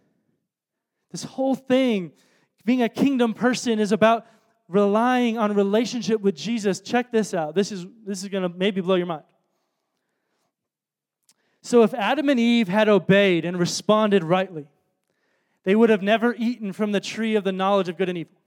This 1.11 1.23
whole 1.23 1.55
thing, 1.55 2.11
being 2.65 2.81
a 2.81 2.89
kingdom 2.89 3.33
person, 3.33 3.79
is 3.79 3.91
about 3.91 4.25
relying 4.67 5.37
on 5.37 5.53
relationship 5.55 6.21
with 6.21 6.35
Jesus. 6.35 6.79
Check 6.81 7.11
this 7.11 7.33
out. 7.33 7.55
This 7.55 7.71
is, 7.71 7.85
this 8.05 8.23
is 8.23 8.29
going 8.29 8.43
to 8.43 8.57
maybe 8.57 8.81
blow 8.81 8.95
your 8.95 9.05
mind. 9.05 9.23
So, 11.61 11.83
if 11.83 11.93
Adam 11.93 12.29
and 12.29 12.39
Eve 12.39 12.67
had 12.67 12.89
obeyed 12.89 13.43
and 13.43 13.57
responded 13.57 14.23
rightly, 14.23 14.67
they 15.63 15.75
would 15.75 15.89
have 15.89 16.03
never 16.03 16.35
eaten 16.37 16.73
from 16.73 16.91
the 16.91 16.99
tree 16.99 17.35
of 17.35 17.43
the 17.43 17.51
knowledge 17.51 17.89
of 17.89 17.97
good 17.97 18.07
and 18.07 18.17
evil. 18.17 18.37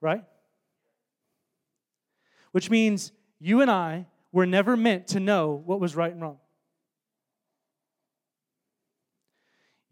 Right? 0.00 0.24
Which 2.50 2.68
means 2.68 3.12
you 3.38 3.60
and 3.60 3.70
I 3.70 4.06
were 4.32 4.46
never 4.46 4.76
meant 4.76 5.06
to 5.08 5.20
know 5.20 5.62
what 5.64 5.78
was 5.78 5.94
right 5.94 6.12
and 6.12 6.20
wrong. 6.20 6.38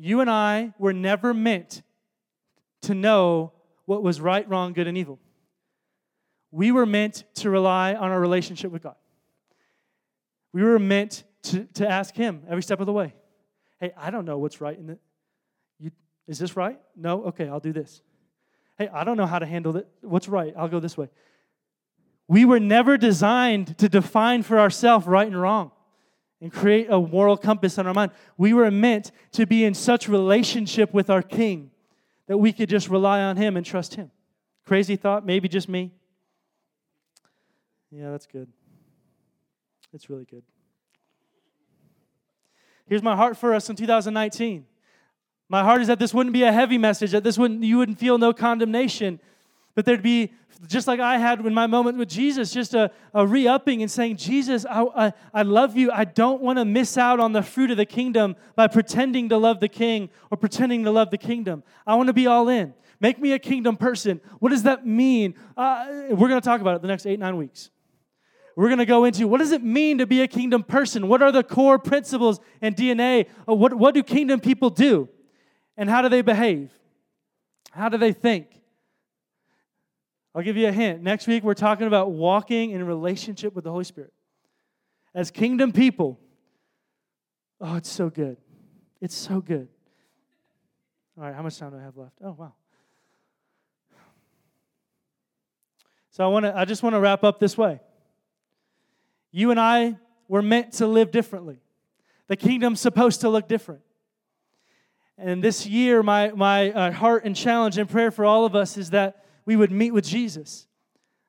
You 0.03 0.23
and 0.23 0.31
I 0.31 0.73
were 0.79 0.95
never 0.95 1.35
meant 1.35 1.83
to 2.83 2.95
know 2.95 3.53
what 3.85 4.03
was 4.03 4.19
right, 4.19 4.49
wrong, 4.49 4.73
good, 4.73 4.87
and 4.87 4.97
evil. 4.97 5.19
We 6.51 6.73
were 6.73 6.87
meant 6.87 7.25
to 7.35 7.51
rely 7.51 7.95
on 7.95 8.11
our 8.11 8.19
relationship 8.19 8.73
with 8.73 8.83
God. 8.83 8.95
We 10.55 10.63
were 10.63 10.79
meant 10.79 11.25
to, 11.43 11.65
to 11.75 11.87
ask 11.87 12.15
Him 12.15 12.45
every 12.49 12.63
step 12.63 12.81
of 12.81 12.87
the 12.87 12.95
way. 12.95 13.15
Hey, 13.79 13.93
I 13.95 14.11
don't 14.11 14.25
know 14.25 14.39
what's 14.39 14.59
right 14.59 14.79
in 14.79 14.89
it. 14.89 15.93
Is 16.27 16.39
this 16.39 16.57
right? 16.57 16.81
No? 16.97 17.25
Okay, 17.25 17.47
I'll 17.47 17.61
do 17.61 17.75
this. 17.75 18.01
Hey, 18.79 18.89
I 18.89 19.05
don't 19.05 19.19
know 19.19 19.27
how 19.27 19.39
to 19.39 19.47
handle 19.47 19.77
it. 19.77 19.87
What's 20.01 20.29
right? 20.29 20.55
I'll 20.57 20.69
go 20.69 20.81
this 20.81 20.97
way. 20.97 21.11
We 22.27 22.47
were 22.47 22.61
never 22.61 22.97
designed 22.97 23.77
to 23.79 23.89
define 23.89 24.45
for 24.45 24.59
ourselves 24.59 25.07
right 25.07 25.27
and 25.27 25.39
wrong 25.39 25.73
and 26.41 26.53
create 26.53 26.89
a 26.91 26.99
moral 26.99 27.37
compass 27.37 27.79
in 27.79 27.87
our 27.87 27.95
mind. 27.95 28.13
We 28.37 28.53
were 28.53 28.71
meant 28.71 29.13
to 29.33 29.47
be 29.47 29.65
in 29.65 29.75
such 29.75 30.09
relationship 30.09 30.95
with 30.95 31.11
our 31.11 31.23
King 31.23 31.71
that 32.27 32.39
we 32.39 32.53
could 32.53 32.69
just 32.69 32.89
rely 32.89 33.21
on 33.21 33.37
Him 33.37 33.57
and 33.57 33.67
trust 33.67 33.95
Him. 33.95 34.11
Crazy 34.65 34.97
thought? 34.97 35.27
Maybe 35.27 35.49
just 35.49 35.69
me? 35.69 35.93
Yeah, 37.91 38.11
that's 38.11 38.27
good. 38.27 38.49
It's 39.93 40.09
really 40.09 40.25
good. 40.25 40.43
Here's 42.87 43.03
my 43.03 43.17
heart 43.17 43.37
for 43.37 43.55
us 43.55 43.69
in 43.69 43.77
2019. 43.77 44.65
My 45.49 45.65
heart 45.65 45.81
is 45.81 45.89
that 45.89 45.99
this 45.99 46.15
wouldn't 46.15 46.33
be 46.33 46.45
a 46.45 46.53
heavy 46.53 46.79
message, 46.79 47.11
that 47.11 47.25
this 47.25 47.37
wouldn't 47.37 47.65
you 47.65 47.79
wouldn't 47.79 47.99
feel 47.99 48.19
no 48.19 48.33
condemnation. 48.33 49.19
But 49.75 49.85
there'd 49.85 50.03
be, 50.03 50.33
just 50.67 50.87
like 50.87 51.01
I 51.01 51.19
had 51.19 51.45
in 51.45 51.55
my 51.55 51.67
moment 51.67 51.97
with 51.97 52.09
Jesus, 52.09 52.53
just 52.53 52.75
a, 52.75 52.91
a 53.15 53.27
re 53.27 53.47
upping 53.47 53.83
and 53.83 53.91
saying, 53.91 54.17
Jesus, 54.17 54.67
I, 54.67 54.83
I, 54.83 55.13
I 55.33 55.43
love 55.43 55.77
you. 55.77 55.91
I 55.91 56.05
don't 56.05 56.43
want 56.43 56.59
to 56.59 56.65
miss 56.65 56.99
out 56.99 57.21
on 57.21 57.33
the 57.33 57.43
fruit 57.43 57.71
of 57.71 57.77
the 57.77 57.87
kingdom 57.87 58.37
by 58.57 58.67
pretending 58.67 59.29
to 59.29 59.39
love 59.39 59.61
the 59.61 59.69
king 59.69 60.11
or 60.31 60.37
pretending 60.37 60.85
to 60.85 60.91
love 60.91 61.11
the 61.11 61.19
kingdom. 61.19 61.63
I 61.87 61.95
want 61.95 62.09
to 62.09 62.13
be 62.13 62.27
all 62.27 62.49
in. 62.49 62.75
Make 63.01 63.19
me 63.19 63.33
a 63.33 63.39
kingdom 63.39 63.77
person. 63.77 64.21
What 64.41 64.51
does 64.51 64.65
that 64.65 64.87
mean? 64.87 65.35
Uh, 65.57 65.87
we're 66.11 66.29
going 66.29 66.41
to 66.41 66.45
talk 66.45 66.61
about 66.61 66.77
it 66.77 66.83
the 66.83 66.89
next 66.89 67.07
eight, 67.07 67.19
nine 67.19 67.37
weeks. 67.37 67.71
We're 68.57 68.69
going 68.69 68.79
to 68.79 68.87
go 68.87 69.05
into 69.05 69.27
what 69.27 69.39
does 69.39 69.53
it 69.53 69.63
mean 69.63 69.99
to 69.99 70.07
be 70.07 70.21
a 70.21 70.29
kingdom 70.29 70.63
person? 70.63 71.09
What 71.09 71.23
are 71.23 71.33
the 71.33 71.43
core 71.43 71.79
principles 71.79 72.41
and 72.61 72.77
DNA? 72.77 73.27
What, 73.47 73.73
what 73.73 73.95
do 73.95 74.03
kingdom 74.03 74.41
people 74.41 74.69
do? 74.69 75.09
And 75.79 75.89
how 75.89 76.03
do 76.03 76.11
they 76.11 76.21
behave? 76.21 76.71
How 77.71 77.89
do 77.89 77.97
they 77.97 78.13
think? 78.13 78.60
I'll 80.35 80.43
give 80.43 80.57
you 80.57 80.69
a 80.69 80.73
hint. 80.73 81.03
Next 81.03 81.27
week, 81.27 81.43
we're 81.43 81.55
talking 81.55 81.87
about 81.87 82.13
walking 82.13 82.71
in 82.71 82.85
relationship 82.87 83.55
with 83.55 83.65
the 83.65 83.71
Holy 83.71 83.85
Spirit. 83.85 84.13
As 85.15 85.31
kingdom 85.31 85.73
people, 85.73 86.21
oh, 87.61 87.77
it's 87.77 87.89
so 87.89 88.11
good. 88.11 88.37
It's 89.01 89.15
so 89.15 89.41
good. 89.41 89.69
All 91.19 91.25
right, 91.25 91.35
how 91.35 91.43
much 91.43 91.59
time 91.59 91.71
do 91.71 91.79
I 91.79 91.83
have 91.83 91.97
left? 91.97 92.15
Oh, 92.23 92.37
wow. 92.39 92.53
So 96.11 96.25
I 96.25 96.29
want 96.29 96.45
to 96.45 96.57
I 96.57 96.65
just 96.65 96.83
want 96.83 96.95
to 96.95 97.01
wrap 97.01 97.25
up 97.25 97.39
this 97.39 97.57
way. 97.57 97.81
You 99.31 99.51
and 99.51 99.61
I 99.61 99.97
were 100.29 100.43
meant 100.43 100.75
to 100.75 100.87
live 100.87 101.11
differently. 101.11 101.59
The 102.27 102.37
kingdom's 102.37 102.81
supposed 102.81 103.23
to 103.23 103.29
look 103.29 103.49
different. 103.49 103.83
And 105.19 105.45
this 105.45 105.67
year, 105.67 106.03
my, 106.03 106.31
my 106.31 106.71
uh, 106.71 106.93
heart 106.93 107.25
and 107.25 107.37
challenge 107.37 107.77
and 107.77 107.89
prayer 107.89 108.11
for 108.11 108.25
all 108.25 108.47
of 108.47 108.57
us 108.57 108.79
is 108.79 108.91
that 108.91 109.25
we 109.51 109.57
would 109.57 109.73
meet 109.73 109.91
with 109.91 110.05
Jesus, 110.05 110.69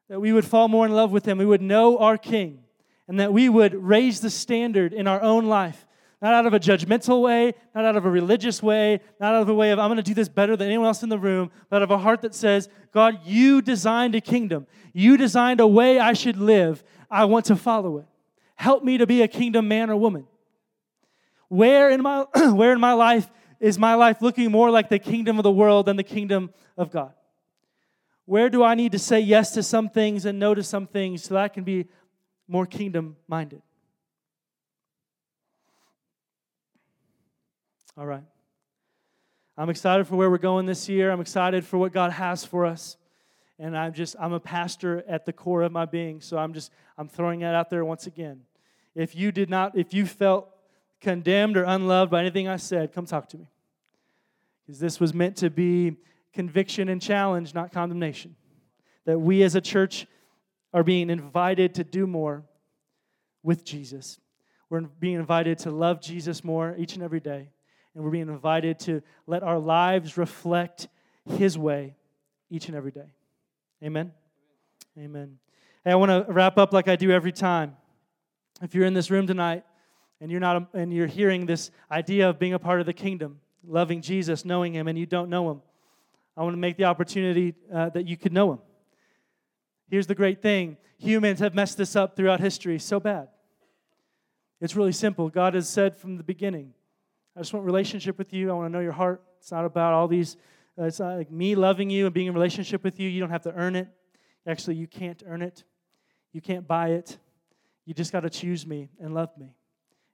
that 0.08 0.20
we 0.20 0.32
would 0.32 0.46
fall 0.46 0.68
more 0.68 0.86
in 0.86 0.92
love 0.92 1.12
with 1.12 1.26
Him, 1.26 1.40
we 1.40 1.46
would 1.46 1.60
know 1.60 1.98
our 1.98 2.20
King, 2.20 2.60
and 3.08 3.20
that 3.20 3.34
we 3.34 3.50
would 3.50 3.74
raise 3.74 4.22
the 4.22 4.30
standard 4.30 4.94
in 4.94 5.08
our 5.08 5.20
own 5.24 5.48
life. 5.48 5.88
Not 6.22 6.36
out 6.36 6.46
of 6.46 6.54
a 6.54 6.60
judgmental 6.60 7.24
way, 7.24 7.56
not 7.74 7.84
out 7.84 7.96
of 7.96 8.06
a 8.06 8.12
religious 8.12 8.62
way, 8.62 9.00
not 9.20 9.34
out 9.34 9.42
of 9.42 9.50
a 9.50 9.56
way 9.56 9.72
of, 9.72 9.80
I'm 9.80 9.88
going 9.88 9.98
to 9.98 10.04
do 10.04 10.14
this 10.14 10.30
better 10.30 10.56
than 10.56 10.68
anyone 10.68 10.86
else 10.86 11.02
in 11.02 11.10
the 11.10 11.18
room, 11.18 11.50
but 11.68 11.78
out 11.78 11.82
of 11.82 11.90
a 11.90 11.98
heart 11.98 12.22
that 12.22 12.36
says, 12.36 12.70
God, 12.94 13.22
you 13.26 13.60
designed 13.60 14.14
a 14.14 14.22
kingdom. 14.22 14.68
You 14.94 15.18
designed 15.18 15.60
a 15.60 15.66
way 15.66 15.98
I 15.98 16.14
should 16.14 16.38
live. 16.38 16.84
I 17.10 17.26
want 17.26 17.46
to 17.46 17.56
follow 17.56 17.98
it. 17.98 18.06
Help 18.54 18.84
me 18.84 19.00
to 19.00 19.08
be 19.08 19.24
a 19.24 19.28
kingdom 19.28 19.68
man 19.68 19.90
or 19.90 19.96
woman. 19.96 20.28
Where 21.48 21.90
in 21.90 22.04
my, 22.04 22.28
where 22.52 22.72
in 22.72 22.80
my 22.80 22.94
life 22.94 23.28
is 23.60 23.80
my 23.80 23.96
life 23.96 24.22
looking 24.22 24.52
more 24.52 24.70
like 24.70 24.90
the 24.90 25.00
kingdom 25.00 25.40
of 25.40 25.44
the 25.44 25.52
world 25.52 25.88
than 25.88 25.96
the 25.96 26.04
kingdom 26.04 26.52
of 26.78 26.92
God? 26.92 27.14
Where 28.32 28.50
do 28.50 28.64
I 28.64 28.76
need 28.76 28.94
to 28.94 28.98
say 28.98 29.20
yes 29.20 29.52
to 29.56 29.62
some 29.62 29.90
things 29.90 30.26
and 30.26 30.40
no 30.40 30.56
to 30.56 30.64
some 30.64 30.88
things 30.88 31.22
so 31.22 31.34
that 31.34 31.44
I 31.44 31.48
can 31.50 31.66
be 31.66 31.88
more 32.48 32.66
kingdom 32.66 33.18
minded? 33.28 33.62
All 37.98 38.06
right. 38.06 38.24
I'm 39.58 39.70
excited 39.70 40.08
for 40.08 40.16
where 40.16 40.30
we're 40.30 40.38
going 40.38 40.66
this 40.66 40.88
year. 40.88 41.12
I'm 41.12 41.20
excited 41.20 41.66
for 41.66 41.78
what 41.78 41.92
God 41.92 42.14
has 42.14 42.46
for 42.46 42.66
us. 42.66 42.96
And 43.60 43.78
I'm 43.78 43.92
just, 43.92 44.16
I'm 44.18 44.32
a 44.32 44.40
pastor 44.40 45.04
at 45.10 45.26
the 45.26 45.34
core 45.34 45.64
of 45.64 45.74
my 45.74 45.84
being. 45.84 46.22
So 46.22 46.38
I'm 46.38 46.54
just, 46.54 46.72
I'm 46.98 47.10
throwing 47.10 47.42
that 47.42 47.54
out 47.54 47.70
there 47.70 47.84
once 47.84 48.08
again. 48.08 48.44
If 48.96 49.14
you 49.14 49.34
did 49.34 49.50
not, 49.50 49.78
if 49.78 49.94
you 49.94 50.06
felt 50.06 50.48
condemned 51.02 51.58
or 51.58 51.66
unloved 51.66 52.10
by 52.10 52.22
anything 52.22 52.48
I 52.48 52.56
said, 52.56 52.94
come 52.94 53.06
talk 53.06 53.28
to 53.28 53.38
me. 53.38 53.50
Because 54.66 54.80
this 54.80 55.02
was 55.02 55.14
meant 55.14 55.36
to 55.36 55.50
be 55.50 55.98
conviction 56.34 56.90
and 56.90 57.02
challenge, 57.02 57.54
not 57.54 57.72
condemnation. 57.72 58.36
That 59.06 59.20
we 59.20 59.44
as 59.44 59.56
a 59.56 59.62
church 59.62 60.08
are 60.74 60.84
being 60.84 61.10
invited 61.10 61.76
to 61.76 61.84
do 61.84 62.08
more 62.08 62.44
with 63.44 63.64
Jesus. 63.64 64.20
We're 64.70 64.82
being 64.82 65.16
invited 65.16 65.60
to 65.60 65.72
love 65.72 66.02
Jesus 66.02 66.44
more 66.44 66.76
each 66.78 66.94
and 66.94 67.04
every 67.04 67.20
day. 67.20 67.50
And 67.94 68.04
we're 68.04 68.12
being 68.12 68.30
invited 68.30 68.80
to 68.82 69.02
let 69.28 69.44
our 69.44 69.60
lives 69.60 70.18
reflect 70.18 70.88
His 71.26 71.58
way 71.58 71.96
each 72.50 72.68
and 72.68 72.76
every 72.76 72.92
day. 72.92 73.12
Amen? 73.84 74.14
Amen. 74.98 75.40
Hey, 75.84 75.92
I 75.92 75.96
want 75.96 76.12
to 76.12 76.32
wrap 76.32 76.58
up 76.58 76.74
like 76.74 76.88
I 76.88 76.96
do 76.96 77.12
every 77.12 77.32
time. 77.32 77.76
If 78.62 78.76
you're 78.76 78.86
in 78.86 78.94
this 78.94 79.10
room 79.10 79.26
tonight 79.26 79.64
and 80.22 80.30
you're 80.30 80.40
not 80.40 80.74
and 80.74 80.94
you're 80.94 81.08
hearing 81.08 81.46
this 81.46 81.72
idea 81.90 82.30
of 82.30 82.38
being 82.38 82.54
a 82.54 82.60
part 82.60 82.80
of 82.80 82.86
the 82.86 82.94
kingdom, 82.94 83.40
loving 83.66 84.02
Jesus, 84.02 84.46
knowing 84.46 84.74
him 84.74 84.88
and 84.88 84.98
you 84.98 85.06
don't 85.06 85.30
know 85.30 85.50
him, 85.50 85.62
I 86.36 86.44
want 86.44 86.54
to 86.54 86.60
make 86.60 86.78
the 86.78 86.86
opportunity 86.86 87.54
uh, 87.74 87.90
that 87.90 88.08
you 88.08 88.18
could 88.18 88.34
know 88.34 88.54
him. 88.54 88.60
Here's 89.90 90.08
the 90.08 90.16
great 90.16 90.42
thing 90.42 90.78
humans 90.98 91.40
have 91.40 91.54
messed 91.54 91.78
this 91.78 91.96
up 91.96 92.16
throughout 92.16 92.40
history 92.40 92.80
so 92.80 93.00
bad. 93.00 93.28
It's 94.62 94.76
really 94.76 94.92
simple. 94.92 95.30
God 95.30 95.56
has 95.56 95.68
said 95.68 95.98
from 95.98 96.18
the 96.18 96.24
beginning, 96.24 96.74
I 97.36 97.40
just 97.40 97.54
want 97.54 97.66
relationship 97.66 98.18
with 98.18 98.34
you. 98.34 98.52
I 98.52 98.54
want 98.54 98.68
to 98.68 98.72
know 98.72 98.84
your 98.84 98.92
heart. 98.92 99.24
It's 99.40 99.52
not 99.52 99.66
about 99.66 99.94
all 99.94 100.08
these, 100.08 100.38
uh, 100.78 100.84
it's 100.84 101.00
not 101.00 101.18
like 101.18 101.32
me 101.32 101.56
loving 101.56 101.90
you 101.90 102.06
and 102.06 102.14
being 102.14 102.28
in 102.28 102.34
relationship 102.34 102.84
with 102.84 103.00
you. 103.00 103.10
You 103.10 103.20
don't 103.20 103.32
have 103.32 103.44
to 103.44 103.54
earn 103.54 103.76
it. 103.76 103.88
Actually, 104.46 104.76
you 104.76 104.88
can't 104.88 105.22
earn 105.26 105.42
it, 105.42 105.64
you 106.34 106.42
can't 106.42 106.68
buy 106.68 106.90
it. 106.90 107.18
You 107.86 107.94
just 107.94 108.12
got 108.12 108.22
to 108.22 108.30
choose 108.30 108.66
me 108.66 108.90
and 109.00 109.14
love 109.14 109.30
me 109.38 109.56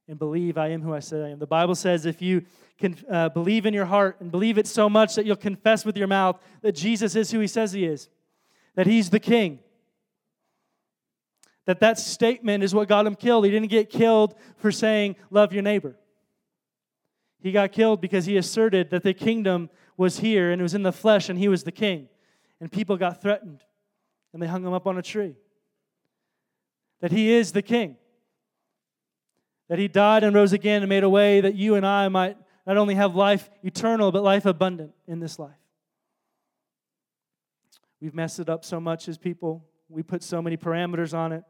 and 0.08 0.18
believe 0.18 0.58
I 0.58 0.70
am 0.70 0.82
who 0.82 0.94
I 0.94 1.00
said 1.00 1.24
I 1.24 1.30
am. 1.30 1.40
The 1.40 1.48
Bible 1.48 1.76
says 1.76 2.06
if 2.06 2.22
you 2.22 2.44
can 2.78 2.96
uh, 3.12 3.30
believe 3.30 3.66
in 3.66 3.74
your 3.74 3.86
heart 3.86 4.18
and 4.20 4.32
believe 4.32 4.58
it 4.58 4.68
so 4.68 4.90
much 4.90 5.16
that 5.16 5.26
you'll 5.26 5.36
confess 5.36 5.84
with 5.84 5.98
your 5.98 6.08
mouth 6.08 6.40
that 6.62 6.74
Jesus 6.74 7.16
is 7.16 7.32
who 7.32 7.40
he 7.40 7.48
says 7.48 7.74
he 7.74 7.86
is, 7.86 8.10
that 8.76 8.88
he's 8.88 9.10
the 9.10 9.20
king, 9.20 9.60
that 11.66 11.82
that 11.82 12.00
statement 12.00 12.64
is 12.64 12.74
what 12.74 12.88
got 12.88 13.06
him 13.06 13.16
killed. 13.16 13.44
He 13.44 13.52
didn't 13.52 13.70
get 13.70 13.90
killed 13.90 14.36
for 14.58 14.72
saying, 14.72 15.18
love 15.30 15.52
your 15.52 15.64
neighbor. 15.64 15.98
He 17.42 17.52
got 17.52 17.72
killed 17.72 18.00
because 18.00 18.26
he 18.26 18.38
asserted 18.38 18.90
that 18.92 19.04
the 19.04 19.14
kingdom 19.14 19.70
was 19.98 20.20
here 20.20 20.52
and 20.52 20.62
it 20.62 20.64
was 20.64 20.74
in 20.74 20.84
the 20.84 20.94
flesh 20.94 21.28
and 21.28 21.38
he 21.38 21.50
was 21.50 21.64
the 21.64 21.72
king. 21.72 22.08
And 22.62 22.72
people 22.72 22.96
got 22.96 23.22
threatened 23.22 23.64
and 24.32 24.42
they 24.42 24.48
hung 24.48 24.66
him 24.66 24.74
up 24.74 24.88
on 24.88 24.98
a 24.98 25.02
tree. 25.02 25.36
That 27.02 27.12
he 27.12 27.32
is 27.32 27.52
the 27.52 27.62
king 27.62 27.98
that 29.70 29.80
he 29.80 29.88
died 29.88 30.24
and 30.24 30.36
rose 30.36 30.54
again 30.54 30.82
and 30.82 30.90
made 30.90 31.04
a 31.04 31.10
way 31.10 31.42
that 31.42 31.56
you 31.56 31.76
and 31.76 31.86
I 31.86 32.08
might 32.08 32.38
not 32.66 32.78
only 32.78 32.96
have 32.96 33.16
life 33.16 33.50
eternal, 33.64 34.12
but 34.12 34.24
life 34.24 34.46
abundant 34.46 34.92
in 35.08 35.20
this 35.20 35.40
life. 35.40 35.52
We've 38.02 38.14
messed 38.14 38.40
it 38.40 38.50
up 38.50 38.64
so 38.64 38.80
much 38.80 39.08
as 39.08 39.18
people. 39.18 39.66
We 39.90 40.04
put 40.04 40.22
so 40.24 40.42
many 40.42 40.58
parameters 40.58 41.14
on 41.14 41.32
it. 41.32 41.44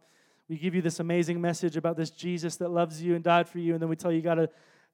We 0.47 0.57
give 0.57 0.75
you 0.75 0.81
this 0.81 0.99
amazing 0.99 1.41
message 1.41 1.75
about 1.75 1.97
this 1.97 2.09
Jesus 2.09 2.55
that 2.57 2.69
loves 2.69 3.01
you 3.01 3.15
and 3.15 3.23
died 3.23 3.49
for 3.49 3.59
you, 3.59 3.73
and 3.73 3.81
then 3.81 3.89
we 3.89 3.95
tell 3.95 4.11
you 4.11 4.17
you 4.17 4.23
got 4.23 4.35
to 4.35 4.49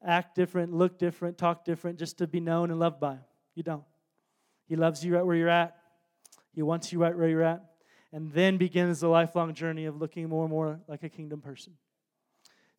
act 0.05 0.35
different, 0.35 0.73
look 0.73 0.97
different, 0.97 1.37
talk 1.37 1.63
different 1.63 1.99
just 1.99 2.17
to 2.17 2.27
be 2.27 2.39
known 2.39 2.71
and 2.71 2.79
loved 2.79 2.99
by 2.99 3.13
him. 3.13 3.21
You 3.55 3.63
don't. 3.63 3.83
He 4.67 4.75
loves 4.75 5.05
you 5.05 5.15
right 5.15 5.25
where 5.25 5.35
you're 5.35 5.49
at, 5.49 5.75
He 6.55 6.61
wants 6.61 6.91
you 6.91 6.99
right 6.99 7.15
where 7.15 7.29
you're 7.29 7.43
at. 7.43 7.63
And 8.11 8.31
then 8.31 8.57
begins 8.57 8.99
the 8.99 9.07
lifelong 9.07 9.53
journey 9.55 9.85
of 9.85 9.99
looking 9.99 10.29
more 10.29 10.43
and 10.43 10.51
more 10.51 10.79
like 10.87 11.03
a 11.03 11.09
kingdom 11.09 11.41
person. 11.41 11.73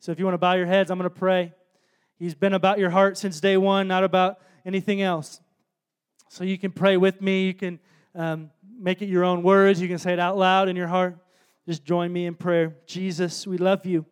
So 0.05 0.11
if 0.11 0.19
you 0.19 0.25
want 0.25 0.35
to 0.35 0.39
bow 0.39 0.53
your 0.53 0.67
heads, 0.67 0.91
I'm 0.91 0.99
going 0.99 1.09
to 1.09 1.15
pray. 1.15 1.51
He's 2.19 2.35
been 2.35 2.53
about 2.53 2.77
your 2.77 2.91
heart 2.91 3.17
since 3.17 3.39
day 3.39 3.57
one, 3.57 3.87
not 3.87 4.03
about 4.03 4.37
anything 4.63 5.01
else. 5.01 5.41
So 6.29 6.43
you 6.43 6.59
can 6.59 6.71
pray 6.71 6.95
with 6.95 7.23
me. 7.23 7.47
You 7.47 7.55
can 7.55 7.79
um, 8.13 8.51
make 8.79 9.01
it 9.01 9.07
your 9.07 9.23
own 9.23 9.41
words. 9.41 9.81
You 9.81 9.87
can 9.87 9.97
say 9.97 10.13
it 10.13 10.19
out 10.19 10.37
loud 10.37 10.69
in 10.69 10.75
your 10.75 10.85
heart. 10.85 11.17
Just 11.67 11.83
join 11.83 12.13
me 12.13 12.27
in 12.27 12.35
prayer. 12.35 12.75
Jesus, 12.85 13.47
we 13.47 13.57
love 13.57 13.83
you. 13.87 14.05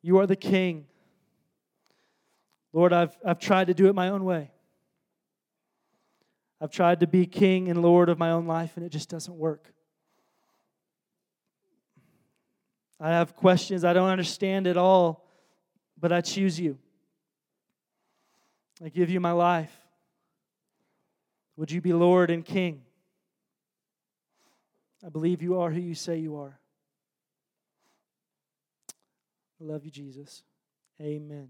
You 0.00 0.18
are 0.20 0.26
the 0.26 0.34
King. 0.34 0.86
Lord, 2.72 2.94
I've, 2.94 3.14
I've 3.22 3.38
tried 3.38 3.66
to 3.66 3.74
do 3.74 3.86
it 3.86 3.94
my 3.94 4.08
own 4.08 4.24
way. 4.24 4.50
I've 6.58 6.70
tried 6.70 7.00
to 7.00 7.06
be 7.06 7.26
King 7.26 7.68
and 7.68 7.82
Lord 7.82 8.08
of 8.08 8.18
my 8.18 8.30
own 8.30 8.46
life, 8.46 8.78
and 8.78 8.86
it 8.86 8.88
just 8.88 9.10
doesn't 9.10 9.36
work. 9.36 9.74
I 13.02 13.10
have 13.10 13.34
questions. 13.34 13.84
I 13.84 13.92
don't 13.92 14.08
understand 14.08 14.68
it 14.68 14.76
all, 14.76 15.26
but 15.98 16.12
I 16.12 16.20
choose 16.20 16.60
you. 16.60 16.78
I 18.82 18.90
give 18.90 19.10
you 19.10 19.18
my 19.18 19.32
life. 19.32 19.76
Would 21.56 21.72
you 21.72 21.80
be 21.80 21.92
Lord 21.92 22.30
and 22.30 22.44
King? 22.44 22.82
I 25.04 25.08
believe 25.08 25.42
you 25.42 25.58
are 25.58 25.70
who 25.72 25.80
you 25.80 25.96
say 25.96 26.18
you 26.18 26.36
are. 26.36 26.56
I 29.60 29.64
love 29.64 29.84
you, 29.84 29.90
Jesus. 29.90 30.44
Amen. 31.00 31.48